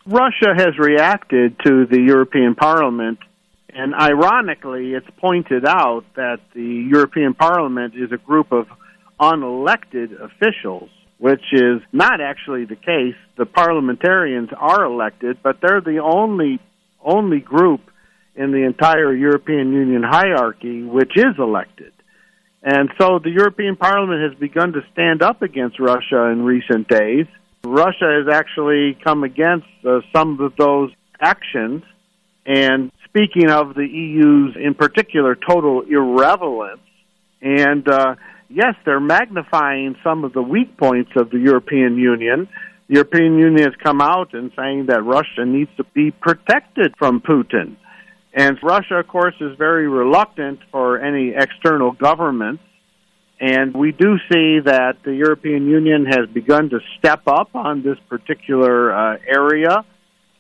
Russia 0.07 0.55
has 0.57 0.79
reacted 0.79 1.59
to 1.67 1.87
the 1.87 2.01
European 2.01 2.55
Parliament, 2.55 3.19
and 3.69 3.95
ironically, 3.95 4.95
it's 4.95 5.07
pointed 5.19 5.67
out 5.67 6.05
that 6.17 6.41
the 6.55 6.89
European 6.91 7.35
Parliament 7.35 7.95
is 7.95 8.11
a 8.13 8.17
group 8.17 8.51
of 8.53 8.67
unelected 9.21 10.19
officials 10.21 10.89
which 11.21 11.45
is 11.53 11.83
not 11.93 12.21
actually 12.23 12.65
the 12.65 12.77
case. 12.77 13.15
The 13.37 13.45
parliamentarians 13.45 14.49
are 14.57 14.85
elected, 14.85 15.39
but 15.43 15.59
they're 15.61 15.83
the 15.83 15.99
only 15.99 16.59
only 17.03 17.41
group 17.41 17.83
in 18.35 18.53
the 18.53 18.65
entire 18.65 19.15
European 19.15 19.73
Union 19.73 20.03
hierarchy 20.03 20.83
which 20.83 21.13
is 21.17 21.35
elected. 21.39 21.93
And 22.63 22.91
so 22.99 23.19
the 23.19 23.31
European 23.31 23.77
Parliament 23.77 24.31
has 24.31 24.39
begun 24.39 24.73
to 24.73 24.81
stand 24.93 25.23
up 25.23 25.43
against 25.43 25.79
Russia 25.79 26.25
in 26.25 26.43
recent 26.43 26.89
days. 26.89 27.27
Russia 27.65 28.23
has 28.25 28.29
actually 28.33 28.99
come 29.03 29.23
against 29.23 29.69
uh, 29.87 30.01
some 30.15 30.41
of 30.41 30.55
those 30.57 30.91
actions. 31.21 31.83
And 32.47 32.91
speaking 33.05 33.51
of 33.51 33.75
the 33.75 33.87
EU's, 33.87 34.57
in 34.57 34.75
particular, 34.75 35.35
total 35.35 35.83
irrelevance, 35.83 36.81
and 37.43 37.87
uh, 37.89 38.15
yes, 38.51 38.75
they're 38.85 39.01
magnifying 39.01 39.97
some 40.03 40.25
of 40.25 40.33
the 40.33 40.43
weak 40.43 40.77
points 40.77 41.13
of 41.17 41.31
the 41.31 41.39
European 41.39 41.97
Union. 41.97 42.49
The 42.89 42.95
European 42.95 43.39
Union 43.39 43.63
has 43.63 43.75
come 43.83 44.01
out 44.01 44.35
and 44.35 44.51
saying 44.57 44.87
that 44.87 45.03
Russia 45.03 45.47
needs 45.47 45.71
to 45.77 45.85
be 45.85 46.11
protected 46.11 46.95
from 46.99 47.21
Putin. 47.21 47.77
And 48.33 48.59
Russia, 48.63 48.97
of 48.97 49.09
course, 49.09 49.35
is 49.41 49.57
very 49.59 49.89
reluctant 49.89 50.61
for 50.71 51.01
any 51.01 51.33
external 51.37 51.93
government. 51.93 52.61
And 53.41 53.75
we 53.75 53.93
do 53.93 54.19
see 54.31 54.61
that 54.65 54.99
the 55.05 55.15
European 55.15 55.67
Union 55.67 56.05
has 56.05 56.29
begun 56.33 56.69
to 56.71 56.81
step 56.99 57.23
up 57.27 57.55
on 57.55 57.83
this 57.83 57.97
particular 58.09 58.93
uh, 58.93 59.17
area, 59.27 59.85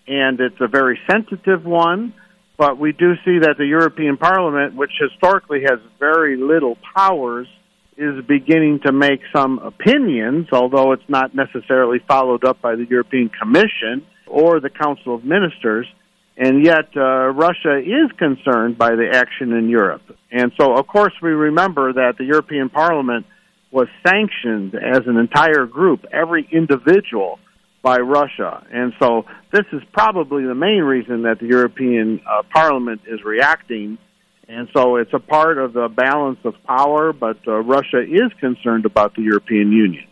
and 0.07 0.39
it's 0.39 0.61
a 0.61 0.69
very 0.69 0.99
sensitive 1.11 1.65
one. 1.65 2.13
But 2.59 2.79
we 2.79 2.93
do 2.93 3.15
see 3.25 3.39
that 3.39 3.55
the 3.57 3.65
European 3.65 4.19
Parliament, 4.19 4.75
which 4.75 4.91
historically 5.01 5.63
has 5.63 5.79
very 5.99 6.37
little 6.37 6.77
powers, 6.95 7.49
is 8.01 8.25
beginning 8.25 8.81
to 8.87 8.93
make 8.93 9.21
some 9.31 9.59
opinions, 9.59 10.49
although 10.53 10.93
it's 10.93 11.09
not 11.09 11.35
necessarily 11.35 11.99
followed 12.09 12.45
up 12.45 12.61
by 12.63 12.75
the 12.75 12.87
European 12.89 13.29
Commission 13.29 14.07
or 14.27 14.59
the 14.59 14.71
Council 14.71 15.15
of 15.15 15.23
Ministers. 15.23 15.87
And 16.39 16.65
yet, 16.65 16.89
uh, 16.97 17.29
Russia 17.29 17.77
is 17.79 18.11
concerned 18.17 18.79
by 18.79 18.95
the 18.95 19.07
action 19.13 19.53
in 19.53 19.69
Europe. 19.69 20.01
And 20.33 20.51
so, 20.59 20.75
of 20.75 20.87
course, 20.87 21.13
we 21.21 21.29
remember 21.29 21.93
that 21.93 22.17
the 22.17 22.25
European 22.25 22.71
Parliament 22.71 23.27
was 23.71 23.89
sanctioned 24.07 24.75
as 24.75 25.03
an 25.07 25.19
entire 25.19 25.67
group, 25.67 26.07
every 26.11 26.49
individual, 26.51 27.39
by 27.83 27.99
Russia. 27.99 28.67
And 28.73 28.95
so, 28.99 29.27
this 29.53 29.67
is 29.75 29.83
probably 29.93 30.47
the 30.47 30.55
main 30.55 30.83
reason 30.83 31.23
that 31.23 31.39
the 31.39 31.47
European 31.47 32.23
uh, 32.27 32.43
Parliament 32.51 33.03
is 33.07 33.23
reacting 33.23 33.99
and 34.51 34.69
so 34.75 34.97
it's 34.97 35.13
a 35.15 35.21
part 35.21 35.59
of 35.59 35.75
the 35.75 35.89
balance 35.89 36.41
of 36.45 36.55
power, 36.65 37.13
but 37.13 37.39
uh, 37.47 37.61
Russia 37.61 38.03
is 38.03 38.33
concerned 38.41 38.85
about 38.85 39.15
the 39.15 39.23
European 39.23 39.71
Union. 39.71 40.05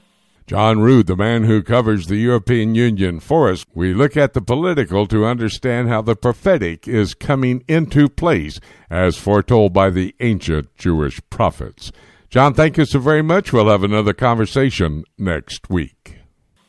John 0.46 0.78
Rood, 0.78 1.08
the 1.08 1.16
man 1.16 1.42
who 1.44 1.62
covers 1.62 2.06
the 2.06 2.16
European 2.16 2.74
Union 2.74 3.18
for 3.18 3.50
us, 3.50 3.66
we 3.74 3.92
look 3.92 4.16
at 4.16 4.34
the 4.34 4.40
political 4.40 5.06
to 5.08 5.26
understand 5.26 5.88
how 5.88 6.02
the 6.02 6.14
prophetic 6.14 6.86
is 6.86 7.14
coming 7.14 7.64
into 7.68 8.08
place 8.08 8.60
as 8.88 9.18
foretold 9.18 9.72
by 9.72 9.90
the 9.90 10.14
ancient 10.20 10.74
Jewish 10.76 11.20
prophets. 11.30 11.90
John, 12.30 12.54
thank 12.54 12.78
you 12.78 12.84
so 12.84 13.00
very 13.00 13.22
much. 13.22 13.52
We'll 13.52 13.68
have 13.68 13.82
another 13.82 14.14
conversation 14.14 15.04
next 15.18 15.68
week. 15.68 16.18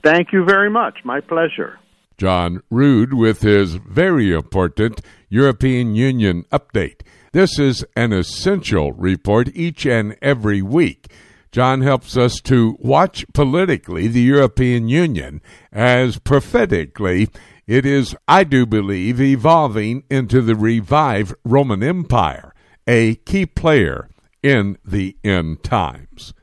Thank 0.03 0.33
you 0.33 0.43
very 0.43 0.71
much. 0.71 0.99
My 1.05 1.21
pleasure. 1.21 1.79
John 2.17 2.61
Rood 2.69 3.13
with 3.13 3.43
his 3.43 3.75
very 3.75 4.33
important 4.33 5.01
European 5.29 5.95
Union 5.95 6.43
update. 6.51 7.01
This 7.31 7.59
is 7.59 7.85
an 7.95 8.11
essential 8.11 8.91
report 8.93 9.49
each 9.53 9.85
and 9.85 10.17
every 10.21 10.61
week. 10.61 11.11
John 11.51 11.81
helps 11.81 12.17
us 12.17 12.39
to 12.41 12.75
watch 12.79 13.25
politically 13.33 14.07
the 14.07 14.21
European 14.21 14.87
Union 14.87 15.41
as 15.71 16.19
prophetically 16.19 17.29
it 17.67 17.85
is, 17.85 18.15
I 18.27 18.45
do 18.45 18.65
believe, 18.65 19.21
evolving 19.21 20.03
into 20.09 20.41
the 20.41 20.55
revived 20.55 21.35
Roman 21.43 21.83
Empire, 21.83 22.53
a 22.87 23.15
key 23.15 23.45
player 23.45 24.09
in 24.41 24.79
the 24.83 25.17
end 25.23 25.63
times. 25.63 26.33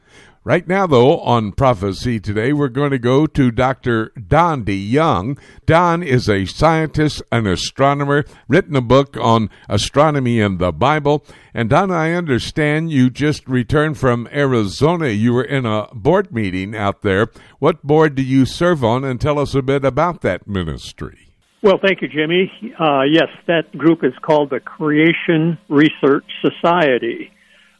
Right 0.47 0.69
now, 0.69 0.87
though, 0.87 1.19
on 1.23 1.51
Prophecy 1.51 2.21
Today, 2.21 2.53
we're 2.53 2.69
going 2.69 2.93
to 2.93 3.01
go 3.01 3.27
to 3.27 3.51
Dr. 3.51 4.11
Don 4.11 4.65
DeYoung. 4.65 5.41
Don 5.67 6.05
is 6.05 6.29
a 6.29 6.45
scientist, 6.45 7.21
an 7.33 7.49
astronomer, 7.49 8.25
written 8.47 8.77
a 8.77 8.81
book 8.81 9.17
on 9.21 9.51
astronomy 9.69 10.41
and 10.41 10.61
the 10.61 10.71
Bible. 10.71 11.25
And 11.53 11.69
Don, 11.69 11.91
I 11.91 12.13
understand 12.13 12.93
you 12.93 13.11
just 13.11 13.49
returned 13.49 13.99
from 13.99 14.29
Arizona. 14.33 15.09
You 15.09 15.33
were 15.33 15.43
in 15.43 15.67
a 15.67 15.89
board 15.93 16.33
meeting 16.33 16.77
out 16.77 17.03
there. 17.03 17.27
What 17.59 17.83
board 17.83 18.15
do 18.15 18.23
you 18.23 18.47
serve 18.47 18.85
on? 18.85 19.03
And 19.03 19.21
tell 19.21 19.41
us 19.41 19.53
a 19.53 19.63
bit 19.63 19.85
about 19.85 20.21
that 20.21 20.47
ministry. 20.47 21.33
Well, 21.65 21.81
thank 21.85 22.03
you, 22.03 22.07
Jimmy. 22.07 22.53
Uh, 22.79 23.03
yes, 23.03 23.31
that 23.49 23.77
group 23.77 24.05
is 24.05 24.15
called 24.23 24.51
the 24.51 24.61
Creation 24.61 25.59
Research 25.69 26.31
Society. 26.41 27.33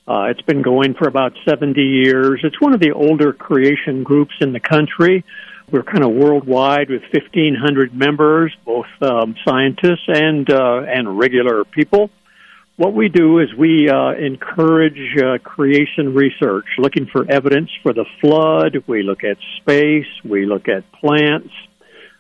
Uh, 0.09 0.29
it's 0.31 0.43
been 0.43 0.63
going 0.63 0.95
for 0.95 1.09
about 1.09 1.33
70 1.45 1.81
years. 1.83 2.41
It's 2.45 2.61
one 2.61 2.75
of 2.75 2.81
the 2.81 2.93
older 2.93 3.33
creation 3.33 4.05
groups 4.05 4.35
in 4.41 4.53
the 4.53 4.61
country. 4.61 5.25
We're 5.71 5.83
kind 5.83 6.05
of 6.05 6.13
worldwide 6.13 6.91
with 6.91 7.03
1,500 7.13 7.93
members, 7.93 8.55
both 8.65 8.87
um, 9.03 9.35
scientists 9.45 10.07
and 10.07 10.49
uh, 10.49 10.83
and 10.87 11.19
regular 11.19 11.65
people. 11.65 12.11
What 12.77 12.95
we 12.95 13.09
do 13.09 13.41
is 13.41 13.53
we 13.55 13.89
uh, 13.89 14.13
encourage 14.13 15.17
uh, 15.17 15.39
creation 15.39 16.15
research, 16.15 16.67
looking 16.79 17.07
for 17.07 17.29
evidence 17.29 17.71
for 17.83 17.93
the 17.93 18.05
flood. 18.21 18.85
We 18.87 19.03
look 19.03 19.25
at 19.25 19.39
space. 19.57 20.07
We 20.25 20.47
look 20.47 20.69
at 20.69 20.85
plants. 20.93 21.51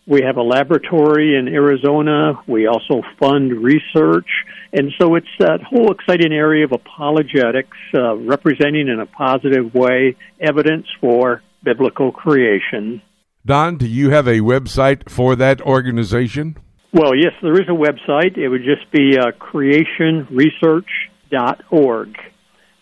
We 0.08 0.22
have 0.22 0.36
a 0.36 0.42
laboratory 0.42 1.36
in 1.36 1.48
Arizona. 1.48 2.40
We 2.46 2.68
also 2.68 3.02
fund 3.18 3.50
research. 3.52 4.28
And 4.72 4.92
so 5.00 5.16
it's 5.16 5.26
that 5.40 5.60
whole 5.62 5.90
exciting 5.90 6.32
area 6.32 6.64
of 6.64 6.70
apologetics, 6.72 7.76
uh, 7.92 8.14
representing 8.16 8.86
in 8.88 9.00
a 9.00 9.06
positive 9.06 9.74
way 9.74 10.14
evidence 10.40 10.86
for 11.00 11.42
biblical 11.64 12.12
creation. 12.12 13.02
Don, 13.44 13.78
do 13.78 13.88
you 13.88 14.10
have 14.10 14.28
a 14.28 14.38
website 14.40 15.10
for 15.10 15.34
that 15.36 15.60
organization? 15.60 16.56
Well, 16.92 17.16
yes, 17.16 17.32
there 17.42 17.60
is 17.60 17.68
a 17.68 17.72
website. 17.72 18.38
It 18.38 18.48
would 18.48 18.62
just 18.64 18.88
be 18.92 19.18
uh, 19.18 19.32
creationresearch.org. 19.32 22.16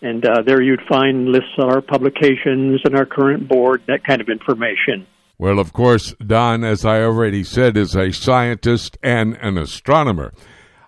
And 0.01 0.25
uh, 0.25 0.41
there 0.45 0.61
you'd 0.61 0.81
find 0.87 1.29
lists 1.29 1.57
of 1.57 1.69
our 1.69 1.81
publications 1.81 2.81
and 2.85 2.95
our 2.95 3.07
current 3.07 3.47
board, 3.47 3.81
that 3.87 4.03
kind 4.03 4.21
of 4.21 4.29
information. 4.29 5.07
Well, 5.37 5.59
of 5.59 5.73
course, 5.73 6.13
Don, 6.25 6.63
as 6.63 6.85
I 6.85 7.01
already 7.01 7.43
said, 7.43 7.75
is 7.75 7.95
a 7.95 8.13
scientist 8.13 8.97
and 9.03 9.35
an 9.41 9.57
astronomer. 9.57 10.33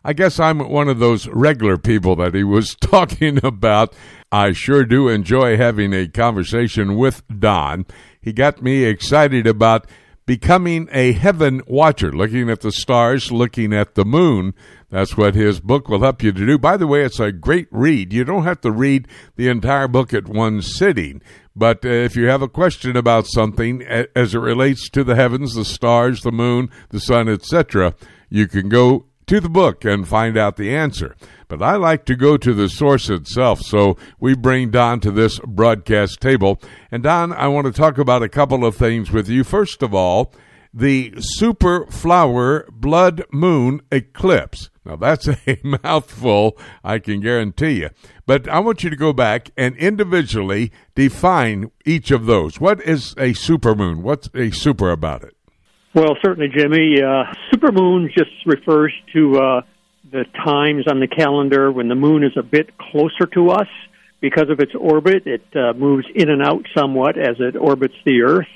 I 0.06 0.14
guess 0.14 0.40
I'm 0.40 0.60
one 0.70 0.88
of 0.88 1.00
those 1.00 1.28
regular 1.28 1.78
people 1.78 2.16
that 2.16 2.34
he 2.34 2.46
was 2.46 2.76
talking 2.82 3.44
about. 3.44 3.94
I 4.32 4.54
sure 4.54 4.86
do 4.86 5.10
enjoy 5.10 5.58
having 5.58 5.94
a 5.94 6.08
conversation 6.08 6.96
with 6.96 7.24
Don. 7.28 7.86
He 8.22 8.32
got 8.32 8.62
me 8.62 8.86
excited 8.86 9.46
about 9.48 9.86
becoming 10.26 10.88
a 10.92 11.14
heaven 11.14 11.62
watcher, 11.68 12.12
looking 12.12 12.50
at 12.50 12.62
the 12.62 12.72
stars, 12.72 13.32
looking 13.32 13.74
at 13.74 13.96
the 13.96 14.06
moon. 14.06 14.54
That's 14.90 15.18
what 15.18 15.36
his 15.36 15.60
book 15.60 15.90
will 15.90 16.02
help 16.02 16.24
you 16.24 16.32
to 16.32 16.46
do. 16.46 16.58
By 16.58 16.78
the 16.78 16.88
way, 16.88 17.04
it's 17.04 17.20
a 17.20 17.32
great 17.32 17.68
read. 17.72 18.14
You 18.14 18.24
don't 18.24 18.44
have 18.44 18.62
to 18.62 18.72
read 18.72 19.08
the 19.36 19.50
entire 19.50 19.88
book 19.88 20.14
at 20.14 20.28
one 20.28 20.62
sitting. 20.62 21.22
But 21.58 21.84
uh, 21.84 21.90
if 21.90 22.16
you 22.16 22.28
have 22.28 22.44
a 22.44 22.48
question 22.48 22.96
about 22.96 23.26
something 23.26 23.82
as 23.82 24.36
it 24.36 24.40
relates 24.40 24.90
to 24.92 25.04
the 25.04 25.16
heavens, 25.16 25.56
the 25.56 25.66
stars, 25.66 26.22
the 26.22 26.32
moon, 26.32 26.70
the 26.90 27.00
sun, 27.00 27.28
etc., 27.28 27.96
you 28.30 28.48
can 28.48 28.70
go 28.70 29.08
to 29.26 29.40
the 29.40 29.50
book 29.50 29.84
and 29.84 30.08
find 30.08 30.38
out 30.38 30.58
the 30.58 30.74
answer. 30.76 31.16
But 31.48 31.64
I 31.64 31.76
like 31.76 32.06
to 32.06 32.16
go 32.16 32.38
to 32.38 32.54
the 32.54 32.70
source 32.70 33.10
itself, 33.10 33.62
so 33.62 33.98
we 34.20 34.36
bring 34.36 34.70
Don 34.70 35.00
to 35.00 35.10
this 35.10 35.40
broadcast 35.40 36.22
table. 36.22 36.62
And 36.92 37.02
Don, 37.02 37.34
I 37.34 37.48
want 37.48 37.66
to 37.66 37.74
talk 37.74 37.98
about 37.98 38.22
a 38.22 38.30
couple 38.30 38.64
of 38.64 38.76
things 38.76 39.12
with 39.12 39.28
you. 39.28 39.44
First 39.44 39.82
of 39.82 39.96
all, 39.96 40.32
the 40.72 41.16
super 41.18 41.88
flower 41.88 42.68
blood 42.72 43.24
moon 43.32 43.82
eclipse. 43.92 44.70
Now, 44.88 44.96
that's 44.96 45.28
a 45.48 45.60
mouthful, 45.64 46.58
I 46.84 47.00
can 47.00 47.20
guarantee 47.20 47.82
you. 47.82 47.90
But 48.26 48.48
I 48.48 48.60
want 48.60 48.84
you 48.84 48.90
to 48.90 48.96
go 48.96 49.12
back 49.12 49.52
and 49.58 49.76
individually 49.76 50.72
define 50.96 51.72
each 51.86 52.10
of 52.10 52.26
those. 52.26 52.60
What 52.60 52.82
is 52.82 53.12
a 53.14 53.34
supermoon? 53.34 54.02
What's 54.02 54.30
a 54.34 54.52
super 54.52 54.92
about 54.92 55.24
it? 55.24 55.36
Well, 55.94 56.16
certainly, 56.24 56.50
Jimmy. 56.56 57.02
Uh, 57.02 57.24
supermoon 57.54 58.08
just 58.18 58.32
refers 58.46 58.94
to 59.14 59.40
uh, 59.40 59.62
the 60.12 60.26
times 60.46 60.86
on 60.90 61.00
the 61.00 61.08
calendar 61.08 61.72
when 61.72 61.90
the 61.90 61.96
moon 61.96 62.24
is 62.24 62.34
a 62.38 62.44
bit 62.44 62.78
closer 62.78 63.26
to 63.34 63.50
us. 63.50 63.68
Because 64.20 64.50
of 64.50 64.60
its 64.60 64.72
orbit, 64.74 65.28
it 65.28 65.46
uh, 65.56 65.74
moves 65.74 66.06
in 66.16 66.30
and 66.30 66.42
out 66.42 66.66
somewhat 66.76 67.20
as 67.20 67.36
it 67.40 67.56
orbits 67.56 67.94
the 68.04 68.24
Earth. 68.24 68.48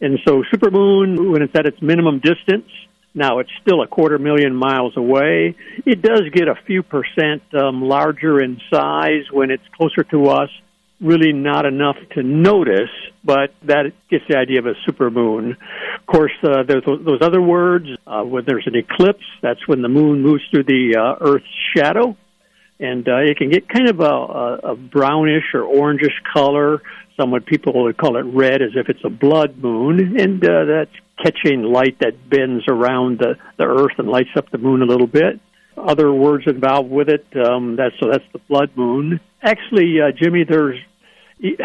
And 0.00 0.20
so, 0.26 0.44
supermoon, 0.54 1.32
when 1.32 1.42
it's 1.42 1.54
at 1.56 1.66
its 1.66 1.82
minimum 1.82 2.20
distance, 2.20 2.70
now 3.14 3.40
it's 3.40 3.50
still 3.62 3.82
a 3.82 3.86
quarter 3.86 4.18
million 4.18 4.54
miles 4.54 4.96
away. 4.96 5.56
It 5.84 6.00
does 6.02 6.22
get 6.32 6.48
a 6.48 6.54
few 6.66 6.82
percent 6.82 7.42
um, 7.54 7.82
larger 7.82 8.40
in 8.40 8.60
size 8.72 9.24
when 9.32 9.50
it's 9.50 9.66
closer 9.76 10.04
to 10.04 10.28
us 10.28 10.50
really 11.00 11.32
not 11.32 11.64
enough 11.64 11.96
to 12.12 12.22
notice, 12.22 12.90
but 13.24 13.54
that 13.62 13.92
gets 14.10 14.24
the 14.28 14.36
idea 14.36 14.58
of 14.58 14.66
a 14.66 14.74
supermoon. 14.86 15.52
Of 15.52 16.06
course, 16.06 16.32
uh, 16.42 16.62
there's 16.62 16.84
those 16.84 17.22
other 17.22 17.40
words. 17.40 17.86
Uh, 18.06 18.22
when 18.22 18.44
there's 18.46 18.66
an 18.66 18.76
eclipse, 18.76 19.24
that's 19.42 19.66
when 19.66 19.82
the 19.82 19.88
moon 19.88 20.20
moves 20.20 20.42
through 20.50 20.64
the 20.64 20.96
uh, 20.98 21.24
Earth's 21.24 21.46
shadow, 21.74 22.16
and 22.78 23.08
uh, 23.08 23.16
it 23.18 23.38
can 23.38 23.50
get 23.50 23.68
kind 23.68 23.88
of 23.88 24.00
a, 24.00 24.70
a 24.72 24.76
brownish 24.76 25.54
or 25.54 25.62
orangish 25.62 26.14
color. 26.34 26.82
Some 27.16 27.32
people 27.42 27.84
would 27.84 27.96
call 27.96 28.16
it 28.16 28.22
red, 28.22 28.62
as 28.62 28.70
if 28.74 28.88
it's 28.88 29.04
a 29.04 29.10
blood 29.10 29.56
moon, 29.56 30.20
and 30.20 30.42
uh, 30.44 30.64
that's 30.64 30.96
catching 31.22 31.62
light 31.62 31.98
that 32.00 32.28
bends 32.28 32.64
around 32.68 33.18
the, 33.18 33.36
the 33.56 33.64
Earth 33.64 33.98
and 33.98 34.08
lights 34.08 34.30
up 34.36 34.50
the 34.50 34.58
moon 34.58 34.82
a 34.82 34.86
little 34.86 35.06
bit 35.06 35.40
other 35.76 36.12
words 36.12 36.44
involved 36.46 36.90
with 36.90 37.08
it. 37.08 37.26
Um, 37.36 37.76
that's 37.76 37.94
so 38.00 38.10
that's 38.10 38.24
the 38.32 38.38
blood 38.40 38.70
moon. 38.76 39.20
Actually, 39.42 40.00
uh, 40.00 40.12
Jimmy, 40.12 40.44
there's 40.44 40.78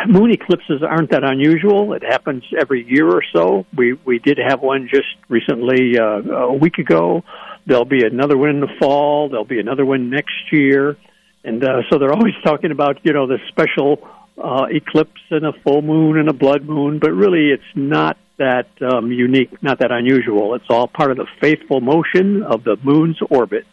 moon 0.07 0.31
eclipses 0.31 0.81
aren't 0.81 1.11
that 1.11 1.23
unusual. 1.23 1.93
It 1.93 2.03
happens 2.03 2.43
every 2.57 2.85
year 2.87 3.09
or 3.09 3.23
so. 3.33 3.65
We 3.75 3.93
we 4.05 4.19
did 4.19 4.37
have 4.37 4.61
one 4.61 4.87
just 4.89 5.07
recently 5.27 5.97
uh, 5.97 6.21
a 6.21 6.53
week 6.53 6.77
ago. 6.77 7.23
There'll 7.65 7.85
be 7.85 8.05
another 8.05 8.37
one 8.37 8.49
in 8.49 8.59
the 8.59 8.73
fall. 8.79 9.29
There'll 9.29 9.43
be 9.43 9.59
another 9.59 9.85
one 9.85 10.09
next 10.09 10.51
year, 10.51 10.97
and 11.43 11.63
uh, 11.63 11.81
so 11.89 11.97
they're 11.97 12.13
always 12.13 12.35
talking 12.43 12.71
about 12.71 12.99
you 13.03 13.13
know 13.13 13.27
the 13.27 13.39
special 13.49 14.07
uh, 14.41 14.67
eclipse 14.69 15.21
and 15.29 15.45
a 15.45 15.53
full 15.63 15.81
moon 15.81 16.17
and 16.17 16.29
a 16.29 16.33
blood 16.33 16.65
moon. 16.65 16.99
But 16.99 17.11
really, 17.11 17.49
it's 17.49 17.63
not 17.75 18.17
that 18.37 18.67
um, 18.81 19.11
unique, 19.11 19.61
not 19.61 19.79
that 19.79 19.91
unusual. 19.91 20.55
It's 20.55 20.65
all 20.69 20.87
part 20.87 21.11
of 21.11 21.17
the 21.17 21.27
faithful 21.41 21.81
motion 21.81 22.43
of 22.43 22.63
the 22.63 22.77
moon's 22.83 23.17
orbit. 23.29 23.65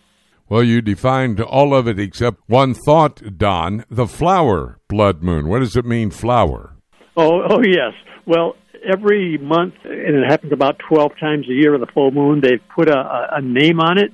Well, 0.48 0.62
you 0.62 0.82
defined 0.82 1.40
all 1.40 1.74
of 1.74 1.88
it 1.88 1.98
except 1.98 2.40
one 2.46 2.74
thought, 2.74 3.38
Don. 3.38 3.84
The 3.90 4.06
flower 4.06 4.78
blood 4.88 5.22
moon. 5.22 5.48
What 5.48 5.60
does 5.60 5.76
it 5.76 5.86
mean, 5.86 6.10
flower? 6.10 6.74
Oh, 7.16 7.42
oh 7.48 7.62
yes. 7.62 7.92
Well, 8.26 8.56
every 8.84 9.38
month, 9.38 9.74
and 9.84 10.16
it 10.16 10.28
happens 10.28 10.52
about 10.52 10.78
12 10.88 11.12
times 11.18 11.48
a 11.48 11.52
year 11.52 11.74
of 11.74 11.80
the 11.80 11.86
full 11.86 12.10
moon, 12.10 12.40
they 12.40 12.58
put 12.74 12.88
a, 12.88 13.36
a 13.36 13.40
name 13.40 13.80
on 13.80 13.98
it. 13.98 14.12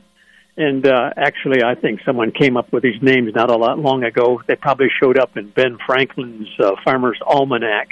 And 0.56 0.86
uh, 0.86 1.10
actually, 1.16 1.62
I 1.62 1.76
think 1.76 2.00
someone 2.04 2.32
came 2.32 2.56
up 2.56 2.72
with 2.72 2.82
these 2.82 3.00
names 3.00 3.32
not 3.34 3.50
a 3.50 3.56
lot 3.56 3.78
long 3.78 4.02
ago. 4.02 4.42
They 4.48 4.56
probably 4.56 4.88
showed 5.00 5.16
up 5.16 5.36
in 5.36 5.50
Ben 5.50 5.78
Franklin's 5.86 6.48
uh, 6.58 6.72
Farmer's 6.84 7.18
Almanac. 7.24 7.88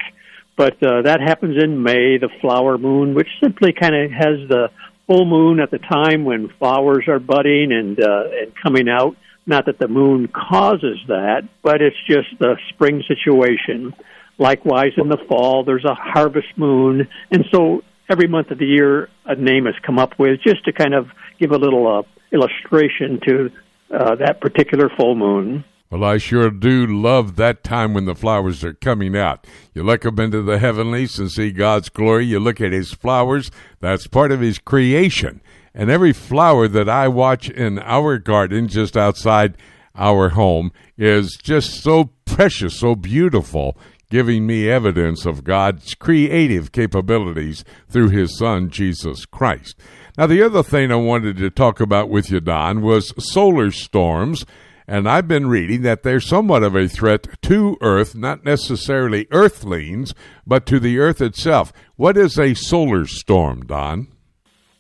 But 0.57 0.83
uh, 0.83 1.03
that 1.03 1.21
happens 1.21 1.63
in 1.63 1.83
May, 1.83 2.17
the 2.19 2.31
flower 2.41 2.79
moon, 2.79 3.15
which 3.15 3.29
simply 3.43 3.73
kind 3.73 3.95
of 3.95 4.11
has 4.11 4.49
the 4.49 4.71
full 5.07 5.27
moon 5.27 5.61
at 5.61 5.71
the 5.71 5.79
time 5.79 6.25
when 6.25 6.49
flowers 6.59 7.05
are 7.09 7.19
budding 7.19 7.73
and 7.73 8.01
uh, 8.01 8.25
and 8.41 8.53
coming 8.63 8.89
out. 8.89 9.17
Not 9.47 9.67
that 9.67 9.79
the 9.79 9.87
moon 9.87 10.29
causes 10.29 10.99
that, 11.07 11.43
but 11.63 11.81
it's 11.81 11.97
just 12.09 12.29
the 12.41 12.57
spring 12.71 13.05
situation. 13.07 13.95
Likewise, 14.39 14.93
in 14.97 15.09
the 15.09 15.19
fall, 15.29 15.63
there's 15.63 15.85
a 15.85 15.95
harvest 15.95 16.49
moon, 16.57 17.09
and 17.31 17.45
so 17.53 17.83
every 18.09 18.27
month 18.27 18.51
of 18.51 18.59
the 18.59 18.67
year, 18.67 19.09
a 19.25 19.35
name 19.35 19.67
has 19.67 19.75
come 19.83 19.99
up 19.99 20.19
with 20.19 20.41
just 20.43 20.65
to 20.65 20.73
kind 20.73 20.95
of 20.95 21.09
give 21.39 21.53
a 21.53 21.59
little 21.59 21.87
uh, 21.87 22.03
illustration 22.33 23.21
to 23.27 23.51
uh, 23.91 24.17
that 24.17 24.41
particular 24.41 24.91
full 24.97 25.15
moon. 25.15 25.65
Well, 25.89 26.03
I 26.03 26.19
sure 26.19 26.51
do 26.51 26.85
love 26.85 27.37
that 27.37 27.63
time 27.63 27.95
when 27.95 28.07
the 28.07 28.17
flowers 28.17 28.65
are 28.65 28.75
coming 28.75 29.17
out. 29.17 29.47
You 29.73 29.85
look 29.85 30.05
up 30.05 30.19
into 30.19 30.43
the 30.43 30.59
heavenlies 30.59 31.19
and 31.19 31.31
see 31.31 31.53
God's 31.53 31.89
glory. 31.89 32.27
You 32.27 32.41
look 32.41 32.61
at 32.61 32.73
His 32.73 32.93
flowers. 32.93 33.53
That's 33.79 34.09
part 34.09 34.33
of 34.33 34.41
His 34.41 34.59
creation. 34.59 35.41
And 35.73 35.89
every 35.89 36.13
flower 36.13 36.67
that 36.67 36.89
I 36.89 37.07
watch 37.07 37.49
in 37.49 37.79
our 37.79 38.19
garden 38.19 38.67
just 38.67 38.97
outside 38.97 39.57
our 39.95 40.31
home 40.31 40.73
is 40.99 41.39
just 41.41 41.83
so 41.83 42.11
precious, 42.25 42.81
so 42.81 42.97
beautiful, 42.97 43.79
giving 44.11 44.45
me 44.45 44.69
evidence 44.69 45.25
of 45.25 45.45
God's 45.45 45.95
creative 45.95 46.73
capabilities 46.73 47.65
through 47.89 48.09
His 48.09 48.37
Son, 48.37 48.71
Jesus 48.71 49.25
Christ. 49.25 49.77
Now, 50.19 50.27
the 50.27 50.43
other 50.43 50.65
thing 50.65 50.91
I 50.91 50.97
wanted 50.97 51.37
to 51.37 51.51
talk 51.51 51.79
about 51.79 52.09
with 52.09 52.31
you, 52.31 52.41
Don, 52.41 52.81
was 52.81 53.13
solar 53.33 53.71
storms 53.71 54.45
and 54.89 55.09
I've 55.09 55.27
been 55.27 55.49
reading 55.49 55.83
that 55.83 56.03
they're 56.03 56.21
somewhat 56.21 56.63
of 56.63 56.77
a 56.77 56.89
threat 56.89 57.27
to 57.43 57.77
Earth, 57.81 58.15
not 58.15 58.45
necessarily 58.45 59.27
Earthlings, 59.31 60.15
but 60.47 60.67
to 60.67 60.79
the 60.79 60.99
Earth 60.99 61.21
itself. 61.21 61.73
What 61.97 62.17
is 62.17 62.39
a 62.39 62.55
solar 62.55 63.07
storm, 63.07 63.67
Don? 63.67 64.09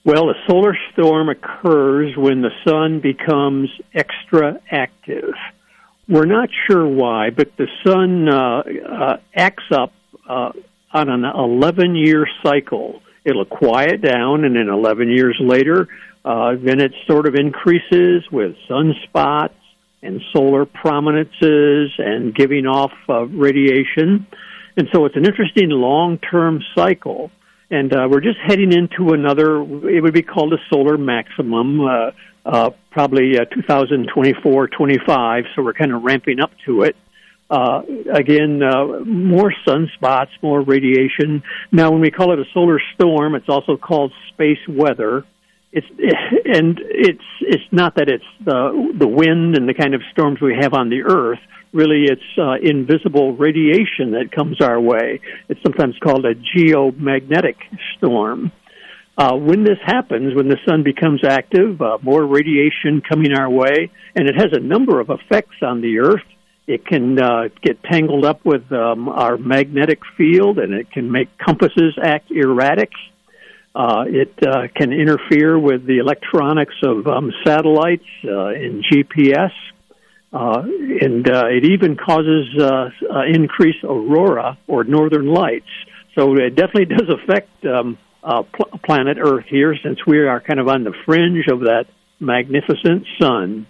Well, 0.05 0.31
a 0.31 0.35
solar 0.49 0.77
storm 0.93 1.29
occurs 1.29 2.17
when 2.17 2.41
the 2.41 2.53
sun 2.65 3.01
becomes 3.01 3.69
extra 3.93 4.61
active. 4.71 5.35
We're 6.09 6.27
not 6.27 6.49
sure 6.69 6.87
why, 6.87 7.31
but 7.31 7.57
the 7.57 7.67
sun 7.85 8.29
uh, 8.29 8.63
uh, 8.89 9.17
acts 9.35 9.65
up 9.73 9.93
uh, 10.29 10.53
on 10.93 11.09
an 11.09 11.25
11 11.25 11.97
year 11.97 12.29
cycle. 12.45 13.03
It'll 13.25 13.45
quiet 13.45 14.03
down, 14.03 14.45
and 14.45 14.55
then 14.55 14.69
11 14.69 15.11
years 15.11 15.37
later, 15.41 15.89
uh, 16.25 16.53
then 16.63 16.81
it 16.81 16.93
sort 17.09 17.27
of 17.27 17.35
increases 17.35 18.23
with 18.31 18.55
sunspots 18.71 19.51
and 20.07 20.23
solar 20.33 20.65
prominences 20.65 21.91
and 21.99 22.35
giving 22.35 22.67
off 22.67 22.93
uh, 23.09 23.27
radiation. 23.27 24.27
And 24.77 24.89
so 24.93 25.05
it's 25.07 25.17
an 25.17 25.27
interesting 25.27 25.71
long 25.71 26.19
term 26.19 26.63
cycle. 26.75 27.31
And 27.71 27.93
uh, 27.93 28.07
we're 28.11 28.21
just 28.21 28.39
heading 28.47 28.73
into 28.73 29.13
another, 29.13 29.61
it 29.89 30.01
would 30.01 30.15
be 30.15 30.23
called 30.23 30.53
a 30.53 30.59
solar 30.71 30.97
maximum, 30.97 31.81
uh, 31.81 32.11
uh, 32.45 32.71
probably 32.93 33.39
uh, 33.39 33.45
2024 33.47 34.69
25. 34.69 35.45
So 35.55 35.63
we're 35.63 35.73
kind 35.73 35.93
of 35.93 36.03
ramping 36.03 36.41
up 36.41 36.53
to 36.67 36.83
it. 36.83 36.97
Uh, 37.49 37.83
again, 38.13 38.61
uh, 38.63 39.01
more 39.05 39.53
sunspots, 39.67 40.31
more 40.43 40.61
radiation. 40.61 41.43
Now, 41.73 41.91
when 41.91 42.01
we 42.01 42.11
call 42.11 42.33
it 42.33 42.39
a 42.39 42.45
solar 42.53 42.81
storm, 42.95 43.35
it's 43.35 43.49
also 43.49 43.77
called 43.77 44.13
space 44.33 44.59
weather 44.69 45.25
it's 45.77 45.87
and 46.47 46.81
it's 46.83 47.29
it's 47.41 47.65
not 47.71 47.97
that 47.97 48.09
it's 48.09 48.25
the 48.43 48.95
the 48.99 49.07
wind 49.07 49.57
and 49.57 49.69
the 49.69 49.75
kind 49.75 49.95
of 49.95 50.01
storms 50.11 50.41
we 50.41 50.57
have 50.59 50.73
on 50.73 50.89
the 50.89 51.03
earth. 51.03 51.39
Really 51.73 52.05
it's 52.05 52.23
uh, 52.39 52.55
invisible 52.63 53.37
radiation 53.37 54.13
that 54.13 54.33
comes 54.35 54.63
our 54.63 54.81
way. 54.81 55.21
It's 55.51 55.61
sometimes 55.63 55.95
called 55.99 56.25
a 56.25 56.35
geomagnetic 56.35 57.57
storm. 57.97 58.53
Uh, 59.19 59.35
when 59.35 59.65
this 59.65 59.79
happens 59.85 60.35
when 60.35 60.49
the 60.49 60.59
sun 60.67 60.83
becomes 60.83 61.23
active 61.25 61.81
uh, 61.83 61.99
more 62.03 62.25
radiation 62.25 63.03
coming 63.07 63.33
our 63.33 63.51
way 63.51 63.91
and 64.15 64.29
it 64.29 64.35
has 64.35 64.53
a 64.53 64.61
number 64.61 64.99
of 64.99 65.11
effects 65.11 65.57
on 65.63 65.83
the 65.83 65.99
earth. 65.99 66.25
It 66.67 66.85
can 66.85 67.21
uh, 67.21 67.49
get 67.63 67.81
tangled 67.85 68.25
up 68.25 68.45
with 68.45 68.73
um, 68.73 69.09
our 69.09 69.37
magnetic 69.37 70.01
field 70.17 70.59
and 70.59 70.75
it 70.75 70.91
can 70.91 71.13
make 71.13 71.29
compasses 71.39 71.97
act 72.03 72.31
erratic 72.31 72.91
it 74.07 74.33
uh, 74.47 74.69
can 74.75 74.93
interfere 74.93 75.59
with 75.59 75.87
the 75.87 75.99
electronics 75.99 76.75
of 76.83 77.07
um, 77.07 77.33
satellites 77.45 78.05
uh, 78.25 78.49
and 78.49 78.85
GPS, 78.85 79.51
uh, 80.33 80.63
and 81.01 81.29
uh, 81.29 81.45
it 81.47 81.65
even 81.65 81.97
causes 81.97 82.47
uh, 82.61 82.91
uh, 83.11 83.23
increased 83.33 83.85
aurora 83.85 84.59
or 84.67 84.85
northern 84.85 85.27
lights. 85.27 85.69
So 86.15 86.35
it 86.37 86.57
definitely 86.57 86.97
does 86.97 87.09
affect 87.09 87.65
um, 87.67 87.99
uh, 88.23 88.43
pl- 88.43 88.81
planet 88.85 89.19
Earth 89.21 89.45
here, 89.49 89.77
since 89.83 89.99
we 90.07 90.19
are 90.19 90.41
kind 90.41 90.61
of 90.61 90.69
on 90.69 90.85
the 90.85 90.93
fringe 91.05 91.45
of 91.51 91.61
that 91.61 91.85
magnificent 92.19 93.07
sun. 93.21 93.67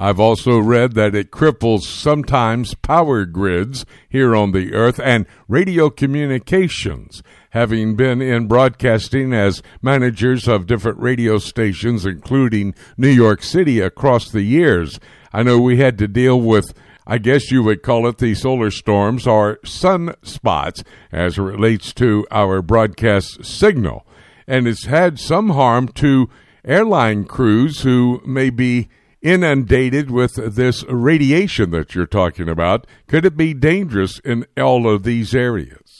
I've 0.00 0.20
also 0.20 0.58
read 0.58 0.94
that 0.94 1.16
it 1.16 1.32
cripples 1.32 1.82
sometimes 1.82 2.74
power 2.74 3.24
grids 3.24 3.84
here 4.08 4.36
on 4.36 4.52
the 4.52 4.72
earth 4.72 5.00
and 5.02 5.26
radio 5.48 5.90
communications. 5.90 7.20
Having 7.52 7.96
been 7.96 8.20
in 8.20 8.46
broadcasting 8.46 9.32
as 9.32 9.62
managers 9.80 10.46
of 10.46 10.66
different 10.66 10.98
radio 10.98 11.38
stations, 11.38 12.04
including 12.04 12.74
New 12.98 13.08
York 13.08 13.42
City 13.42 13.80
across 13.80 14.30
the 14.30 14.42
years, 14.42 15.00
I 15.32 15.42
know 15.42 15.58
we 15.58 15.78
had 15.78 15.96
to 15.98 16.08
deal 16.08 16.38
with, 16.38 16.74
I 17.06 17.16
guess 17.16 17.50
you 17.50 17.62
would 17.62 17.82
call 17.82 18.06
it 18.06 18.18
the 18.18 18.34
solar 18.34 18.70
storms 18.70 19.26
or 19.26 19.60
sunspots 19.64 20.84
as 21.10 21.38
it 21.38 21.42
relates 21.42 21.94
to 21.94 22.26
our 22.30 22.60
broadcast 22.60 23.46
signal. 23.46 24.06
And 24.46 24.68
it's 24.68 24.84
had 24.84 25.18
some 25.18 25.50
harm 25.50 25.88
to 25.88 26.28
airline 26.66 27.24
crews 27.24 27.80
who 27.80 28.20
may 28.26 28.50
be 28.50 28.88
inundated 29.22 30.10
with 30.10 30.34
this 30.54 30.84
radiation 30.84 31.70
that 31.70 31.94
you're 31.94 32.06
talking 32.06 32.48
about. 32.48 32.86
Could 33.06 33.24
it 33.24 33.38
be 33.38 33.54
dangerous 33.54 34.18
in 34.18 34.46
all 34.56 34.86
of 34.86 35.02
these 35.02 35.34
areas? 35.34 35.97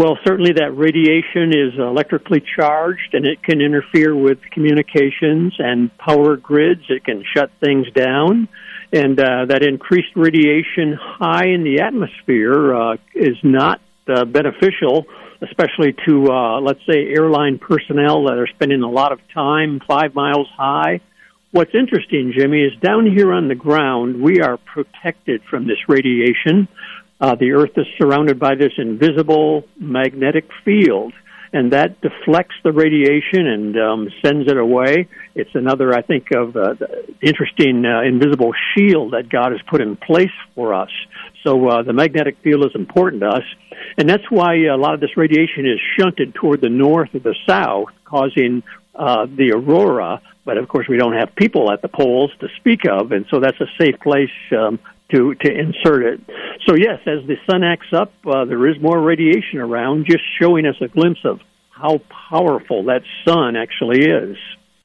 Well, 0.00 0.16
certainly 0.26 0.52
that 0.54 0.74
radiation 0.74 1.50
is 1.50 1.78
electrically 1.78 2.42
charged 2.56 3.12
and 3.12 3.26
it 3.26 3.42
can 3.42 3.60
interfere 3.60 4.16
with 4.16 4.38
communications 4.50 5.52
and 5.58 5.94
power 5.98 6.38
grids. 6.38 6.80
It 6.88 7.04
can 7.04 7.22
shut 7.36 7.50
things 7.62 7.86
down. 7.94 8.48
And 8.94 9.20
uh, 9.20 9.44
that 9.50 9.62
increased 9.62 10.16
radiation 10.16 10.94
high 10.98 11.48
in 11.48 11.64
the 11.64 11.82
atmosphere 11.82 12.74
uh, 12.74 12.96
is 13.14 13.36
not 13.42 13.82
uh, 14.08 14.24
beneficial, 14.24 15.04
especially 15.42 15.94
to, 16.08 16.32
uh, 16.32 16.60
let's 16.62 16.80
say, 16.90 17.12
airline 17.14 17.58
personnel 17.58 18.24
that 18.24 18.38
are 18.38 18.48
spending 18.54 18.80
a 18.80 18.90
lot 18.90 19.12
of 19.12 19.18
time 19.34 19.82
five 19.86 20.14
miles 20.14 20.48
high 20.56 21.02
What's 21.52 21.74
interesting, 21.74 22.32
Jimmy, 22.36 22.62
is 22.62 22.72
down 22.80 23.06
here 23.06 23.32
on 23.32 23.48
the 23.48 23.56
ground, 23.56 24.22
we 24.22 24.40
are 24.40 24.56
protected 24.56 25.42
from 25.50 25.66
this 25.66 25.78
radiation. 25.88 26.68
Uh, 27.20 27.34
the 27.34 27.52
Earth 27.52 27.76
is 27.76 27.86
surrounded 27.98 28.38
by 28.38 28.54
this 28.54 28.72
invisible 28.78 29.64
magnetic 29.78 30.48
field, 30.64 31.12
and 31.52 31.72
that 31.72 32.00
deflects 32.00 32.54
the 32.62 32.72
radiation 32.72 33.46
and 33.46 33.76
um, 33.76 34.08
sends 34.24 34.50
it 34.50 34.56
away. 34.56 35.08
It's 35.34 35.50
another, 35.54 35.92
I 35.92 36.02
think, 36.02 36.28
of 36.32 36.56
uh, 36.56 36.74
interesting 37.20 37.84
uh, 37.84 38.02
invisible 38.02 38.52
shield 38.74 39.12
that 39.12 39.28
God 39.28 39.52
has 39.52 39.60
put 39.68 39.80
in 39.80 39.96
place 39.96 40.30
for 40.54 40.72
us. 40.72 40.90
So 41.44 41.68
uh, 41.68 41.82
the 41.82 41.92
magnetic 41.92 42.38
field 42.42 42.64
is 42.64 42.72
important 42.74 43.22
to 43.22 43.28
us, 43.28 43.44
and 43.98 44.08
that's 44.08 44.30
why 44.30 44.64
a 44.64 44.76
lot 44.76 44.94
of 44.94 45.00
this 45.00 45.16
radiation 45.16 45.66
is 45.66 45.78
shunted 45.98 46.34
toward 46.34 46.60
the 46.60 46.68
north 46.68 47.14
or 47.14 47.18
the 47.18 47.36
south, 47.46 47.88
causing 48.04 48.62
uh, 48.94 49.26
the 49.26 49.52
aurora 49.52 50.22
but 50.44 50.58
of 50.58 50.68
course, 50.68 50.88
we 50.88 50.96
don't 50.96 51.12
have 51.12 51.34
people 51.36 51.70
at 51.70 51.82
the 51.82 51.88
poles 51.88 52.32
to 52.40 52.48
speak 52.56 52.80
of, 52.84 53.12
and 53.12 53.26
so 53.30 53.40
that's 53.40 53.60
a 53.60 53.66
safe 53.78 53.98
place 54.00 54.30
um, 54.50 54.80
to 55.12 55.34
to 55.34 55.50
insert 55.50 56.04
it. 56.04 56.20
So 56.66 56.74
yes, 56.76 57.00
as 57.06 57.26
the 57.26 57.36
sun 57.50 57.62
acts 57.62 57.92
up, 57.92 58.12
uh, 58.26 58.44
there 58.44 58.68
is 58.68 58.76
more 58.80 59.00
radiation 59.00 59.58
around, 59.58 60.06
just 60.06 60.22
showing 60.40 60.66
us 60.66 60.76
a 60.80 60.88
glimpse 60.88 61.20
of 61.24 61.40
how 61.70 62.00
powerful 62.30 62.84
that 62.84 63.02
sun 63.26 63.56
actually 63.56 64.04
is. 64.04 64.36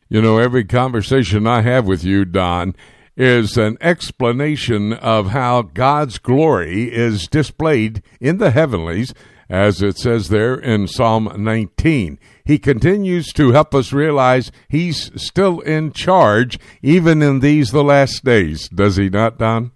You 0.10 0.22
know, 0.22 0.38
every 0.38 0.64
conversation 0.64 1.48
I 1.48 1.62
have 1.62 1.86
with 1.86 2.04
you, 2.04 2.26
Don, 2.26 2.76
is 3.18 3.58
an 3.58 3.78
explanation 3.82 4.94
of 4.94 5.30
how 5.30 5.64
God's 5.64 6.20
glory 6.20 6.94
is 6.94 7.28
displayed 7.28 8.04
in 8.20 8.38
the 8.38 8.52
heavenlies, 8.52 9.14
as 9.50 9.82
it 9.82 9.98
says 9.98 10.30
there 10.30 10.56
in 10.56 10.88
Psalm 10.88 11.32
19 11.36 12.20
he 12.46 12.60
continues 12.60 13.34
to 13.34 13.52
help 13.52 13.74
us 13.74 13.92
realize 13.92 14.52
he's 14.70 15.12
still 15.22 15.60
in 15.62 15.92
charge, 15.92 16.60
even 16.84 17.24
in 17.24 17.40
these 17.40 17.72
the 17.72 17.84
last 17.84 18.24
days. 18.24 18.70
Does 18.70 18.98
he 18.98 19.10
not, 19.10 19.40
Don? 19.40 19.72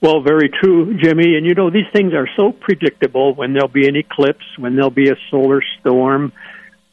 Well, 0.00 0.22
very 0.22 0.48
true, 0.48 0.96
Jimmy. 0.98 1.36
And 1.36 1.44
you 1.44 1.54
know, 1.54 1.70
these 1.70 1.90
things 1.92 2.14
are 2.14 2.28
so 2.36 2.52
predictable 2.52 3.34
when 3.34 3.52
there'll 3.52 3.68
be 3.68 3.86
an 3.86 3.96
eclipse, 3.96 4.44
when 4.56 4.74
there'll 4.74 4.90
be 4.90 5.10
a 5.10 5.16
solar 5.30 5.62
storm. 5.80 6.32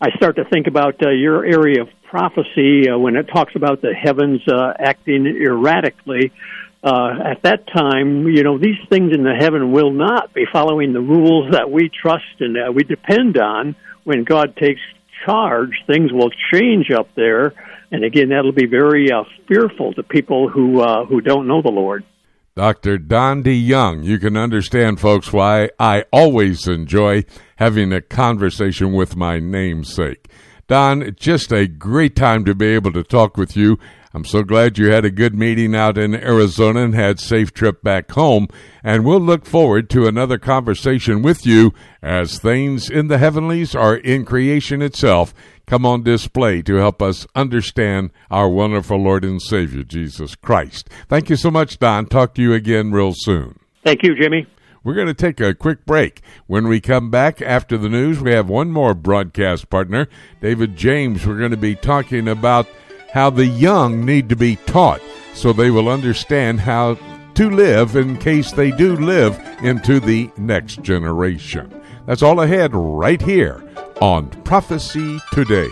I 0.01 0.11
start 0.17 0.35
to 0.35 0.45
think 0.45 0.67
about 0.67 1.01
uh, 1.03 1.09
your 1.09 1.45
area 1.45 1.81
of 1.81 1.89
prophecy 2.03 2.89
uh, 2.89 2.97
when 2.97 3.15
it 3.15 3.27
talks 3.33 3.55
about 3.55 3.81
the 3.81 3.93
heavens 3.93 4.41
uh, 4.47 4.73
acting 4.77 5.25
erratically. 5.25 6.31
Uh, 6.83 7.15
at 7.25 7.41
that 7.43 7.65
time, 7.67 8.27
you 8.27 8.43
know, 8.43 8.57
these 8.57 8.77
things 8.89 9.11
in 9.13 9.23
the 9.23 9.33
heaven 9.33 9.71
will 9.71 9.91
not 9.91 10.33
be 10.33 10.45
following 10.51 10.93
the 10.93 11.01
rules 11.01 11.51
that 11.51 11.71
we 11.71 11.89
trust 11.89 12.39
and 12.39 12.55
uh, 12.57 12.71
we 12.71 12.83
depend 12.83 13.37
on 13.37 13.75
when 14.03 14.23
God 14.23 14.55
takes 14.55 14.81
charge, 15.25 15.71
things 15.87 16.13
will 16.13 16.29
change 16.53 16.91
up 16.91 17.09
there, 17.15 17.53
and 17.91 18.03
again, 18.03 18.29
that'll 18.29 18.51
be 18.51 18.67
very 18.67 19.11
uh, 19.11 19.23
fearful 19.47 19.93
to 19.93 20.03
people 20.03 20.49
who 20.49 20.81
uh, 20.81 21.05
who 21.05 21.21
don't 21.21 21.47
know 21.47 21.61
the 21.61 21.69
Lord. 21.69 22.05
Dr. 22.57 22.97
Don 22.97 23.43
DeYoung, 23.43 24.03
you 24.03 24.17
can 24.17 24.35
understand, 24.35 24.99
folks, 24.99 25.31
why 25.31 25.69
I 25.79 26.05
always 26.11 26.67
enjoy 26.67 27.23
having 27.57 27.93
a 27.93 28.01
conversation 28.01 28.93
with 28.93 29.15
my 29.15 29.37
namesake. 29.37 30.27
Don, 30.65 31.15
just 31.15 31.51
a 31.51 31.67
great 31.67 32.15
time 32.15 32.45
to 32.45 32.55
be 32.55 32.65
able 32.65 32.93
to 32.93 33.03
talk 33.03 33.37
with 33.37 33.55
you 33.55 33.77
I'm 34.17 34.25
so 34.25 34.41
glad 34.41 34.79
you 34.79 34.91
had 34.91 35.05
a 35.05 35.11
good 35.11 35.35
meeting 35.35 35.75
out 35.75 35.95
in 35.95 36.15
Arizona 36.15 36.81
and 36.81 36.95
had 36.95 37.19
safe 37.19 37.53
trip 37.53 37.83
back 37.83 38.09
home. 38.09 38.47
And 38.83 39.05
we'll 39.05 39.19
look 39.19 39.45
forward 39.45 39.91
to 39.91 40.07
another 40.07 40.39
conversation 40.39 41.21
with 41.21 41.45
you 41.45 41.71
as 42.01 42.39
things 42.39 42.89
in 42.89 43.09
the 43.09 43.19
heavenlies 43.19 43.75
are 43.75 43.95
in 43.95 44.25
creation 44.25 44.81
itself 44.81 45.35
come 45.67 45.85
on 45.85 46.01
display 46.01 46.61
to 46.63 46.75
help 46.75 47.01
us 47.01 47.27
understand 47.35 48.09
our 48.31 48.49
wonderful 48.49 48.97
Lord 48.97 49.23
and 49.23 49.41
Savior, 49.41 49.83
Jesus 49.83 50.33
Christ. 50.35 50.89
Thank 51.07 51.29
you 51.29 51.35
so 51.35 51.51
much, 51.51 51.77
Don. 51.77 52.07
Talk 52.07 52.33
to 52.35 52.41
you 52.41 52.53
again 52.53 52.91
real 52.91 53.13
soon. 53.13 53.59
Thank 53.83 54.01
you, 54.03 54.15
Jimmy. 54.19 54.47
We're 54.83 54.95
going 54.95 55.07
to 55.07 55.13
take 55.13 55.41
a 55.41 55.53
quick 55.53 55.85
break. 55.85 56.21
When 56.47 56.69
we 56.69 56.79
come 56.79 57.11
back 57.11 57.41
after 57.41 57.77
the 57.77 57.89
news, 57.89 58.21
we 58.21 58.31
have 58.31 58.47
one 58.47 58.71
more 58.71 58.93
broadcast 58.93 59.69
partner, 59.69 60.07
David 60.41 60.77
James. 60.77 61.25
We're 61.25 61.37
going 61.37 61.51
to 61.51 61.57
be 61.57 61.75
talking 61.75 62.29
about 62.29 62.67
how 63.11 63.29
the 63.29 63.45
young 63.45 64.05
need 64.05 64.29
to 64.29 64.35
be 64.37 64.55
taught 64.55 65.01
so 65.33 65.51
they 65.51 65.71
will 65.71 65.89
understand 65.89 66.61
how 66.61 66.97
to 67.35 67.49
live 67.49 67.95
in 67.95 68.17
case 68.17 68.51
they 68.51 68.71
do 68.71 68.95
live 68.95 69.37
into 69.61 69.99
the 69.99 70.29
next 70.37 70.81
generation. 70.81 71.76
That's 72.07 72.23
all 72.23 72.39
ahead 72.39 72.73
right 72.73 73.21
here 73.21 73.61
on 73.99 74.29
Prophecy 74.45 75.19
Today. 75.33 75.67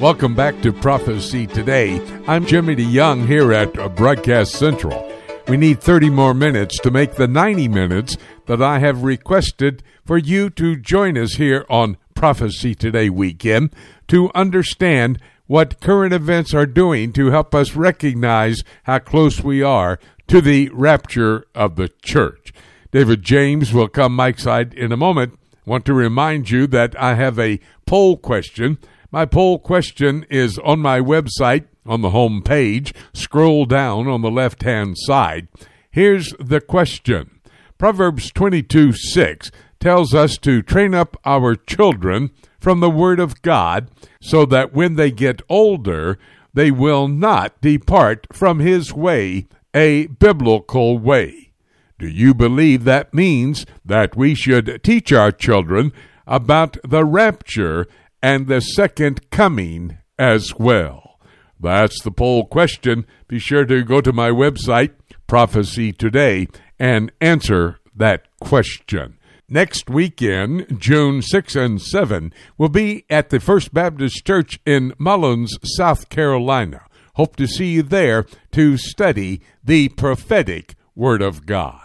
Welcome 0.00 0.34
back 0.34 0.62
to 0.62 0.72
Prophecy 0.72 1.46
Today. 1.46 2.00
I'm 2.26 2.46
Jimmy 2.46 2.74
DeYoung 2.74 3.26
here 3.26 3.52
at 3.52 3.78
uh, 3.78 3.90
Broadcast 3.90 4.52
Central. 4.52 5.12
We 5.48 5.58
need 5.58 5.82
30 5.82 6.08
more 6.08 6.32
minutes 6.32 6.78
to 6.78 6.90
make 6.90 7.16
the 7.16 7.28
90 7.28 7.68
minutes 7.68 8.16
that 8.46 8.62
I 8.62 8.78
have 8.78 9.02
requested 9.02 9.82
for 10.02 10.16
you 10.16 10.48
to 10.48 10.76
join 10.76 11.18
us 11.18 11.34
here 11.34 11.66
on 11.68 11.98
Prophecy 12.16 12.74
Today 12.74 13.08
weekend 13.08 13.70
to 14.08 14.32
understand 14.34 15.20
what 15.46 15.80
current 15.80 16.12
events 16.12 16.52
are 16.52 16.66
doing 16.66 17.12
to 17.12 17.30
help 17.30 17.54
us 17.54 17.76
recognize 17.76 18.64
how 18.84 18.98
close 18.98 19.44
we 19.44 19.62
are 19.62 20.00
to 20.26 20.40
the 20.40 20.68
rapture 20.70 21.44
of 21.54 21.76
the 21.76 21.88
church. 22.02 22.52
David 22.90 23.22
James 23.22 23.72
will 23.72 23.88
come 23.88 24.16
Mike's 24.16 24.42
side 24.42 24.74
in 24.74 24.90
a 24.90 24.96
moment. 24.96 25.38
Want 25.64 25.84
to 25.84 25.94
remind 25.94 26.50
you 26.50 26.66
that 26.68 27.00
I 27.00 27.14
have 27.14 27.38
a 27.38 27.60
poll 27.86 28.16
question. 28.16 28.78
My 29.12 29.26
poll 29.26 29.58
question 29.58 30.24
is 30.30 30.58
on 30.58 30.80
my 30.80 31.00
website, 31.00 31.66
on 31.84 32.00
the 32.00 32.10
home 32.10 32.42
page. 32.42 32.92
Scroll 33.12 33.66
down 33.66 34.08
on 34.08 34.22
the 34.22 34.30
left 34.30 34.62
hand 34.62 34.96
side. 34.98 35.48
Here's 35.90 36.32
the 36.40 36.60
question 36.60 37.30
Proverbs 37.78 38.32
22 38.32 38.92
6 38.92 39.50
tells 39.80 40.14
us 40.14 40.36
to 40.38 40.62
train 40.62 40.94
up 40.94 41.16
our 41.24 41.54
children 41.54 42.30
from 42.60 42.80
the 42.80 42.90
Word 42.90 43.20
of 43.20 43.42
God 43.42 43.90
so 44.20 44.44
that 44.46 44.72
when 44.72 44.96
they 44.96 45.10
get 45.10 45.42
older, 45.48 46.18
they 46.54 46.70
will 46.70 47.08
not 47.08 47.60
depart 47.60 48.26
from 48.32 48.60
His 48.60 48.92
way, 48.92 49.46
a 49.74 50.06
biblical 50.06 50.98
way. 50.98 51.52
Do 51.98 52.08
you 52.08 52.34
believe 52.34 52.84
that 52.84 53.14
means 53.14 53.64
that 53.84 54.16
we 54.16 54.34
should 54.34 54.80
teach 54.82 55.12
our 55.12 55.32
children 55.32 55.92
about 56.26 56.76
the 56.82 57.04
rapture 57.04 57.86
and 58.22 58.46
the 58.46 58.60
second 58.60 59.30
coming 59.30 59.98
as 60.18 60.54
well? 60.58 61.18
That's 61.58 62.02
the 62.02 62.10
poll 62.10 62.44
question. 62.46 63.06
Be 63.28 63.38
sure 63.38 63.64
to 63.64 63.82
go 63.82 64.00
to 64.00 64.12
my 64.12 64.30
website, 64.30 64.92
Prophecy 65.26 65.92
Today, 65.92 66.48
and 66.78 67.12
answer 67.20 67.78
that 67.94 68.26
question. 68.40 69.15
Next 69.48 69.88
weekend, 69.88 70.80
June 70.80 71.22
6 71.22 71.54
and 71.54 71.80
7, 71.80 72.32
will 72.58 72.68
be 72.68 73.04
at 73.08 73.30
the 73.30 73.38
First 73.38 73.72
Baptist 73.72 74.26
Church 74.26 74.58
in 74.66 74.92
Mullins, 74.98 75.56
South 75.62 76.08
Carolina. 76.08 76.82
Hope 77.14 77.36
to 77.36 77.46
see 77.46 77.66
you 77.66 77.84
there 77.84 78.26
to 78.50 78.76
study 78.76 79.40
the 79.62 79.88
prophetic 79.90 80.74
Word 80.96 81.22
of 81.22 81.46
God. 81.46 81.80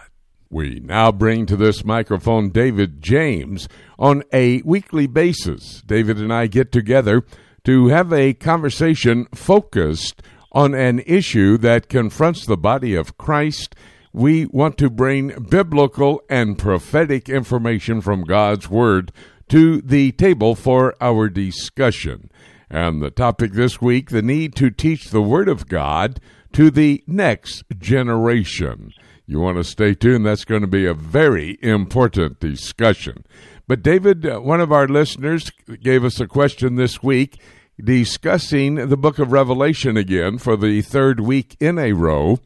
We 0.49 0.79
now 0.83 1.11
bring 1.11 1.45
to 1.45 1.55
this 1.55 1.85
microphone 1.85 2.49
David 2.49 2.99
James 2.99 3.69
on 3.99 4.23
a 4.33 4.63
weekly 4.63 5.05
basis. 5.05 5.83
David 5.85 6.17
and 6.17 6.33
I 6.33 6.47
get 6.47 6.71
together 6.71 7.23
to 7.65 7.89
have 7.89 8.11
a 8.11 8.33
conversation 8.33 9.27
focused 9.35 10.23
on 10.51 10.73
an 10.73 10.97
issue 11.05 11.59
that 11.59 11.89
confronts 11.89 12.43
the 12.43 12.57
body 12.57 12.95
of 12.95 13.19
Christ. 13.19 13.75
We 14.13 14.45
want 14.45 14.77
to 14.79 14.89
bring 14.89 15.29
biblical 15.49 16.21
and 16.29 16.57
prophetic 16.57 17.29
information 17.29 18.01
from 18.01 18.23
God's 18.23 18.69
Word 18.69 19.11
to 19.49 19.81
the 19.81 20.11
table 20.13 20.55
for 20.55 20.95
our 20.99 21.29
discussion. 21.29 22.29
And 22.69 23.01
the 23.01 23.09
topic 23.09 23.53
this 23.53 23.81
week 23.81 24.09
the 24.09 24.21
need 24.21 24.55
to 24.55 24.69
teach 24.69 25.09
the 25.09 25.21
Word 25.21 25.47
of 25.47 25.67
God 25.67 26.19
to 26.53 26.69
the 26.69 27.03
next 27.07 27.63
generation. 27.77 28.91
You 29.25 29.39
want 29.39 29.57
to 29.57 29.63
stay 29.63 29.93
tuned, 29.93 30.25
that's 30.25 30.43
going 30.43 30.61
to 30.61 30.67
be 30.67 30.85
a 30.85 30.93
very 30.93 31.57
important 31.61 32.41
discussion. 32.41 33.25
But 33.65 33.81
David, 33.81 34.25
uh, 34.25 34.39
one 34.39 34.59
of 34.59 34.73
our 34.73 34.87
listeners 34.89 35.51
gave 35.81 36.03
us 36.03 36.19
a 36.19 36.27
question 36.27 36.75
this 36.75 37.01
week 37.01 37.39
discussing 37.81 38.75
the 38.75 38.97
book 38.97 39.19
of 39.19 39.31
Revelation 39.31 39.95
again 39.95 40.37
for 40.37 40.57
the 40.57 40.81
third 40.81 41.21
week 41.21 41.55
in 41.61 41.79
a 41.79 41.93
row. 41.93 42.39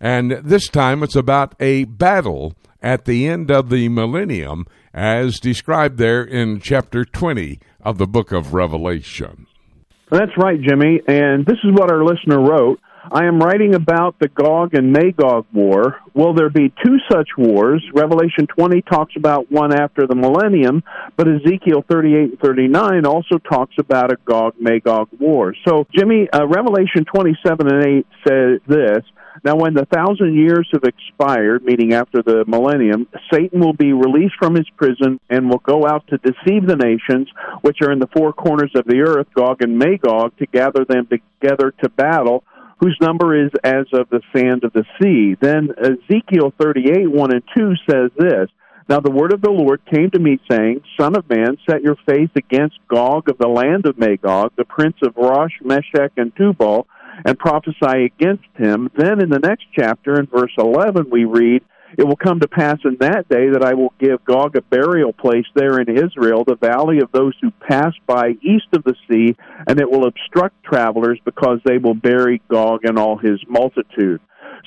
And 0.00 0.32
this 0.42 0.68
time 0.68 1.02
it's 1.02 1.16
about 1.16 1.54
a 1.60 1.84
battle 1.84 2.54
at 2.82 3.04
the 3.04 3.28
end 3.28 3.50
of 3.50 3.68
the 3.68 3.88
millennium, 3.88 4.66
as 4.94 5.38
described 5.38 5.98
there 5.98 6.22
in 6.22 6.60
chapter 6.60 7.04
20 7.04 7.58
of 7.82 7.98
the 7.98 8.06
book 8.06 8.32
of 8.32 8.54
Revelation. 8.54 9.46
That's 10.10 10.32
right, 10.36 10.60
Jimmy. 10.60 11.00
And 11.06 11.46
this 11.46 11.58
is 11.62 11.72
what 11.72 11.90
our 11.90 12.04
listener 12.04 12.40
wrote. 12.40 12.80
I 13.12 13.24
am 13.24 13.38
writing 13.38 13.74
about 13.74 14.18
the 14.18 14.28
Gog 14.28 14.74
and 14.74 14.92
Magog 14.92 15.46
war. 15.54 15.96
Will 16.14 16.34
there 16.34 16.50
be 16.50 16.72
two 16.84 16.96
such 17.10 17.28
wars? 17.36 17.82
Revelation 17.94 18.46
20 18.46 18.82
talks 18.82 19.14
about 19.16 19.50
one 19.50 19.74
after 19.74 20.06
the 20.06 20.14
millennium, 20.14 20.82
but 21.16 21.26
Ezekiel 21.26 21.82
38 21.90 22.30
and 22.30 22.40
39 22.40 23.06
also 23.06 23.38
talks 23.38 23.74
about 23.78 24.12
a 24.12 24.16
Gog 24.26 24.54
Magog 24.60 25.08
war. 25.18 25.54
So, 25.66 25.86
Jimmy, 25.96 26.28
uh, 26.30 26.46
Revelation 26.46 27.04
27 27.04 27.66
and 27.72 27.86
8 27.86 28.06
says 28.28 28.60
this. 28.68 29.04
Now, 29.44 29.56
when 29.56 29.74
the 29.74 29.86
thousand 29.86 30.34
years 30.34 30.68
have 30.72 30.84
expired, 30.84 31.64
meaning 31.64 31.94
after 31.94 32.22
the 32.22 32.44
millennium, 32.46 33.06
Satan 33.32 33.60
will 33.60 33.72
be 33.72 33.92
released 33.92 34.34
from 34.38 34.54
his 34.54 34.68
prison 34.76 35.20
and 35.30 35.48
will 35.48 35.62
go 35.64 35.86
out 35.86 36.06
to 36.08 36.18
deceive 36.18 36.66
the 36.66 36.76
nations 36.76 37.28
which 37.62 37.78
are 37.82 37.92
in 37.92 38.00
the 38.00 38.08
four 38.14 38.32
corners 38.32 38.72
of 38.74 38.84
the 38.86 39.00
earth, 39.00 39.28
Gog 39.34 39.62
and 39.62 39.78
Magog, 39.78 40.36
to 40.38 40.46
gather 40.46 40.84
them 40.84 41.06
together 41.06 41.72
to 41.82 41.88
battle 41.88 42.44
whose 42.80 42.96
number 43.00 43.46
is 43.46 43.50
as 43.62 43.86
of 43.92 44.08
the 44.08 44.22
sand 44.34 44.64
of 44.64 44.72
the 44.72 44.84
sea. 45.00 45.36
Then 45.40 45.68
Ezekiel 45.78 46.52
38, 46.58 47.10
1 47.10 47.32
and 47.32 47.42
2 47.56 47.74
says 47.88 48.10
this 48.18 48.48
Now 48.88 49.00
the 49.00 49.10
word 49.10 49.32
of 49.32 49.42
the 49.42 49.50
Lord 49.50 49.82
came 49.84 50.10
to 50.10 50.18
me, 50.18 50.40
saying, 50.50 50.82
Son 50.98 51.14
of 51.14 51.28
man, 51.28 51.58
set 51.68 51.82
your 51.82 51.96
face 52.06 52.30
against 52.34 52.78
Gog 52.88 53.28
of 53.28 53.38
the 53.38 53.48
land 53.48 53.86
of 53.86 53.98
Magog, 53.98 54.52
the 54.56 54.64
prince 54.64 54.96
of 55.02 55.16
Rosh, 55.16 55.52
Meshech, 55.62 56.12
and 56.16 56.34
Tubal, 56.34 56.86
and 57.24 57.38
prophesy 57.38 58.04
against 58.04 58.48
him. 58.56 58.90
Then 58.96 59.20
in 59.20 59.30
the 59.30 59.38
next 59.38 59.66
chapter, 59.74 60.18
in 60.18 60.26
verse 60.26 60.52
11, 60.56 61.10
we 61.10 61.24
read, 61.24 61.62
it 61.98 62.06
will 62.06 62.16
come 62.16 62.40
to 62.40 62.48
pass 62.48 62.78
in 62.84 62.96
that 63.00 63.28
day 63.28 63.50
that 63.50 63.64
I 63.64 63.74
will 63.74 63.92
give 63.98 64.24
Gog 64.24 64.56
a 64.56 64.62
burial 64.62 65.12
place 65.12 65.46
there 65.54 65.80
in 65.80 65.88
Israel, 65.88 66.44
the 66.44 66.54
valley 66.54 67.00
of 67.00 67.10
those 67.12 67.34
who 67.40 67.50
pass 67.50 67.92
by 68.06 68.36
east 68.42 68.68
of 68.74 68.84
the 68.84 68.94
sea, 69.08 69.36
and 69.66 69.80
it 69.80 69.90
will 69.90 70.06
obstruct 70.06 70.62
travelers 70.62 71.18
because 71.24 71.58
they 71.64 71.78
will 71.78 71.94
bury 71.94 72.40
Gog 72.48 72.84
and 72.84 72.98
all 72.98 73.18
his 73.18 73.40
multitude. 73.48 74.20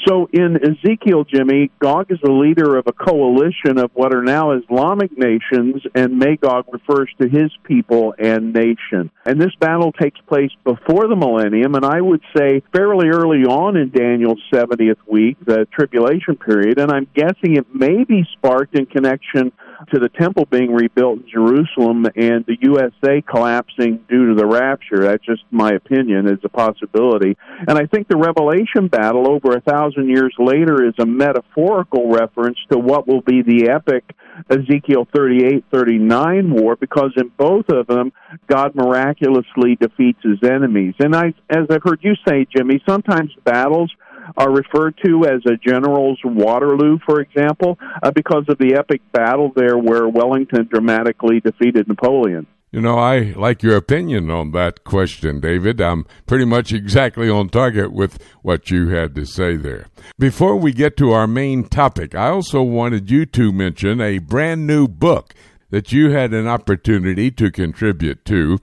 So 0.07 0.27
in 0.31 0.57
Ezekiel, 0.57 1.23
Jimmy, 1.23 1.71
Gog 1.79 2.11
is 2.11 2.19
the 2.21 2.31
leader 2.31 2.77
of 2.77 2.87
a 2.87 2.91
coalition 2.91 3.77
of 3.77 3.91
what 3.93 4.13
are 4.13 4.23
now 4.23 4.51
Islamic 4.51 5.17
nations, 5.17 5.83
and 5.95 6.17
Magog 6.17 6.65
refers 6.71 7.09
to 7.21 7.27
his 7.27 7.51
people 7.63 8.13
and 8.17 8.53
nation. 8.53 9.11
And 9.25 9.39
this 9.39 9.55
battle 9.59 9.91
takes 9.91 10.19
place 10.27 10.51
before 10.63 11.07
the 11.07 11.15
millennium, 11.15 11.75
and 11.75 11.85
I 11.85 12.01
would 12.01 12.21
say 12.35 12.61
fairly 12.75 13.07
early 13.09 13.43
on 13.43 13.77
in 13.77 13.89
Daniel's 13.89 14.41
70th 14.51 14.97
week, 15.07 15.37
the 15.45 15.67
tribulation 15.71 16.35
period, 16.35 16.79
and 16.79 16.91
I'm 16.91 17.07
guessing 17.15 17.55
it 17.55 17.73
may 17.73 18.03
be 18.03 18.25
sparked 18.33 18.77
in 18.77 18.85
connection 18.85 19.51
to 19.93 19.99
the 19.99 20.09
temple 20.09 20.45
being 20.45 20.73
rebuilt 20.73 21.19
in 21.19 21.29
Jerusalem 21.29 22.05
and 22.15 22.45
the 22.45 22.57
USA 22.61 23.21
collapsing 23.21 24.03
due 24.09 24.29
to 24.29 24.35
the 24.35 24.45
rapture. 24.45 25.03
That's 25.03 25.25
just 25.25 25.43
my 25.51 25.71
opinion, 25.71 26.27
is 26.27 26.39
a 26.43 26.49
possibility. 26.49 27.37
And 27.67 27.77
I 27.77 27.85
think 27.85 28.07
the 28.07 28.17
Revelation 28.17 28.87
battle 28.87 29.29
over 29.29 29.55
a 29.55 29.61
thousand 29.61 30.09
years 30.09 30.33
later 30.37 30.85
is 30.85 30.93
a 30.99 31.05
metaphorical 31.05 32.09
reference 32.09 32.57
to 32.71 32.77
what 32.77 33.07
will 33.07 33.21
be 33.21 33.41
the 33.41 33.69
epic 33.69 34.03
Ezekiel 34.49 35.07
38 35.13 35.65
39 35.71 36.51
war 36.51 36.75
because 36.75 37.11
in 37.17 37.31
both 37.37 37.69
of 37.69 37.87
them, 37.87 38.11
God 38.47 38.75
miraculously 38.75 39.75
defeats 39.79 40.19
his 40.23 40.39
enemies. 40.43 40.95
And 40.99 41.15
I, 41.15 41.33
as 41.49 41.67
I've 41.69 41.83
heard 41.83 41.99
you 42.01 42.15
say, 42.27 42.45
Jimmy, 42.55 42.81
sometimes 42.87 43.31
battles 43.43 43.91
are 44.37 44.51
referred 44.51 44.99
to 45.05 45.25
as 45.25 45.41
a 45.45 45.57
general's 45.57 46.19
Waterloo, 46.23 46.97
for 47.05 47.21
example, 47.21 47.77
uh, 48.01 48.11
because 48.11 48.45
of 48.49 48.57
the 48.57 48.75
epic 48.75 49.01
battle 49.11 49.51
there 49.55 49.77
where 49.77 50.07
Wellington 50.07 50.67
dramatically 50.71 51.39
defeated 51.39 51.87
Napoleon. 51.87 52.47
You 52.73 52.81
know, 52.81 52.97
I 52.97 53.33
like 53.35 53.61
your 53.61 53.75
opinion 53.75 54.31
on 54.31 54.49
that 54.53 54.83
question, 54.83 55.39
David. 55.39 55.79
I'm 55.79 56.07
pretty 56.25 56.45
much 56.45 56.73
exactly 56.73 57.29
on 57.29 57.49
target 57.49 57.93
with 57.93 58.17
what 58.41 58.71
you 58.71 58.89
had 58.89 59.13
to 59.13 59.25
say 59.25 59.57
there. 59.57 59.85
Before 60.17 60.55
we 60.55 60.73
get 60.73 60.97
to 60.97 61.11
our 61.11 61.27
main 61.27 61.65
topic, 61.65 62.15
I 62.15 62.29
also 62.29 62.63
wanted 62.63 63.11
you 63.11 63.27
to 63.27 63.51
mention 63.51 64.01
a 64.01 64.17
brand 64.17 64.65
new 64.65 64.87
book 64.87 65.35
that 65.69 65.91
you 65.91 66.09
had 66.09 66.33
an 66.33 66.47
opportunity 66.47 67.29
to 67.29 67.51
contribute 67.51 68.25
to, 68.25 68.57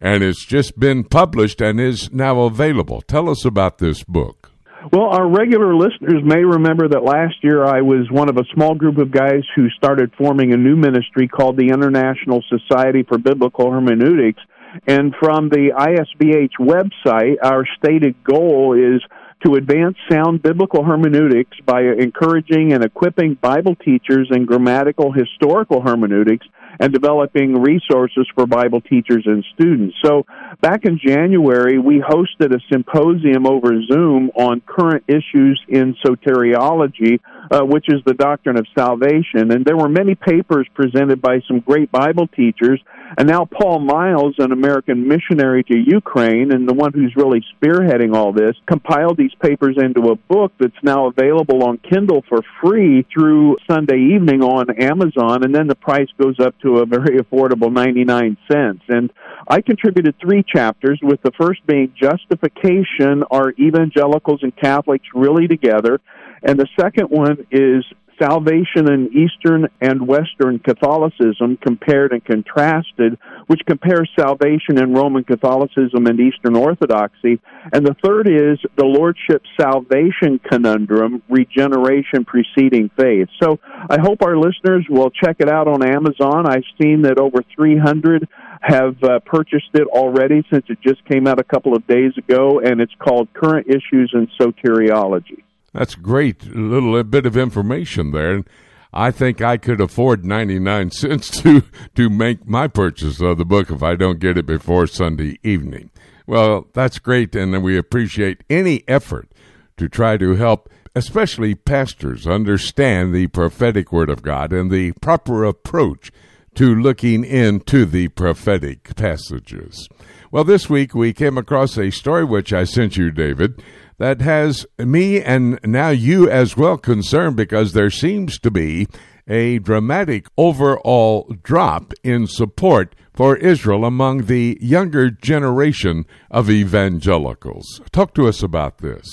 and 0.00 0.24
it's 0.24 0.44
just 0.44 0.80
been 0.80 1.04
published 1.04 1.60
and 1.60 1.80
is 1.80 2.12
now 2.12 2.40
available. 2.40 3.00
Tell 3.02 3.30
us 3.30 3.44
about 3.44 3.78
this 3.78 4.02
book. 4.02 4.51
Well, 4.90 5.10
our 5.10 5.28
regular 5.28 5.76
listeners 5.76 6.24
may 6.24 6.42
remember 6.42 6.88
that 6.88 7.04
last 7.04 7.36
year 7.42 7.64
I 7.64 7.82
was 7.82 8.10
one 8.10 8.28
of 8.28 8.36
a 8.36 8.44
small 8.52 8.74
group 8.74 8.98
of 8.98 9.12
guys 9.12 9.44
who 9.54 9.68
started 9.70 10.12
forming 10.18 10.52
a 10.52 10.56
new 10.56 10.74
ministry 10.74 11.28
called 11.28 11.56
the 11.56 11.68
International 11.68 12.42
Society 12.48 13.04
for 13.04 13.16
Biblical 13.16 13.70
Hermeneutics. 13.70 14.40
And 14.88 15.14
from 15.20 15.50
the 15.50 15.70
ISBH 15.76 16.58
website, 16.58 17.36
our 17.44 17.64
stated 17.78 18.16
goal 18.24 18.74
is 18.74 19.00
to 19.44 19.54
advance 19.54 19.96
sound 20.10 20.42
biblical 20.42 20.84
hermeneutics 20.84 21.56
by 21.64 21.82
encouraging 21.82 22.72
and 22.72 22.82
equipping 22.82 23.34
Bible 23.34 23.76
teachers 23.76 24.28
in 24.34 24.46
grammatical 24.46 25.12
historical 25.12 25.80
hermeneutics 25.82 26.46
and 26.82 26.92
developing 26.92 27.62
resources 27.62 28.26
for 28.34 28.44
Bible 28.44 28.80
teachers 28.80 29.22
and 29.24 29.44
students. 29.54 29.94
So 30.04 30.26
back 30.60 30.84
in 30.84 30.98
January, 30.98 31.78
we 31.78 32.00
hosted 32.00 32.52
a 32.52 32.58
symposium 32.72 33.46
over 33.46 33.70
Zoom 33.86 34.30
on 34.34 34.60
current 34.66 35.04
issues 35.06 35.62
in 35.68 35.94
soteriology, 36.04 37.20
uh, 37.50 37.62
which 37.62 37.86
is 37.88 38.00
the 38.06 38.14
doctrine 38.14 38.58
of 38.58 38.66
salvation. 38.76 39.50
And 39.50 39.64
there 39.64 39.76
were 39.76 39.88
many 39.88 40.14
papers 40.14 40.66
presented 40.74 41.20
by 41.20 41.40
some 41.48 41.60
great 41.60 41.90
Bible 41.90 42.28
teachers. 42.28 42.80
And 43.18 43.28
now 43.28 43.44
Paul 43.44 43.80
Miles, 43.80 44.36
an 44.38 44.52
American 44.52 45.06
missionary 45.06 45.64
to 45.64 45.76
Ukraine 45.76 46.52
and 46.52 46.68
the 46.68 46.72
one 46.72 46.92
who's 46.92 47.14
really 47.14 47.44
spearheading 47.54 48.14
all 48.14 48.32
this, 48.32 48.56
compiled 48.66 49.18
these 49.18 49.34
papers 49.42 49.76
into 49.76 50.10
a 50.10 50.16
book 50.16 50.52
that's 50.58 50.72
now 50.82 51.08
available 51.08 51.64
on 51.64 51.78
Kindle 51.78 52.24
for 52.28 52.40
free 52.62 53.06
through 53.12 53.56
Sunday 53.70 54.14
evening 54.14 54.42
on 54.42 54.70
Amazon. 54.80 55.44
And 55.44 55.54
then 55.54 55.66
the 55.66 55.74
price 55.74 56.08
goes 56.18 56.40
up 56.40 56.58
to 56.60 56.78
a 56.78 56.86
very 56.86 57.18
affordable 57.18 57.72
99 57.72 58.38
cents. 58.50 58.82
And 58.88 59.12
I 59.48 59.60
contributed 59.60 60.14
three 60.20 60.42
chapters, 60.42 61.00
with 61.02 61.20
the 61.22 61.32
first 61.32 61.66
being 61.66 61.92
Justification 62.00 63.24
Are 63.30 63.50
Evangelicals 63.58 64.42
and 64.42 64.56
Catholics 64.56 65.06
Really 65.14 65.48
Together? 65.48 66.00
And 66.42 66.58
the 66.58 66.68
second 66.78 67.06
one 67.06 67.46
is 67.50 67.84
salvation 68.20 68.90
in 68.90 69.10
Eastern 69.12 69.68
and 69.80 70.06
Western 70.06 70.58
Catholicism 70.58 71.56
compared 71.56 72.12
and 72.12 72.24
contrasted, 72.24 73.18
which 73.46 73.60
compares 73.66 74.08
salvation 74.18 74.78
in 74.78 74.92
Roman 74.92 75.24
Catholicism 75.24 76.06
and 76.06 76.20
Eastern 76.20 76.56
Orthodoxy. 76.56 77.40
And 77.72 77.86
the 77.86 77.96
third 78.04 78.28
is 78.28 78.58
the 78.76 78.84
Lordship 78.84 79.42
Salvation 79.60 80.40
Conundrum, 80.48 81.22
Regeneration 81.28 82.24
Preceding 82.24 82.90
Faith. 82.96 83.28
So 83.42 83.58
I 83.90 83.98
hope 84.00 84.22
our 84.22 84.36
listeners 84.36 84.86
will 84.88 85.10
check 85.10 85.36
it 85.40 85.48
out 85.48 85.68
on 85.68 85.84
Amazon. 85.84 86.46
I've 86.46 86.64
seen 86.80 87.02
that 87.02 87.18
over 87.18 87.42
300 87.54 88.28
have 88.60 89.02
uh, 89.02 89.18
purchased 89.20 89.70
it 89.74 89.88
already 89.88 90.44
since 90.52 90.64
it 90.68 90.78
just 90.80 91.04
came 91.06 91.26
out 91.26 91.40
a 91.40 91.44
couple 91.44 91.74
of 91.74 91.86
days 91.86 92.12
ago, 92.16 92.60
and 92.60 92.80
it's 92.80 92.94
called 92.98 93.32
Current 93.32 93.66
Issues 93.66 94.12
in 94.14 94.28
Soteriology. 94.40 95.42
That's 95.72 95.94
great. 95.94 96.44
A 96.44 96.50
little 96.50 97.02
bit 97.04 97.26
of 97.26 97.36
information 97.36 98.12
there. 98.12 98.44
I 98.92 99.10
think 99.10 99.40
I 99.40 99.56
could 99.56 99.80
afford 99.80 100.24
99 100.24 100.90
cents 100.92 101.30
to, 101.42 101.62
to 101.94 102.10
make 102.10 102.46
my 102.46 102.68
purchase 102.68 103.20
of 103.20 103.38
the 103.38 103.44
book 103.44 103.70
if 103.70 103.82
I 103.82 103.96
don't 103.96 104.20
get 104.20 104.36
it 104.36 104.46
before 104.46 104.86
Sunday 104.86 105.38
evening. 105.42 105.90
Well, 106.26 106.68
that's 106.72 106.98
great, 106.98 107.34
and 107.34 107.62
we 107.62 107.76
appreciate 107.76 108.44
any 108.48 108.84
effort 108.86 109.28
to 109.76 109.88
try 109.88 110.16
to 110.18 110.36
help, 110.36 110.68
especially 110.94 111.54
pastors, 111.54 112.26
understand 112.26 113.14
the 113.14 113.26
prophetic 113.28 113.92
word 113.92 114.10
of 114.10 114.22
God 114.22 114.52
and 114.52 114.70
the 114.70 114.92
proper 115.00 115.44
approach 115.44 116.12
to 116.54 116.74
looking 116.74 117.24
into 117.24 117.86
the 117.86 118.08
prophetic 118.08 118.94
passages. 118.94 119.88
Well, 120.32 120.44
this 120.44 120.70
week 120.70 120.94
we 120.94 121.12
came 121.12 121.36
across 121.36 121.76
a 121.76 121.90
story 121.90 122.24
which 122.24 122.54
I 122.54 122.64
sent 122.64 122.96
you, 122.96 123.10
David, 123.10 123.62
that 123.98 124.22
has 124.22 124.64
me 124.78 125.20
and 125.20 125.60
now 125.62 125.90
you 125.90 126.26
as 126.26 126.56
well 126.56 126.78
concerned 126.78 127.36
because 127.36 127.74
there 127.74 127.90
seems 127.90 128.38
to 128.38 128.50
be 128.50 128.86
a 129.28 129.58
dramatic 129.58 130.28
overall 130.38 131.30
drop 131.42 131.92
in 132.02 132.26
support 132.26 132.94
for 133.12 133.36
Israel 133.36 133.84
among 133.84 134.24
the 134.24 134.56
younger 134.58 135.10
generation 135.10 136.06
of 136.30 136.48
evangelicals. 136.48 137.82
Talk 137.92 138.14
to 138.14 138.26
us 138.26 138.42
about 138.42 138.78
this. 138.78 139.06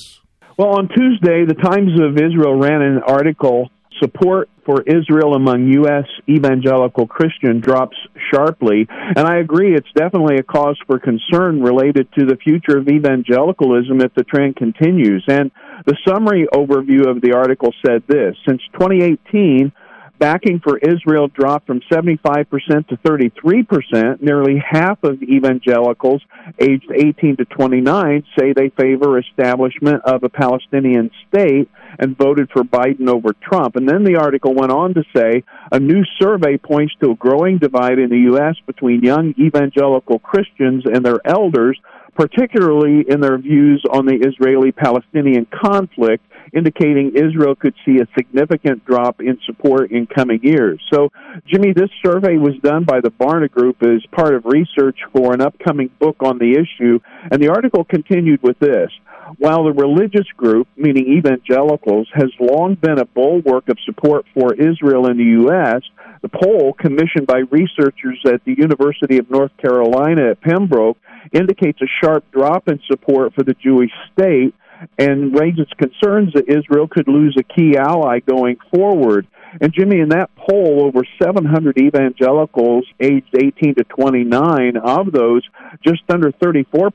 Well, 0.57 0.69
on 0.69 0.87
Tuesday, 0.87 1.43
the 1.43 1.61
Times 1.61 1.99
of 1.99 2.15
Israel 2.15 2.55
ran 2.57 2.81
an 2.81 3.01
article 3.05 3.69
support 3.99 4.49
for 4.65 4.81
Israel 4.81 5.33
among 5.33 5.67
U.S. 5.73 6.05
evangelical 6.27 7.07
Christian 7.07 7.59
drops 7.59 7.97
sharply. 8.31 8.87
And 8.89 9.27
I 9.27 9.37
agree, 9.37 9.75
it's 9.75 9.91
definitely 9.95 10.37
a 10.37 10.43
cause 10.43 10.77
for 10.85 10.99
concern 10.99 11.61
related 11.61 12.07
to 12.17 12.25
the 12.25 12.37
future 12.37 12.77
of 12.77 12.87
evangelicalism 12.87 14.01
if 14.01 14.13
the 14.13 14.23
trend 14.23 14.55
continues. 14.55 15.23
And 15.27 15.51
the 15.85 15.97
summary 16.07 16.47
overview 16.53 17.07
of 17.07 17.21
the 17.21 17.33
article 17.35 17.73
said 17.85 18.03
this 18.07 18.35
Since 18.47 18.61
2018, 18.73 19.71
backing 20.19 20.59
for 20.59 20.77
Israel 20.77 21.27
dropped 21.27 21.65
from 21.65 21.81
75% 21.91 22.45
to 22.87 22.97
33%. 22.97 24.21
Nearly 24.21 24.61
half 24.63 25.03
of 25.03 25.23
evangelicals 25.23 26.21
aged 26.59 26.91
18 26.93 27.37
to 27.37 27.45
29 27.45 28.23
say 28.37 28.53
they 28.53 28.69
favor 28.69 29.17
establishment 29.17 30.03
of 30.03 30.23
a 30.23 30.29
Palestinian 30.29 31.09
state 31.27 31.69
and 31.97 32.17
voted 32.17 32.49
for 32.51 32.63
Biden 32.63 33.09
over 33.09 33.33
Trump. 33.41 33.75
And 33.75 33.87
then 33.87 34.03
the 34.03 34.17
article 34.17 34.53
went 34.53 34.71
on 34.71 34.93
to 34.93 35.03
say 35.15 35.43
a 35.71 35.79
new 35.79 36.03
survey 36.19 36.57
points 36.57 36.93
to 37.01 37.11
a 37.11 37.15
growing 37.15 37.57
divide 37.57 37.99
in 37.99 38.09
the 38.09 38.29
U.S. 38.31 38.55
between 38.65 39.01
young 39.01 39.33
evangelical 39.39 40.19
Christians 40.19 40.83
and 40.85 41.05
their 41.05 41.19
elders, 41.25 41.79
particularly 42.15 43.05
in 43.07 43.21
their 43.21 43.37
views 43.37 43.83
on 43.89 44.05
the 44.05 44.15
Israeli 44.15 44.71
Palestinian 44.71 45.47
conflict 45.47 46.23
indicating 46.53 47.13
Israel 47.15 47.55
could 47.55 47.75
see 47.85 47.99
a 47.99 48.07
significant 48.17 48.85
drop 48.85 49.21
in 49.21 49.39
support 49.45 49.91
in 49.91 50.07
coming 50.07 50.39
years. 50.43 50.81
So, 50.91 51.09
Jimmy, 51.47 51.73
this 51.73 51.89
survey 52.05 52.37
was 52.37 52.55
done 52.63 52.83
by 52.83 53.01
the 53.01 53.11
Barna 53.11 53.49
Group 53.49 53.83
as 53.83 54.05
part 54.11 54.33
of 54.35 54.45
research 54.45 54.99
for 55.13 55.33
an 55.33 55.41
upcoming 55.41 55.89
book 55.99 56.17
on 56.21 56.37
the 56.37 56.53
issue, 56.53 56.99
and 57.31 57.41
the 57.41 57.49
article 57.49 57.83
continued 57.83 58.41
with 58.43 58.59
this. 58.59 58.89
While 59.37 59.65
the 59.65 59.73
religious 59.73 60.27
group, 60.35 60.67
meaning 60.75 61.05
evangelicals, 61.17 62.07
has 62.13 62.31
long 62.39 62.75
been 62.75 62.99
a 62.99 63.05
bulwark 63.05 63.69
of 63.69 63.77
support 63.85 64.25
for 64.33 64.53
Israel 64.53 65.07
in 65.07 65.17
the 65.17 65.41
U.S., 65.43 65.81
the 66.21 66.29
poll 66.29 66.73
commissioned 66.73 67.27
by 67.27 67.39
researchers 67.51 68.19
at 68.25 68.43
the 68.43 68.55
University 68.57 69.17
of 69.17 69.29
North 69.29 69.55
Carolina 69.57 70.31
at 70.31 70.41
Pembroke 70.41 70.97
indicates 71.31 71.79
a 71.81 71.85
sharp 72.03 72.29
drop 72.31 72.67
in 72.67 72.79
support 72.87 73.33
for 73.33 73.43
the 73.43 73.53
Jewish 73.53 73.91
state 74.11 74.53
and 74.97 75.37
raises 75.37 75.67
concerns 75.77 76.33
that 76.33 76.49
Israel 76.49 76.87
could 76.87 77.07
lose 77.07 77.35
a 77.37 77.43
key 77.43 77.77
ally 77.77 78.19
going 78.19 78.57
forward. 78.73 79.27
And 79.59 79.73
Jimmy, 79.73 79.99
in 79.99 80.09
that 80.09 80.29
poll, 80.35 80.83
over 80.85 81.01
700 81.21 81.77
evangelicals 81.79 82.85
aged 82.99 83.35
18 83.35 83.75
to 83.75 83.83
29, 83.83 84.77
of 84.77 85.11
those, 85.11 85.43
just 85.85 86.03
under 86.09 86.31
34% 86.31 86.91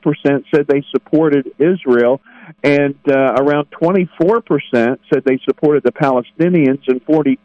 said 0.53 0.65
they 0.67 0.83
supported 0.91 1.51
Israel, 1.59 2.21
and 2.63 2.95
uh, 3.09 3.35
around 3.39 3.67
24% 3.71 4.41
said 4.73 5.23
they 5.25 5.39
supported 5.43 5.83
the 5.83 5.91
Palestinians, 5.91 6.81
and 6.87 7.05
42% 7.05 7.37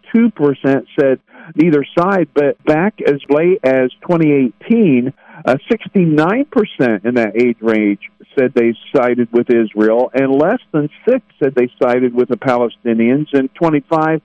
said 0.98 1.20
neither 1.56 1.84
side. 1.98 2.28
But 2.32 2.62
back 2.64 3.00
as 3.04 3.20
late 3.28 3.60
as 3.64 3.90
2018, 4.02 5.12
uh, 5.44 5.56
69% 5.70 7.04
in 7.04 7.14
that 7.14 7.40
age 7.40 7.56
range 7.60 8.00
said 8.38 8.52
they 8.54 8.74
sided 8.94 9.32
with 9.32 9.48
Israel, 9.50 10.10
and 10.14 10.30
less 10.30 10.60
than 10.72 10.88
six 11.08 11.24
said 11.42 11.54
they 11.54 11.70
sided 11.82 12.14
with 12.14 12.28
the 12.28 12.36
Palestinians, 12.36 13.26
and 13.32 13.52
25% 13.54 14.20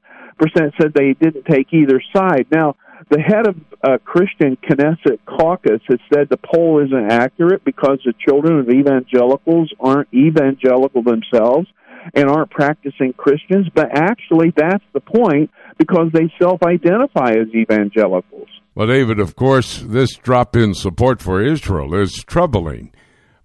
said 0.80 0.94
they 0.94 1.14
didn't 1.14 1.46
take 1.46 1.74
either 1.74 2.02
side. 2.16 2.48
Now, 2.52 2.76
the 3.10 3.20
head 3.20 3.48
of 3.48 3.56
uh, 3.84 3.98
Christian 4.04 4.58
Knesset 4.58 5.20
Caucus 5.26 5.82
has 5.88 6.00
said 6.14 6.28
the 6.30 6.38
poll 6.38 6.84
isn't 6.84 7.12
accurate 7.12 7.64
because 7.64 8.00
the 8.04 8.14
children 8.28 8.60
of 8.60 8.70
evangelicals 8.70 9.72
aren't 9.80 10.12
evangelical 10.14 11.04
themselves 11.04 11.68
and 12.14 12.30
aren't 12.30 12.50
practicing 12.50 13.14
Christians, 13.14 13.68
but 13.74 13.90
actually 13.92 14.54
that's 14.56 14.84
the 14.94 15.02
point 15.02 15.52
because 15.78 16.10
they 16.14 16.32
self 16.40 16.64
identify 16.64 17.32
as 17.32 17.48
evangelicals. 17.54 18.50
Well, 18.76 18.88
David, 18.88 19.22
of 19.22 19.38
course, 19.38 19.80
this 19.80 20.18
drop 20.18 20.54
in 20.54 20.74
support 20.74 21.22
for 21.22 21.42
Israel 21.42 21.96
is 21.96 22.14
troubling. 22.14 22.92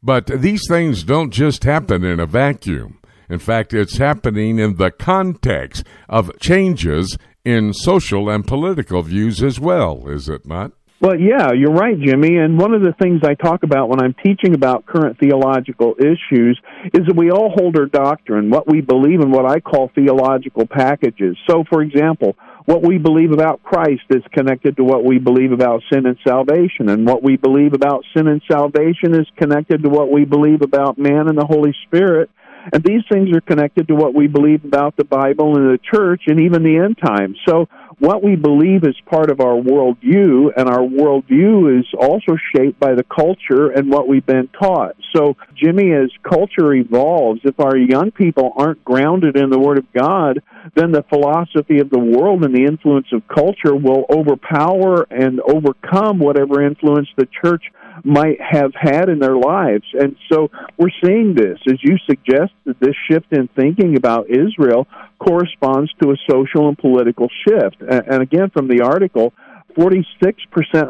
But 0.03 0.27
these 0.27 0.63
things 0.69 1.05
don't 1.05 1.31
just 1.31 1.63
happen 1.63 2.03
in 2.03 2.19
a 2.19 2.27
vacuum. 2.27 2.99
In 3.29 3.39
fact, 3.39 3.73
it's 3.73 3.99
happening 3.99 4.59
in 4.59 4.75
the 4.75 4.91
context 4.91 5.85
of 6.09 6.37
changes 6.41 7.17
in 7.45 7.73
social 7.73 8.29
and 8.29 8.45
political 8.45 9.03
views 9.03 9.41
as 9.41 9.61
well, 9.61 10.09
is 10.09 10.29
it 10.29 10.47
not? 10.47 10.73
Well, 11.01 11.19
yeah, 11.19 11.53
you're 11.57 11.73
right, 11.73 11.99
Jimmy. 11.99 12.37
And 12.37 12.59
one 12.59 12.75
of 12.75 12.83
the 12.83 12.93
things 13.01 13.21
I 13.23 13.35
talk 13.35 13.63
about 13.63 13.89
when 13.89 14.03
I'm 14.03 14.15
teaching 14.25 14.53
about 14.53 14.85
current 14.85 15.17
theological 15.21 15.95
issues 15.99 16.61
is 16.93 17.07
that 17.07 17.17
we 17.17 17.31
all 17.31 17.55
hold 17.57 17.79
our 17.79 17.87
doctrine, 17.87 18.51
what 18.51 18.69
we 18.69 18.81
believe 18.81 19.21
in 19.21 19.31
what 19.31 19.49
I 19.49 19.61
call 19.61 19.93
theological 19.95 20.67
packages. 20.67 21.37
So, 21.49 21.63
for 21.71 21.83
example, 21.83 22.37
what 22.71 22.85
we 22.85 22.99
believe 22.99 23.33
about 23.33 23.65
Christ 23.65 24.05
is 24.11 24.23
connected 24.33 24.77
to 24.77 24.85
what 24.85 25.05
we 25.05 25.19
believe 25.19 25.51
about 25.51 25.83
sin 25.93 26.07
and 26.07 26.17
salvation, 26.25 26.89
and 26.89 27.05
what 27.05 27.21
we 27.21 27.37
believe 27.37 27.75
about 27.75 28.05
sin 28.17 28.29
and 28.29 28.41
salvation 28.49 29.13
is 29.13 29.27
connected 29.37 29.83
to 29.83 29.89
what 29.89 30.09
we 30.09 30.25
believe 30.25 30.63
about 30.63 30.97
man 30.97 31.29
and 31.29 31.37
the 31.37 31.45
Holy 31.45 31.75
Spirit. 31.87 32.31
And 32.73 32.85
these 32.85 33.03
things 33.11 33.35
are 33.35 33.41
connected 33.41 33.89
to 33.89 33.97
what 33.97 34.15
we 34.15 34.29
believe 34.29 34.65
about 34.65 34.97
the 34.97 35.03
Bible 35.03 35.57
and 35.57 35.67
the 35.67 35.81
church 35.83 36.23
and 36.29 36.41
even 36.43 36.63
the 36.63 36.77
end 36.77 36.97
times. 37.05 37.39
So 37.49 37.67
what 38.01 38.23
we 38.23 38.35
believe 38.35 38.85
is 38.85 38.97
part 39.05 39.31
of 39.31 39.41
our 39.41 39.55
worldview, 39.55 40.53
and 40.57 40.69
our 40.69 40.81
worldview 40.81 41.79
is 41.79 41.87
also 41.99 42.37
shaped 42.57 42.81
by 42.81 42.95
the 42.95 43.05
culture 43.05 43.71
and 43.71 43.91
what 43.91 44.09
we've 44.09 44.25
been 44.25 44.49
taught. 44.59 44.97
So, 45.15 45.37
Jimmy, 45.55 45.93
as 45.93 46.11
culture 46.23 46.73
evolves, 46.73 47.43
if 47.45 47.61
our 47.61 47.77
young 47.77 48.11
people 48.11 48.55
aren't 48.57 48.83
grounded 48.87 49.37
in 49.37 49.51
the 49.51 49.59
Word 49.59 49.77
of 49.77 49.93
God, 49.93 50.43
then 50.75 50.93
the 50.93 51.05
philosophy 51.11 51.79
of 51.81 51.91
the 51.91 51.99
world 51.99 52.43
and 52.43 52.55
the 52.55 52.65
influence 52.65 53.09
of 53.13 53.29
culture 53.29 53.77
will 53.77 54.07
overpower 54.09 55.07
and 55.11 55.41
overcome 55.41 56.19
whatever 56.19 56.65
influence 56.65 57.09
the 57.17 57.29
church 57.45 57.65
might 58.05 58.41
have 58.41 58.73
had 58.75 59.09
in 59.09 59.19
their 59.19 59.37
lives. 59.37 59.85
And 59.93 60.17
so 60.31 60.51
we're 60.79 60.91
seeing 61.05 61.35
this. 61.35 61.59
As 61.69 61.79
you 61.83 61.97
suggested, 62.07 62.77
this 62.81 62.95
shift 63.11 63.27
in 63.33 63.49
thinking 63.49 63.97
about 63.97 64.31
Israel 64.31 64.87
corresponds 65.19 65.93
to 66.03 66.11
a 66.11 66.17
social 66.29 66.69
and 66.69 66.79
political 66.79 67.29
shift. 67.47 67.77
And 67.81 68.23
again, 68.23 68.51
from 68.51 68.69
the 68.69 68.83
article, 68.83 69.33
46% 69.77 70.05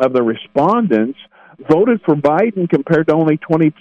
of 0.04 0.12
the 0.12 0.22
respondents 0.22 1.18
voted 1.68 2.00
for 2.04 2.14
Biden 2.14 2.68
compared 2.68 3.08
to 3.08 3.14
only 3.14 3.38
26% 3.38 3.74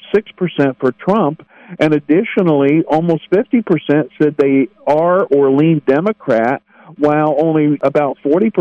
for 0.79 0.91
Trump. 0.91 1.45
And 1.79 1.93
additionally, 1.93 2.83
almost 2.87 3.29
50% 3.31 4.09
said 4.21 4.35
they 4.37 4.67
are 4.87 5.23
or 5.25 5.51
lean 5.51 5.81
Democrat, 5.85 6.63
while 6.97 7.35
only 7.41 7.77
about 7.81 8.17
40% 8.25 8.51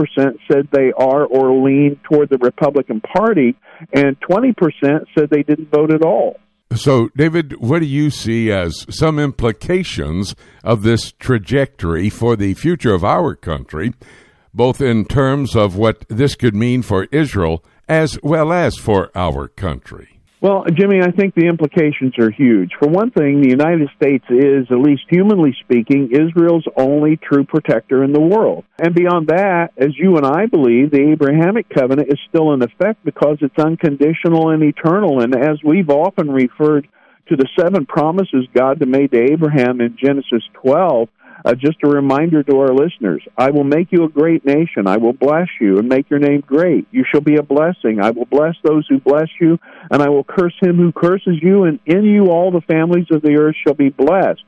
said 0.51 0.69
they 0.73 0.93
are 0.97 1.25
or 1.25 1.65
lean 1.65 1.99
toward 2.11 2.31
the 2.31 2.39
Republican 2.39 3.01
Party, 3.01 3.57
and 3.93 4.17
20% 4.21 4.55
said 5.17 5.31
they 5.31 5.43
didn't 5.43 5.71
vote 5.71 5.93
at 5.93 6.03
all. 6.03 6.37
So, 6.75 7.09
David, 7.17 7.61
what 7.61 7.81
do 7.81 7.87
you 7.87 8.11
see 8.11 8.53
as 8.53 8.87
some 8.91 9.19
implications 9.19 10.35
of 10.63 10.83
this 10.83 11.13
trajectory 11.13 12.11
for 12.11 12.37
the 12.37 12.55
future 12.55 12.93
of 12.93 13.05
our 13.05 13.35
country, 13.35 13.95
both 14.53 14.81
in 14.81 15.07
terms 15.07 15.57
of 15.57 15.77
what 15.77 16.05
this 16.09 16.35
could 16.35 16.55
mean 16.55 16.83
for 16.83 17.09
Israel 17.11 17.65
as 17.89 18.19
well 18.23 18.53
as 18.53 18.77
for 18.77 19.11
our 19.15 19.49
country? 19.49 20.18
Well, 20.41 20.65
Jimmy, 20.73 21.01
I 21.03 21.11
think 21.11 21.35
the 21.35 21.49
implications 21.49 22.17
are 22.21 22.31
huge. 22.31 22.71
For 22.79 22.87
one 22.87 23.11
thing, 23.11 23.43
the 23.43 23.49
United 23.49 23.89
States 23.97 24.25
is, 24.31 24.67
at 24.71 24.79
least 24.79 25.03
humanly 25.09 25.57
speaking, 25.65 26.11
Israel's 26.13 26.67
only 26.77 27.17
true 27.17 27.45
protector 27.45 28.05
in 28.05 28.13
the 28.13 28.21
world. 28.21 28.65
And 28.79 28.95
beyond 28.95 29.29
that, 29.29 29.73
as 29.77 29.99
you 29.99 30.17
and 30.17 30.25
I 30.25 30.47
believe, 30.47 30.93
the 30.93 31.11
Abrahamic 31.11 31.69
covenant 31.69 32.13
is 32.13 32.21
still 32.29 32.53
in 32.53 32.63
effect 32.63 33.05
because 33.05 33.39
it's 33.41 33.59
unconditional 33.59 34.51
and 34.51 34.63
eternal. 34.63 35.21
And 35.21 35.35
as 35.35 35.59
we've 35.65 35.91
often 35.91 36.31
referred 36.31 36.87
to 37.31 37.37
the 37.37 37.49
seven 37.59 37.85
promises 37.85 38.47
God 38.55 38.81
made 38.87 39.11
to 39.11 39.33
Abraham 39.33 39.81
in 39.81 39.97
Genesis 40.01 40.43
12, 40.55 41.09
uh, 41.45 41.55
just 41.55 41.79
a 41.85 41.89
reminder 41.89 42.43
to 42.43 42.59
our 42.59 42.75
listeners 42.75 43.23
I 43.37 43.51
will 43.51 43.65
make 43.65 43.93
you 43.93 44.05
a 44.05 44.09
great 44.09 44.45
nation. 44.45 44.87
I 44.87 44.97
will 44.97 45.13
bless 45.13 45.49
you 45.61 45.79
and 45.79 45.89
make 45.89 46.11
your 46.11 46.19
name 46.19 46.43
great. 46.47 46.87
You 46.91 47.05
shall 47.11 47.21
be 47.21 47.37
a 47.37 47.43
blessing. 47.43 48.01
I 48.01 48.11
will 48.11 48.27
bless 48.27 48.57
those 48.63 48.87
who 48.89 49.01
bless 49.01 49.29
you, 49.41 49.59
and 49.91 50.03
I 50.03 50.09
will 50.09 50.25
curse 50.25 50.55
him 50.61 50.77
who 50.77 50.93
curses 50.93 51.39
you, 51.41 51.65
and 51.65 51.79
in 51.87 52.05
you 52.05 52.27
all 52.27 52.51
the 52.51 52.61
families 52.63 53.07
of 53.11 53.23
the 53.23 53.37
earth 53.37 53.57
shall 53.65 53.75
be 53.75 53.91
blessed. 53.91 54.43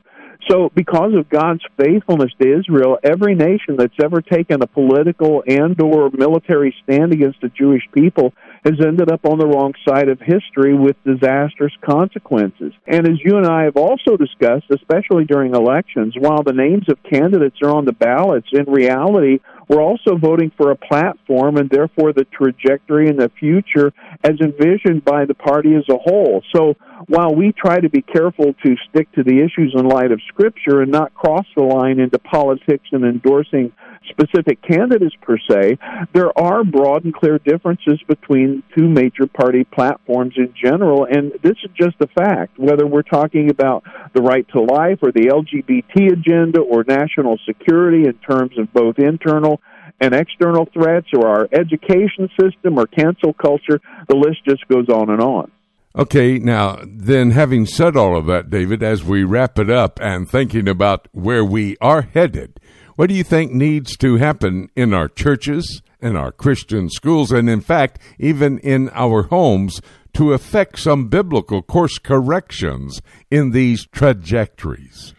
So, 0.49 0.71
because 0.73 1.13
of 1.13 1.29
God's 1.29 1.61
faithfulness 1.77 2.31
to 2.41 2.59
Israel, 2.59 2.97
every 3.03 3.35
nation 3.35 3.75
that's 3.77 3.93
ever 4.03 4.21
taken 4.21 4.63
a 4.63 4.67
political 4.67 5.43
and/or 5.47 6.09
military 6.09 6.75
stand 6.83 7.13
against 7.13 7.41
the 7.41 7.49
Jewish 7.49 7.83
people 7.93 8.33
has 8.63 8.75
ended 8.79 9.11
up 9.11 9.25
on 9.25 9.39
the 9.39 9.47
wrong 9.47 9.73
side 9.87 10.07
of 10.07 10.19
history 10.19 10.75
with 10.75 10.95
disastrous 11.03 11.73
consequences. 11.83 12.73
And 12.87 13.07
as 13.07 13.17
you 13.23 13.37
and 13.37 13.47
I 13.47 13.63
have 13.63 13.75
also 13.75 14.17
discussed, 14.17 14.65
especially 14.69 15.25
during 15.25 15.55
elections, 15.55 16.13
while 16.17 16.43
the 16.43 16.53
names 16.53 16.85
of 16.87 17.01
candidates 17.03 17.57
are 17.63 17.75
on 17.75 17.85
the 17.85 17.91
ballots, 17.91 18.47
in 18.51 18.65
reality, 18.65 19.39
we're 19.67 19.81
also 19.81 20.17
voting 20.17 20.51
for 20.57 20.71
a 20.71 20.75
platform 20.75 21.57
and 21.57 21.69
therefore 21.69 22.13
the 22.13 22.25
trajectory 22.25 23.07
in 23.07 23.17
the 23.17 23.31
future 23.39 23.93
as 24.23 24.39
envisioned 24.41 25.05
by 25.05 25.25
the 25.25 25.33
party 25.33 25.73
as 25.75 25.85
a 25.89 25.97
whole. 25.97 26.43
So 26.53 26.75
while 27.07 27.33
we 27.33 27.53
try 27.53 27.79
to 27.79 27.89
be 27.89 28.01
careful 28.01 28.53
to 28.65 28.75
stick 28.89 29.11
to 29.13 29.23
the 29.23 29.39
issues 29.39 29.73
in 29.75 29.87
light 29.87 30.11
of 30.11 30.19
Scripture 30.27 30.81
and 30.81 30.91
not 30.91 31.13
cross 31.13 31.45
the 31.55 31.63
line 31.63 31.99
into 31.99 32.19
politics 32.19 32.89
and 32.91 33.05
endorsing 33.05 33.71
specific 34.09 34.61
candidates 34.61 35.15
per 35.21 35.37
se, 35.49 35.77
there 36.13 36.37
are 36.37 36.63
broad 36.63 37.05
and 37.05 37.13
clear 37.13 37.39
differences 37.39 37.99
between 38.07 38.63
two 38.77 38.87
major 38.87 39.27
party 39.27 39.63
platforms 39.63 40.33
in 40.37 40.53
general, 40.61 41.05
and 41.05 41.31
this 41.43 41.57
is 41.63 41.71
just 41.75 41.95
a 42.01 42.07
fact. 42.07 42.57
Whether 42.57 42.87
we're 42.87 43.03
talking 43.03 43.49
about 43.49 43.83
the 44.13 44.21
right 44.21 44.47
to 44.49 44.61
life 44.61 44.99
or 45.01 45.11
the 45.11 45.27
LGBT 45.27 46.13
agenda 46.13 46.61
or 46.61 46.83
national 46.87 47.37
security 47.45 48.05
in 48.07 48.13
terms 48.27 48.57
of 48.57 48.73
both 48.73 48.99
internal 48.99 49.61
and 49.99 50.15
external 50.15 50.67
threats 50.73 51.07
or 51.15 51.27
our 51.27 51.47
education 51.51 52.29
system 52.39 52.77
or 52.77 52.87
cancel 52.87 53.33
culture, 53.33 53.79
the 54.09 54.15
list 54.15 54.43
just 54.47 54.67
goes 54.67 54.89
on 54.89 55.09
and 55.09 55.21
on. 55.21 55.51
Okay, 55.93 56.39
now 56.39 56.79
then, 56.85 57.31
having 57.31 57.65
said 57.65 57.97
all 57.97 58.17
of 58.17 58.25
that, 58.27 58.49
David, 58.49 58.81
as 58.81 59.03
we 59.03 59.25
wrap 59.25 59.59
it 59.59 59.69
up 59.69 59.99
and 60.01 60.29
thinking 60.29 60.69
about 60.69 61.09
where 61.11 61.43
we 61.43 61.75
are 61.81 62.03
headed, 62.03 62.61
what 62.95 63.09
do 63.09 63.15
you 63.15 63.23
think 63.23 63.51
needs 63.51 63.95
to 63.97 64.17
happen 64.17 64.69
in 64.75 64.93
our 64.93 65.07
churches, 65.07 65.81
in 66.01 66.15
our 66.15 66.31
Christian 66.31 66.89
schools, 66.89 67.31
and 67.31 67.49
in 67.49 67.61
fact, 67.61 67.99
even 68.19 68.59
in 68.59 68.89
our 68.93 69.23
homes 69.23 69.81
to 70.13 70.33
effect 70.33 70.79
some 70.79 71.07
biblical 71.07 71.61
course 71.61 71.97
corrections 71.97 73.01
in 73.29 73.51
these 73.51 73.85
trajectories? 73.87 75.13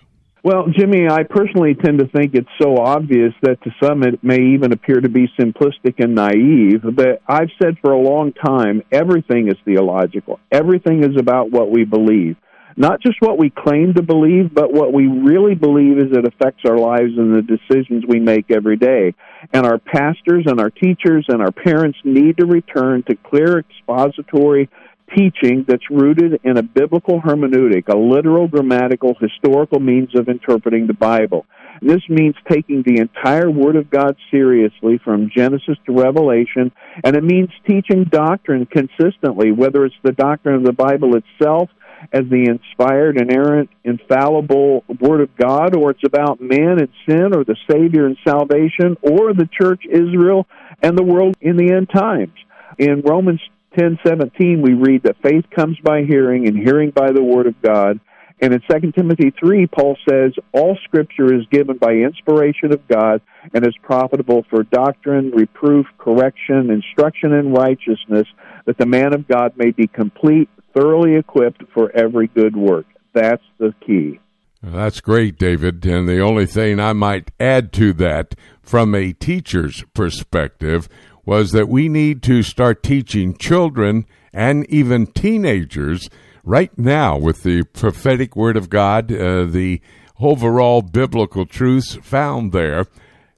Well, 0.44 0.66
Jimmy, 0.76 1.06
I 1.08 1.22
personally 1.22 1.74
tend 1.74 2.00
to 2.00 2.08
think 2.08 2.34
it's 2.34 2.48
so 2.60 2.76
obvious 2.76 3.32
that 3.42 3.62
to 3.62 3.70
some 3.80 4.02
it 4.02 4.24
may 4.24 4.54
even 4.54 4.72
appear 4.72 5.00
to 5.00 5.08
be 5.08 5.28
simplistic 5.38 6.02
and 6.02 6.16
naive. 6.16 6.82
But 6.82 7.22
I've 7.28 7.50
said 7.62 7.76
for 7.80 7.92
a 7.92 8.00
long 8.00 8.32
time 8.32 8.82
everything 8.90 9.46
is 9.46 9.54
theological, 9.64 10.40
everything 10.50 11.04
is 11.04 11.16
about 11.16 11.52
what 11.52 11.70
we 11.70 11.84
believe. 11.84 12.36
Not 12.76 13.00
just 13.00 13.20
what 13.20 13.38
we 13.38 13.50
claim 13.50 13.94
to 13.94 14.02
believe, 14.02 14.54
but 14.54 14.72
what 14.72 14.92
we 14.92 15.06
really 15.06 15.54
believe 15.54 15.98
as 15.98 16.12
it 16.12 16.26
affects 16.26 16.62
our 16.66 16.78
lives 16.78 17.12
and 17.16 17.34
the 17.34 17.42
decisions 17.42 18.04
we 18.06 18.20
make 18.20 18.50
every 18.50 18.76
day. 18.76 19.14
And 19.52 19.66
our 19.66 19.78
pastors 19.78 20.44
and 20.46 20.60
our 20.60 20.70
teachers 20.70 21.26
and 21.28 21.42
our 21.42 21.52
parents 21.52 21.98
need 22.04 22.38
to 22.38 22.46
return 22.46 23.02
to 23.04 23.16
clear 23.16 23.58
expository 23.58 24.68
teaching 25.16 25.64
that's 25.68 25.90
rooted 25.90 26.40
in 26.44 26.56
a 26.56 26.62
biblical 26.62 27.20
hermeneutic, 27.20 27.88
a 27.88 27.96
literal, 27.96 28.48
grammatical, 28.48 29.14
historical 29.20 29.80
means 29.80 30.08
of 30.14 30.28
interpreting 30.28 30.86
the 30.86 30.94
Bible. 30.94 31.44
This 31.80 32.02
means 32.08 32.34
taking 32.48 32.82
the 32.82 33.00
entire 33.00 33.50
Word 33.50 33.76
of 33.76 33.90
God 33.90 34.16
seriously 34.30 35.00
from 35.02 35.30
Genesis 35.34 35.76
to 35.86 35.92
Revelation, 35.92 36.70
and 37.02 37.16
it 37.16 37.24
means 37.24 37.48
teaching 37.66 38.04
doctrine 38.04 38.66
consistently, 38.66 39.50
whether 39.50 39.84
it's 39.84 39.94
the 40.02 40.12
doctrine 40.12 40.54
of 40.54 40.64
the 40.64 40.72
Bible 40.72 41.16
itself 41.16 41.70
as 42.12 42.22
the 42.30 42.46
inspired, 42.48 43.20
inerrant, 43.20 43.70
infallible 43.84 44.84
Word 45.00 45.20
of 45.20 45.36
God, 45.36 45.76
or 45.76 45.90
it's 45.90 46.04
about 46.04 46.40
man 46.40 46.78
and 46.78 46.88
sin, 47.08 47.34
or 47.34 47.44
the 47.44 47.56
Savior 47.70 48.06
and 48.06 48.16
salvation, 48.26 48.96
or 49.02 49.32
the 49.34 49.48
church, 49.52 49.82
Israel, 49.88 50.46
and 50.82 50.96
the 50.96 51.04
world 51.04 51.36
in 51.40 51.56
the 51.56 51.72
end 51.72 51.90
times. 51.90 52.34
In 52.78 53.02
Romans 53.02 53.40
10:17 53.76 54.62
we 54.62 54.74
read 54.74 55.02
that 55.04 55.16
faith 55.22 55.44
comes 55.50 55.78
by 55.82 56.02
hearing 56.02 56.46
and 56.46 56.56
hearing 56.56 56.90
by 56.90 57.12
the 57.12 57.22
word 57.22 57.46
of 57.46 57.60
God. 57.62 58.00
And 58.40 58.52
in 58.52 58.60
2 58.68 58.90
Timothy 58.90 59.32
3, 59.38 59.68
Paul 59.68 59.96
says, 60.08 60.32
All 60.52 60.76
scripture 60.84 61.32
is 61.32 61.46
given 61.52 61.78
by 61.78 61.92
inspiration 61.92 62.72
of 62.72 62.86
God 62.88 63.20
and 63.54 63.64
is 63.64 63.76
profitable 63.82 64.44
for 64.50 64.64
doctrine, 64.64 65.30
reproof, 65.30 65.86
correction, 65.96 66.68
instruction 66.70 67.32
in 67.32 67.52
righteousness, 67.52 68.26
that 68.66 68.78
the 68.78 68.86
man 68.86 69.14
of 69.14 69.28
God 69.28 69.56
may 69.56 69.70
be 69.70 69.86
complete, 69.86 70.48
thoroughly 70.74 71.16
equipped 71.16 71.62
for 71.72 71.90
every 71.96 72.28
good 72.28 72.56
work. 72.56 72.86
That's 73.12 73.42
the 73.58 73.74
key. 73.86 74.20
That's 74.62 75.00
great, 75.00 75.38
David. 75.38 75.84
And 75.84 76.08
the 76.08 76.20
only 76.20 76.46
thing 76.46 76.78
I 76.78 76.92
might 76.92 77.32
add 77.40 77.72
to 77.74 77.92
that 77.94 78.34
from 78.62 78.94
a 78.94 79.12
teacher's 79.12 79.84
perspective 79.92 80.88
was 81.24 81.50
that 81.50 81.68
we 81.68 81.88
need 81.88 82.22
to 82.24 82.42
start 82.42 82.82
teaching 82.82 83.36
children 83.36 84.06
and 84.32 84.64
even 84.70 85.06
teenagers 85.06 86.08
right 86.44 86.76
now 86.78 87.16
with 87.16 87.42
the 87.42 87.64
prophetic 87.64 88.34
word 88.34 88.56
of 88.56 88.70
God, 88.70 89.12
uh, 89.12 89.44
the 89.44 89.80
overall 90.20 90.82
biblical 90.82 91.46
truths 91.46 91.96
found 91.96 92.52
there. 92.52 92.86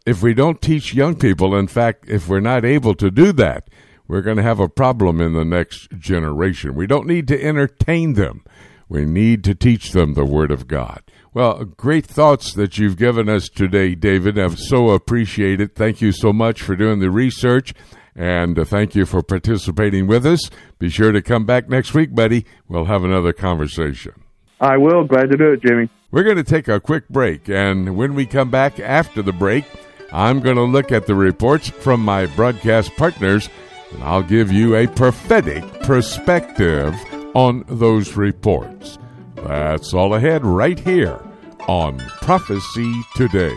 If 0.07 0.23
we 0.23 0.35
don't 0.35 0.61
teach 0.61 0.95
young 0.95 1.17
people, 1.17 1.57
in 1.57 1.67
fact, 1.67 2.09
if 2.09 2.29
we're 2.29 2.41
not 2.41 2.65
able 2.65 2.95
to 2.97 3.11
do 3.11 3.33
that, 3.33 3.69
we're 4.07 4.23
going 4.23 4.37
to 4.37 4.43
have 4.43 4.61
a 4.61 4.69
problem 4.69 5.21
in 5.21 5.33
the 5.33 5.45
next 5.45 5.91
generation. 5.99 6.75
We 6.75 6.87
don't 6.87 7.07
need 7.07 7.29
to 7.29 7.43
entertain 7.43 8.15
them. 8.15 8.45
We 8.89 9.05
need 9.05 9.45
to 9.45 9.55
teach 9.55 9.93
them 9.93 10.15
the 10.15 10.27
Word 10.27 10.51
of 10.51 10.69
God. 10.69 11.03
Well, 11.33 11.65
great 11.65 12.07
thoughts 12.07 12.53
that 12.55 12.79
you've 12.79 12.97
given 12.97 13.29
us 13.29 13.49
today, 13.49 13.95
David. 13.95 14.39
I've 14.39 14.59
so 14.59 14.91
appreciated. 14.91 15.75
Thank 15.75 16.01
you 16.01 16.13
so 16.13 16.33
much 16.33 16.63
for 16.63 16.77
doing 16.77 17.01
the 17.01 17.11
research. 17.11 17.75
And 18.15 18.59
uh, 18.59 18.65
thank 18.65 18.95
you 18.95 19.07
for 19.07 19.23
participating 19.23 20.07
with 20.07 20.25
us. 20.25 20.49
Be 20.79 20.89
sure 20.89 21.11
to 21.11 21.21
come 21.21 21.45
back 21.45 21.69
next 21.69 21.95
week, 21.95 22.15
buddy. 22.15 22.47
We'll 22.69 22.85
have 22.85 23.03
another 23.03 23.33
conversation. 23.33 24.13
I 24.61 24.77
will. 24.77 25.05
Glad 25.05 25.31
to 25.31 25.37
do 25.37 25.53
it, 25.53 25.63
Jimmy. 25.63 25.89
We're 26.13 26.23
going 26.23 26.37
to 26.37 26.45
take 26.45 26.69
a 26.69 26.79
quick 26.79 27.09
break. 27.09 27.49
And 27.49 27.97
when 27.97 28.15
we 28.15 28.27
come 28.27 28.51
back 28.51 28.79
after 28.79 29.21
the 29.21 29.33
break, 29.33 29.65
I'm 30.13 30.39
going 30.39 30.55
to 30.55 30.63
look 30.63 30.93
at 30.93 31.07
the 31.07 31.17
reports 31.17 31.69
from 31.69 32.05
my 32.05 32.27
broadcast 32.27 32.95
partners, 32.95 33.51
and 33.95 34.05
I'll 34.05 34.23
give 34.23 34.53
you 34.53 34.77
a 34.77 34.87
prophetic 34.87 35.65
perspective 35.81 36.95
on 37.35 37.65
those 37.69 38.17
reports. 38.17 38.99
That's 39.37 39.95
all 39.95 40.15
ahead 40.15 40.45
right 40.45 40.79
here 40.79 41.21
on 41.69 41.99
Prophecy 42.21 42.93
Today. 43.17 43.57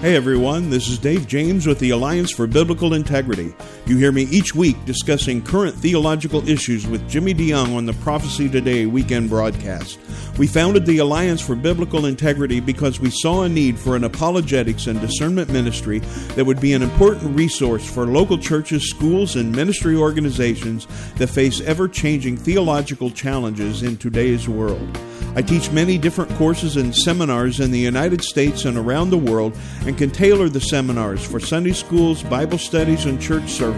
Hey 0.00 0.16
everyone, 0.16 0.70
this 0.70 0.88
is 0.88 0.98
Dave 0.98 1.26
James 1.26 1.66
with 1.66 1.80
the 1.80 1.90
Alliance 1.90 2.32
for 2.32 2.46
Biblical 2.46 2.94
Integrity. 2.94 3.54
You 3.88 3.96
hear 3.96 4.12
me 4.12 4.24
each 4.24 4.54
week 4.54 4.76
discussing 4.84 5.40
current 5.40 5.74
theological 5.74 6.46
issues 6.46 6.86
with 6.86 7.08
Jimmy 7.08 7.32
DeYoung 7.32 7.74
on 7.74 7.86
the 7.86 7.94
Prophecy 7.94 8.46
Today 8.46 8.84
weekend 8.84 9.30
broadcast. 9.30 9.98
We 10.36 10.46
founded 10.46 10.84
the 10.84 10.98
Alliance 10.98 11.40
for 11.40 11.56
Biblical 11.56 12.04
Integrity 12.04 12.60
because 12.60 13.00
we 13.00 13.08
saw 13.10 13.44
a 13.44 13.48
need 13.48 13.78
for 13.78 13.96
an 13.96 14.04
apologetics 14.04 14.88
and 14.88 15.00
discernment 15.00 15.50
ministry 15.50 16.00
that 16.36 16.44
would 16.44 16.60
be 16.60 16.74
an 16.74 16.82
important 16.82 17.34
resource 17.34 17.90
for 17.90 18.04
local 18.04 18.36
churches, 18.36 18.90
schools, 18.90 19.36
and 19.36 19.56
ministry 19.56 19.96
organizations 19.96 20.86
that 21.14 21.28
face 21.28 21.62
ever 21.62 21.88
changing 21.88 22.36
theological 22.36 23.10
challenges 23.10 23.82
in 23.82 23.96
today's 23.96 24.50
world. 24.50 24.98
I 25.34 25.42
teach 25.42 25.70
many 25.70 25.98
different 25.98 26.30
courses 26.32 26.76
and 26.76 26.94
seminars 26.94 27.60
in 27.60 27.70
the 27.70 27.78
United 27.78 28.22
States 28.22 28.64
and 28.64 28.76
around 28.76 29.10
the 29.10 29.18
world 29.18 29.56
and 29.86 29.96
can 29.96 30.10
tailor 30.10 30.48
the 30.48 30.60
seminars 30.60 31.24
for 31.24 31.38
Sunday 31.38 31.72
schools, 31.72 32.22
Bible 32.24 32.58
studies, 32.58 33.04
and 33.04 33.20
church 33.20 33.48
services 33.50 33.77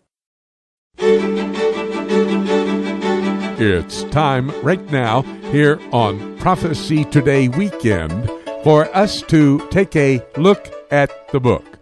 It's 3.63 4.03
time 4.11 4.51
right 4.61 4.91
now 4.91 5.23
here 5.51 5.79
on 5.91 6.37
Prophecy 6.37 7.05
Today 7.05 7.47
weekend 7.47 8.29
for 8.63 8.85
us 8.95 9.23
to 9.23 9.67
take 9.69 9.95
a 9.95 10.23
look 10.37 10.71
at 10.91 11.31
the 11.31 11.39
book. 11.39 11.79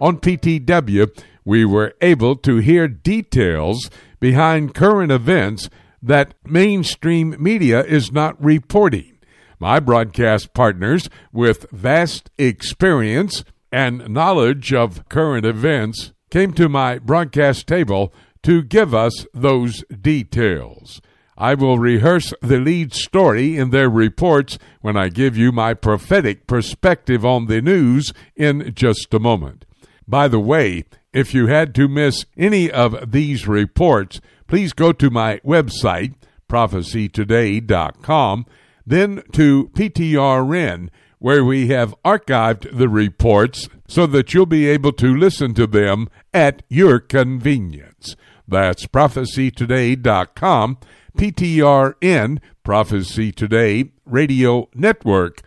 On 0.00 0.18
PTW, 0.18 1.10
we 1.44 1.64
were 1.64 1.94
able 2.00 2.36
to 2.36 2.58
hear 2.58 2.86
details 2.86 3.90
behind 4.20 4.72
current 4.72 5.10
events 5.10 5.68
that 6.00 6.34
mainstream 6.44 7.34
media 7.40 7.82
is 7.82 8.12
not 8.12 8.40
reporting. 8.40 9.18
My 9.58 9.80
broadcast 9.80 10.54
partners 10.54 11.10
with 11.32 11.68
vast 11.72 12.30
experience 12.38 13.42
and 13.72 14.08
knowledge 14.08 14.72
of 14.72 15.08
current 15.08 15.44
events 15.44 16.12
came 16.30 16.52
to 16.52 16.68
my 16.68 17.00
broadcast 17.00 17.66
table 17.66 18.14
to 18.42 18.62
give 18.62 18.94
us 18.94 19.26
those 19.34 19.84
details. 19.90 21.00
I 21.36 21.54
will 21.54 21.78
rehearse 21.78 22.34
the 22.42 22.58
lead 22.58 22.92
story 22.92 23.56
in 23.56 23.70
their 23.70 23.88
reports 23.88 24.58
when 24.82 24.96
I 24.96 25.08
give 25.08 25.38
you 25.38 25.52
my 25.52 25.72
prophetic 25.72 26.46
perspective 26.46 27.24
on 27.24 27.46
the 27.46 27.62
news 27.62 28.12
in 28.36 28.74
just 28.74 29.14
a 29.14 29.18
moment. 29.18 29.64
By 30.06 30.28
the 30.28 30.38
way, 30.38 30.84
if 31.12 31.32
you 31.32 31.46
had 31.46 31.74
to 31.76 31.88
miss 31.88 32.26
any 32.36 32.70
of 32.70 33.10
these 33.10 33.48
reports, 33.48 34.20
please 34.48 34.74
go 34.74 34.92
to 34.92 35.08
my 35.08 35.38
website, 35.38 36.12
prophecytoday.com, 36.48 38.46
then 38.86 39.22
to 39.32 39.70
PTRN, 39.72 40.90
where 41.18 41.44
we 41.44 41.68
have 41.68 41.94
archived 42.04 42.76
the 42.76 42.88
reports 42.88 43.68
so 43.88 44.06
that 44.06 44.34
you'll 44.34 44.46
be 44.46 44.68
able 44.68 44.92
to 44.92 45.16
listen 45.16 45.54
to 45.54 45.66
them 45.66 46.08
at 46.34 46.62
your 46.68 46.98
convenience. 46.98 48.16
That's 48.50 48.86
prophecytoday.com, 48.86 50.78
PTRN, 51.16 52.38
Prophecy 52.64 53.30
Today 53.30 53.92
Radio 54.04 54.68
Network. 54.74 55.42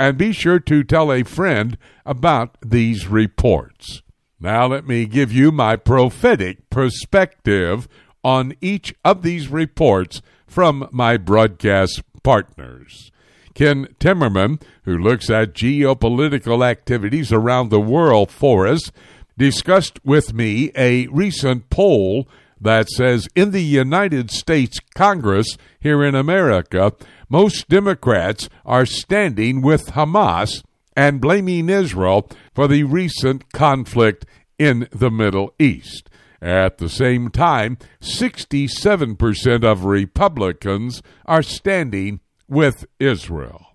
And 0.00 0.18
be 0.18 0.32
sure 0.32 0.58
to 0.60 0.82
tell 0.82 1.12
a 1.12 1.22
friend 1.22 1.78
about 2.04 2.56
these 2.60 3.06
reports. 3.06 4.02
Now, 4.40 4.66
let 4.66 4.88
me 4.88 5.06
give 5.06 5.32
you 5.32 5.52
my 5.52 5.76
prophetic 5.76 6.68
perspective 6.68 7.86
on 8.24 8.54
each 8.60 8.92
of 9.04 9.22
these 9.22 9.46
reports 9.48 10.20
from 10.46 10.88
my 10.90 11.16
broadcast 11.16 12.02
partners. 12.24 13.12
Ken 13.54 13.86
Timmerman, 14.00 14.60
who 14.82 14.98
looks 14.98 15.30
at 15.30 15.54
geopolitical 15.54 16.66
activities 16.68 17.32
around 17.32 17.70
the 17.70 17.80
world 17.80 18.32
for 18.32 18.66
us, 18.66 18.90
discussed 19.36 20.04
with 20.04 20.34
me 20.34 20.72
a 20.76 21.06
recent 21.06 21.70
poll 21.70 22.28
that 22.60 22.88
says 22.88 23.28
in 23.34 23.50
the 23.50 23.62
United 23.62 24.30
States 24.30 24.78
Congress 24.94 25.56
here 25.80 26.04
in 26.04 26.14
America, 26.14 26.92
most 27.28 27.68
Democrats 27.68 28.48
are 28.64 28.86
standing 28.86 29.60
with 29.62 29.92
Hamas 29.92 30.62
and 30.96 31.20
blaming 31.20 31.68
Israel 31.68 32.28
for 32.54 32.66
the 32.66 32.84
recent 32.84 33.52
conflict 33.52 34.26
in 34.58 34.88
the 34.90 35.10
Middle 35.10 35.54
East. 35.58 36.08
At 36.40 36.78
the 36.78 36.88
same 36.88 37.30
time, 37.30 37.78
67% 38.00 39.64
of 39.64 39.84
Republicans 39.84 41.02
are 41.26 41.42
standing 41.42 42.20
with 42.48 42.86
Israel. 42.98 43.66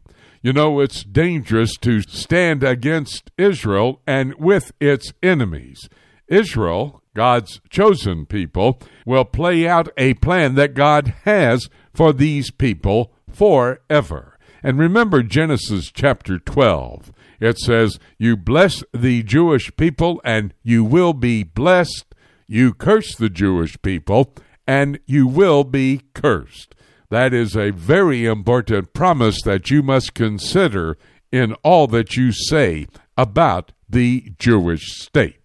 You 0.42 0.54
know, 0.54 0.80
it's 0.80 1.04
dangerous 1.04 1.78
to 1.78 2.02
stand 2.02 2.64
against 2.64 3.32
Israel 3.38 4.02
and 4.08 4.34
with 4.36 4.72
its 4.80 5.14
enemies. 5.22 5.88
Israel 6.28 7.03
God's 7.16 7.62
chosen 7.70 8.26
people, 8.26 8.80
will 9.06 9.26
play 9.26 9.68
out 9.68 9.90
a 9.98 10.16
plan 10.16 10.56
that 10.56 10.74
God 10.74 11.14
has 11.24 11.70
for 11.94 12.14
these 12.14 12.52
people 12.52 13.14
forever. 13.32 14.38
And 14.64 14.80
remember 14.80 15.24
Genesis 15.24 15.92
chapter 15.92 16.40
12. 16.40 17.12
It 17.40 17.60
says, 17.60 18.00
You 18.18 18.38
bless 18.38 18.84
the 18.94 19.22
Jewish 19.24 19.76
people, 19.76 20.22
and 20.24 20.54
you 20.64 20.84
will 20.84 21.14
be 21.14 21.44
blessed. 21.44 22.06
You 22.48 22.74
curse 22.74 23.16
the 23.16 23.30
Jewish 23.30 23.82
people, 23.82 24.34
and 24.66 25.00
you 25.06 25.28
will 25.28 25.64
be 25.64 26.02
cursed. 26.14 26.76
That 27.10 27.34
is 27.34 27.56
a 27.56 27.72
very 27.72 28.26
important 28.26 28.94
promise 28.94 29.42
that 29.44 29.70
you 29.70 29.84
must 29.84 30.14
consider 30.14 30.98
in 31.32 31.54
all 31.64 31.88
that 31.88 32.16
you 32.16 32.32
say 32.32 32.88
about 33.18 33.72
the 33.90 34.34
Jewish 34.40 35.02
state. 35.02 35.43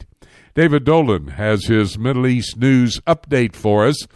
David 0.58 0.82
Dolan 0.82 1.28
has 1.28 1.66
his 1.66 1.96
Middle 1.96 2.26
East 2.26 2.56
news 2.58 2.98
update 3.06 3.54
for 3.54 3.86
us. 3.86 4.08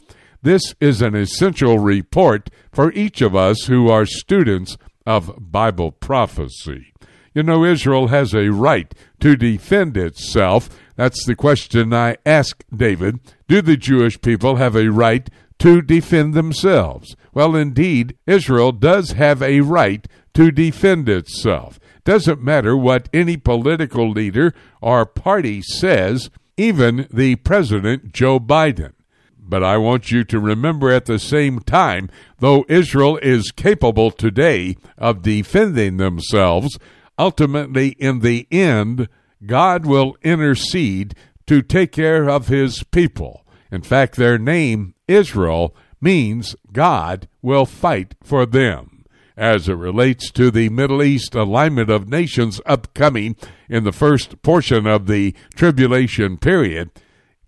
This 0.43 0.75
is 0.81 1.01
an 1.01 1.15
essential 1.15 1.79
report 1.79 2.51
for 2.73 2.91
each 2.95 3.23
of 3.23 3.37
us 3.37 3.67
who 3.67 3.89
are 3.89 4.05
students 4.05 4.77
of 5.07 5.37
Bible 5.39 5.93
prophecy. 5.93 6.93
You 7.33 7.45
know, 7.45 7.65
Israel 7.65 8.09
has 8.09 8.35
a 8.35 8.51
right 8.51 8.93
to 9.21 9.37
defend 9.37 9.97
itself. 9.97 10.69
That's 10.97 11.25
the 11.25 11.37
question 11.37 11.95
I 11.95 12.17
ask 12.27 12.65
David. 12.75 13.21
Do 13.47 13.63
the 13.63 13.77
Jewish 13.77 14.21
people 14.21 14.57
have 14.57 14.75
a 14.75 14.91
right 14.91 15.31
to 15.61 15.81
defend 15.81 16.35
themselves? 16.35 17.15
Well, 17.33 17.55
indeed, 17.55 18.17
Israel 18.27 18.73
does 18.73 19.13
have 19.13 19.45
a 19.45 19.61
right 19.61 20.09
to 20.35 20.51
defend 20.51 21.09
itself. 21.09 21.79
Doesn't 22.05 22.43
matter 22.43 22.77
what 22.77 23.09
any 23.13 23.37
political 23.37 24.11
leader 24.11 24.55
or 24.81 25.07
party 25.07 25.63
says, 25.63 26.31
even 26.57 27.07
the 27.13 27.37
President 27.37 28.13
Joe 28.13 28.41
Biden. 28.41 28.93
But 29.39 29.63
I 29.63 29.77
want 29.77 30.11
you 30.11 30.25
to 30.25 30.41
remember 30.41 30.91
at 30.91 31.05
the 31.07 31.19
same 31.19 31.61
time, 31.61 32.09
though 32.39 32.65
Israel 32.69 33.19
is 33.19 33.53
capable 33.53 34.11
today 34.11 34.77
of 34.99 35.23
defending 35.23 35.99
themselves, 35.99 36.79
ultimately 37.19 37.91
in 37.91 38.21
the 38.21 38.49
end, 38.51 39.09
God 39.45 39.87
will 39.87 40.17
intercede 40.23 41.15
to 41.47 41.63
take 41.63 41.93
care 41.93 42.29
of 42.29 42.49
his 42.49 42.83
people. 42.85 43.45
In 43.71 43.83
fact, 43.83 44.17
their 44.17 44.39
name, 44.39 44.95
Israel, 45.07 45.75
means 46.01 46.57
God 46.73 47.29
will 47.43 47.67
fight 47.67 48.15
for 48.23 48.47
them 48.47 48.92
as 49.37 49.69
it 49.69 49.75
relates 49.75 50.31
to 50.33 50.51
the 50.51 50.69
Middle 50.69 51.03
East 51.03 51.35
alignment 51.35 51.91
of 51.91 52.09
nations 52.09 52.61
upcoming 52.67 53.37
in 53.69 53.85
the 53.85 53.93
first 53.93 54.43
portion 54.43 54.87
of 54.87 55.07
the 55.07 55.35
tribulation 55.55 56.37
period, 56.37 56.91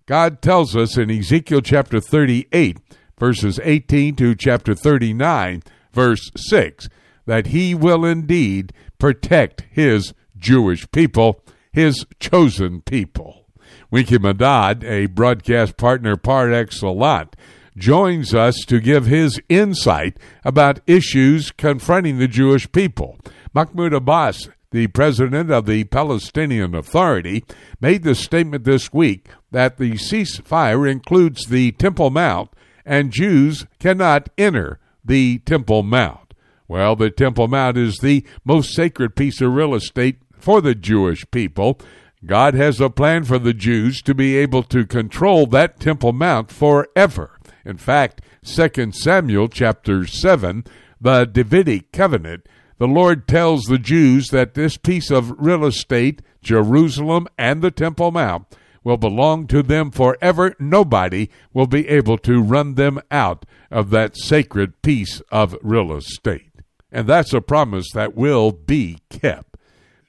God 0.05 0.41
tells 0.41 0.75
us 0.75 0.97
in 0.97 1.09
Ezekiel 1.09 1.61
chapter 1.61 1.99
38, 1.99 2.77
verses 3.19 3.59
18 3.63 4.15
to 4.17 4.35
chapter 4.35 4.75
39, 4.75 5.63
verse 5.91 6.31
6, 6.35 6.89
that 7.25 7.47
he 7.47 7.73
will 7.73 8.05
indeed 8.05 8.71
protect 8.99 9.65
his 9.71 10.13
Jewish 10.37 10.89
people, 10.91 11.41
his 11.71 12.05
chosen 12.19 12.81
people. 12.81 13.45
Winky 13.89 14.17
Madad, 14.17 14.83
a 14.83 15.07
broadcast 15.07 15.77
partner 15.77 16.17
par 16.17 16.51
excellence, 16.51 17.31
joins 17.77 18.33
us 18.33 18.55
to 18.67 18.79
give 18.79 19.05
his 19.05 19.39
insight 19.49 20.17
about 20.43 20.81
issues 20.87 21.51
confronting 21.51 22.17
the 22.17 22.27
Jewish 22.27 22.71
people. 22.71 23.17
Mahmoud 23.53 23.93
Abbas, 23.93 24.49
the 24.71 24.87
president 24.87 25.51
of 25.51 25.65
the 25.65 25.83
Palestinian 25.85 26.75
Authority, 26.75 27.43
made 27.79 28.03
the 28.03 28.15
statement 28.15 28.63
this 28.63 28.91
week 28.93 29.29
that 29.51 29.77
the 29.77 29.93
ceasefire 29.93 30.89
includes 30.89 31.45
the 31.45 31.71
Temple 31.73 32.09
Mount 32.09 32.49
and 32.85 33.11
Jews 33.11 33.65
cannot 33.79 34.29
enter 34.37 34.79
the 35.03 35.39
Temple 35.39 35.83
Mount. 35.83 36.33
Well, 36.67 36.95
the 36.95 37.09
Temple 37.09 37.47
Mount 37.47 37.77
is 37.77 37.97
the 37.97 38.25
most 38.43 38.73
sacred 38.73 39.15
piece 39.15 39.41
of 39.41 39.53
real 39.53 39.75
estate 39.75 40.17
for 40.37 40.61
the 40.61 40.75
Jewish 40.75 41.29
people. 41.31 41.79
God 42.25 42.53
has 42.55 42.81
a 42.81 42.89
plan 42.89 43.23
for 43.23 43.37
the 43.37 43.53
Jews 43.53 44.01
to 44.03 44.15
be 44.15 44.35
able 44.37 44.63
to 44.63 44.85
control 44.85 45.45
that 45.47 45.79
Temple 45.79 46.13
Mount 46.13 46.51
forever. 46.51 47.34
In 47.65 47.77
fact, 47.77 48.21
2 48.43 48.91
Samuel 48.91 49.49
chapter 49.49 50.05
7, 50.05 50.63
the 51.01 51.25
Davidic 51.25 51.91
covenant, 51.91 52.47
the 52.77 52.87
Lord 52.87 53.27
tells 53.27 53.63
the 53.63 53.79
Jews 53.79 54.27
that 54.29 54.53
this 54.53 54.77
piece 54.77 55.09
of 55.09 55.33
real 55.39 55.65
estate, 55.65 56.21
Jerusalem 56.41 57.27
and 57.37 57.61
the 57.61 57.71
Temple 57.71 58.11
Mount, 58.11 58.45
will 58.83 58.97
belong 58.97 59.47
to 59.47 59.63
them 59.63 59.91
forever. 59.91 60.55
Nobody 60.59 61.29
will 61.53 61.67
be 61.67 61.87
able 61.87 62.17
to 62.19 62.41
run 62.41 62.75
them 62.75 63.01
out 63.09 63.45
of 63.71 63.89
that 63.89 64.15
sacred 64.15 64.81
piece 64.81 65.21
of 65.31 65.57
real 65.61 65.91
estate. 65.93 66.51
And 66.91 67.07
that's 67.07 67.33
a 67.33 67.41
promise 67.41 67.87
that 67.93 68.15
will 68.15 68.51
be 68.51 68.99
kept. 69.09 69.57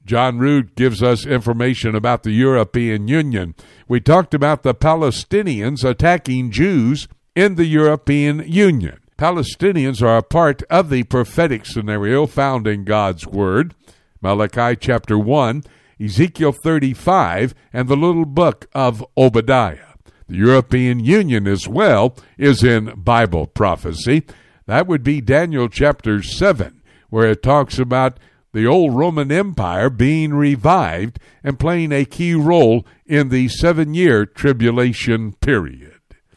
John 0.05 0.39
Rood 0.39 0.77
gives 0.77 1.03
us 1.03 1.27
information 1.27 1.97
about 1.97 2.23
the 2.23 2.31
European 2.31 3.09
Union. 3.09 3.57
We 3.89 4.01
talked 4.01 4.35
about 4.35 4.63
the 4.63 4.75
Palestinians 4.75 5.83
attacking 5.83 6.53
Jews 6.53 7.09
in 7.37 7.55
the 7.55 7.67
European 7.67 8.43
Union. 8.51 8.99
Palestinians 9.17 10.03
are 10.03 10.17
a 10.17 10.23
part 10.23 10.65
of 10.65 10.91
the 10.91 11.05
prophetic 11.05 11.65
scenario 11.67 12.27
found 12.27 12.67
in 12.67 12.85
God's 12.85 13.29
Word. 13.29 13.75
Malachi 14.21 14.75
chapter 14.75 15.17
1 15.17 15.63
Ezekiel 16.01 16.53
35, 16.53 17.55
and 17.73 17.89
the 17.89 17.97
little 17.97 18.27
book 18.27 18.67
of 18.75 19.05
Obadiah. 19.17 19.95
The 20.29 20.37
European 20.37 21.01
Union 21.01 21.47
as 21.47 21.69
well 21.69 22.17
is 22.37 22.63
in 22.63 22.93
Bible 22.97 23.47
prophecy. 23.47 24.25
That 24.67 24.87
would 24.87 25.03
be 25.03 25.21
Daniel 25.21 25.69
chapter 25.69 26.23
7, 26.23 26.83
where 27.09 27.31
it 27.31 27.43
talks 27.43 27.79
about 27.79 28.19
the 28.53 28.67
old 28.67 28.95
Roman 28.95 29.31
Empire 29.31 29.89
being 29.89 30.35
revived 30.35 31.19
and 31.45 31.59
playing 31.59 31.93
a 31.93 32.05
key 32.05 32.35
role 32.35 32.87
in 33.07 33.29
the 33.29 33.49
seven 33.49 33.95
year 33.95 34.27
tribulation 34.27 35.33
period. 35.35 35.96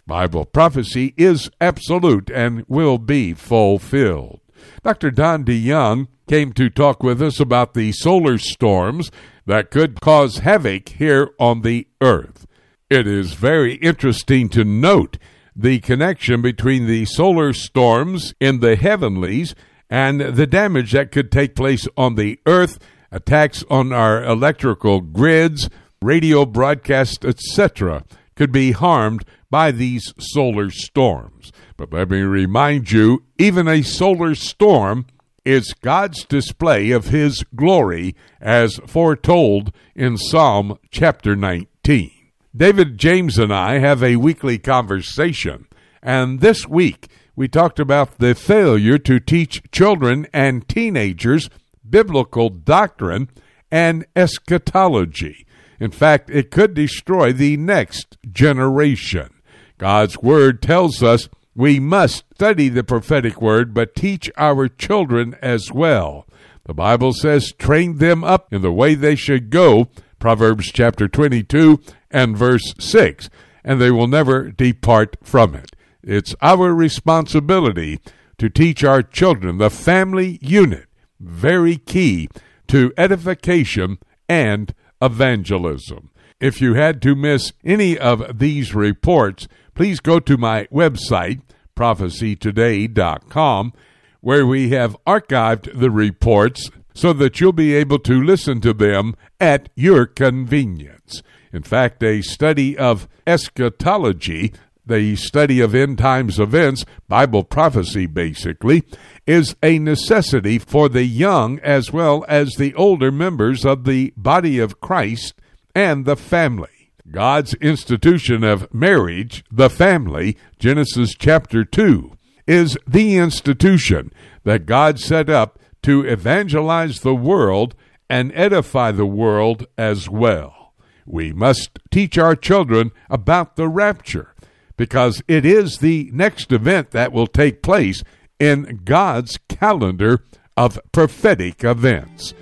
Bible 0.10 0.46
prophecy 0.46 1.14
is 1.18 1.52
absolute 1.62 2.32
and 2.32 2.66
will 2.68 2.98
be 2.98 3.36
fulfilled. 3.36 4.42
Dr. 4.84 5.12
Don 5.12 5.46
DeYoung 5.46 6.08
came 6.28 6.52
to 6.54 6.72
talk 6.72 7.04
with 7.04 7.22
us 7.22 7.40
about 7.40 7.76
the 7.76 7.92
solar 7.92 8.40
storms 8.40 9.12
that 9.46 9.70
could 9.70 10.02
cause 10.02 10.40
havoc 10.40 10.90
here 10.90 11.30
on 11.40 11.62
the 11.62 11.88
earth. 12.02 12.48
It 12.90 13.06
is 13.06 13.34
very 13.34 13.76
interesting 13.76 14.50
to 14.50 14.64
note 14.64 15.20
the 15.56 15.80
connection 15.80 16.42
between 16.42 16.88
the 16.88 17.06
solar 17.06 17.54
storms 17.54 18.34
in 18.40 18.62
the 18.62 18.78
heavenlies 18.78 19.54
and 19.92 20.22
the 20.22 20.48
damage 20.48 20.92
that 20.94 21.12
could 21.12 21.32
take 21.32 21.56
place 21.56 21.88
on 21.96 22.16
the 22.16 22.40
earth, 22.48 22.80
attacks 23.12 23.64
on 23.70 23.94
our 23.94 24.24
electrical 24.24 25.02
grids, 25.02 25.70
radio 26.02 26.48
broadcasts, 26.48 27.24
etc., 27.24 28.04
could 28.40 28.52
be 28.54 28.72
harmed 28.72 29.26
by 29.50 29.70
these 29.70 30.14
solar 30.18 30.72
storms. 30.72 31.52
But 31.76 31.92
let 31.92 32.10
me 32.10 32.22
remind 32.22 32.90
you 32.90 33.24
even 33.38 33.68
a 33.68 33.82
solar 33.82 34.34
storm 34.34 35.08
is 35.44 35.74
God's 35.74 36.24
display 36.24 36.92
of 36.92 37.10
His 37.10 37.44
glory 37.54 38.16
as 38.40 38.80
foretold 38.88 39.74
in 39.94 40.16
Psalm 40.16 40.80
chapter 40.90 41.36
19. 41.36 42.12
David 42.56 42.98
James 42.98 43.38
and 43.38 43.54
I 43.54 43.80
have 43.80 44.02
a 44.02 44.16
weekly 44.16 44.58
conversation, 44.58 45.68
and 46.02 46.40
this 46.40 46.66
week 46.66 47.10
we 47.36 47.50
talked 47.50 47.78
about 47.78 48.20
the 48.20 48.36
failure 48.36 48.98
to 49.00 49.20
teach 49.20 49.62
children 49.70 50.28
and 50.32 50.66
teenagers 50.70 51.50
biblical 51.90 52.50
doctrine 52.50 53.30
and 53.70 54.06
eschatology. 54.16 55.46
In 55.80 55.92
fact, 55.92 56.30
it 56.30 56.52
could 56.52 56.74
destroy 56.74 57.32
the 57.32 57.58
next 57.58 58.18
generation. 58.32 59.30
God's 59.78 60.18
Word 60.18 60.62
tells 60.62 61.02
us 61.02 61.30
we 61.56 61.80
must 61.80 62.24
study 62.36 62.70
the 62.70 62.84
prophetic 62.84 63.42
word, 63.42 63.74
but 63.74 63.96
teach 63.96 64.32
our 64.38 64.68
children 64.68 65.36
as 65.42 65.72
well. 65.72 66.26
The 66.66 66.74
Bible 66.74 67.14
says, 67.14 67.52
train 67.52 67.98
them 67.98 68.24
up 68.24 68.54
in 68.54 68.62
the 68.62 68.72
way 68.72 68.96
they 68.96 69.16
should 69.16 69.50
go, 69.50 69.90
Proverbs 70.20 70.72
chapter 70.72 71.08
22 71.08 71.82
and 72.12 72.38
verse 72.38 72.74
6, 72.80 73.30
and 73.64 73.82
they 73.82 73.92
will 73.92 74.08
never 74.08 74.52
depart 74.52 75.18
from 75.24 75.56
it. 75.56 75.72
It's 76.04 76.36
our 76.42 76.74
responsibility 76.74 78.00
to 78.38 78.50
teach 78.50 78.84
our 78.84 79.02
children 79.02 79.58
the 79.58 79.70
family 79.70 80.40
unit, 80.42 80.86
very 81.20 81.78
key 81.78 82.30
to 82.68 82.94
edification 82.98 83.98
and 84.30 84.74
evangelism. 85.02 86.10
If 86.40 86.62
you 86.62 86.76
had 86.76 87.02
to 87.02 87.16
miss 87.16 87.52
any 87.66 87.98
of 87.98 88.40
these 88.40 88.74
reports, 88.74 89.48
please 89.76 90.00
go 90.00 90.20
to 90.22 90.38
my 90.38 90.66
website, 90.72 91.42
prophecytoday.com, 91.76 93.74
where 94.22 94.46
we 94.46 94.70
have 94.70 94.98
archived 95.06 95.78
the 95.78 95.92
reports 95.92 96.70
so 96.94 97.14
that 97.14 97.40
you'll 97.40 97.54
be 97.54 97.74
able 97.74 98.00
to 98.00 98.22
listen 98.22 98.60
to 98.62 98.74
them 98.74 99.16
at 99.40 99.70
your 99.76 100.06
convenience. 100.06 101.22
In 101.52 101.64
fact, 101.64 102.04
a 102.04 102.22
study 102.22 102.78
of 102.78 103.08
eschatology, 103.26 104.54
the 104.90 105.16
study 105.16 105.62
of 105.62 105.74
end 105.74 105.98
times 105.98 106.40
events, 106.40 106.84
Bible 107.08 107.46
prophecy 107.46 108.08
basically, 108.08 108.84
is 109.26 109.56
a 109.64 109.80
necessity 109.80 110.60
for 110.60 110.90
the 110.90 111.06
young 111.06 111.60
as 111.60 111.94
well 111.94 112.26
as 112.28 112.56
the 112.56 112.76
older 112.76 113.12
members 113.12 113.64
of 113.64 113.86
the 113.86 114.12
body 114.18 114.60
of 114.60 114.82
Christ 114.82 115.36
and 115.74 116.04
the 116.04 116.18
family. 116.18 116.92
God's 117.10 117.54
institution 117.56 118.44
of 118.44 118.72
marriage, 118.74 119.44
the 119.52 119.70
family, 119.70 120.38
Genesis 120.60 121.16
chapter 121.18 121.64
2, 121.64 122.18
is 122.46 122.78
the 122.88 123.18
institution 123.18 124.12
that 124.44 124.66
God 124.66 125.00
set 125.00 125.30
up 125.30 125.60
to 125.84 126.04
evangelize 126.04 127.00
the 127.00 127.16
world 127.16 127.76
and 128.10 128.32
edify 128.34 128.92
the 128.92 129.06
world 129.06 129.66
as 129.78 130.10
well. 130.10 130.74
We 131.06 131.34
must 131.34 131.80
teach 131.90 132.18
our 132.18 132.36
children 132.36 132.92
about 133.10 133.56
the 133.56 133.68
rapture 133.68 134.34
because 134.80 135.22
it 135.28 135.46
is 135.46 135.80
the 135.80 136.10
next 136.14 136.54
event 136.54 136.92
that 136.92 137.12
will 137.12 137.28
take 137.28 137.62
place 137.62 138.02
in 138.40 138.80
God's 138.86 139.38
calendar 139.50 140.24
of 140.56 140.80
prophetic 140.94 141.66
events. 141.66 142.34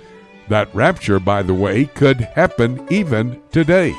That 0.48 0.72
rapture, 0.72 1.18
by 1.18 1.42
the 1.42 1.52
way, 1.52 1.86
could 1.86 2.20
happen 2.20 2.86
even 2.90 3.42
today. 3.50 3.92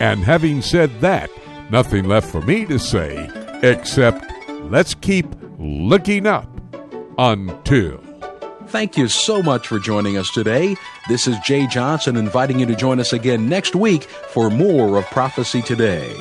And 0.00 0.24
having 0.24 0.62
said 0.62 1.00
that, 1.00 1.30
nothing 1.70 2.06
left 2.06 2.28
for 2.28 2.42
me 2.42 2.66
to 2.66 2.76
say 2.76 3.30
except 3.62 4.24
let's 4.62 4.94
keep 4.94 5.26
looking 5.56 6.26
up 6.26 6.50
until. 7.18 7.98
Thank 8.66 8.96
you 8.96 9.06
so 9.06 9.44
much 9.44 9.68
for 9.68 9.78
joining 9.78 10.16
us 10.16 10.28
today. 10.32 10.74
This 11.08 11.28
is 11.28 11.38
Jay 11.44 11.68
Johnson 11.68 12.16
inviting 12.16 12.58
you 12.58 12.66
to 12.66 12.74
join 12.74 12.98
us 12.98 13.12
again 13.12 13.48
next 13.48 13.76
week 13.76 14.02
for 14.02 14.50
more 14.50 14.98
of 14.98 15.04
Prophecy 15.06 15.62
Today. 15.62 16.12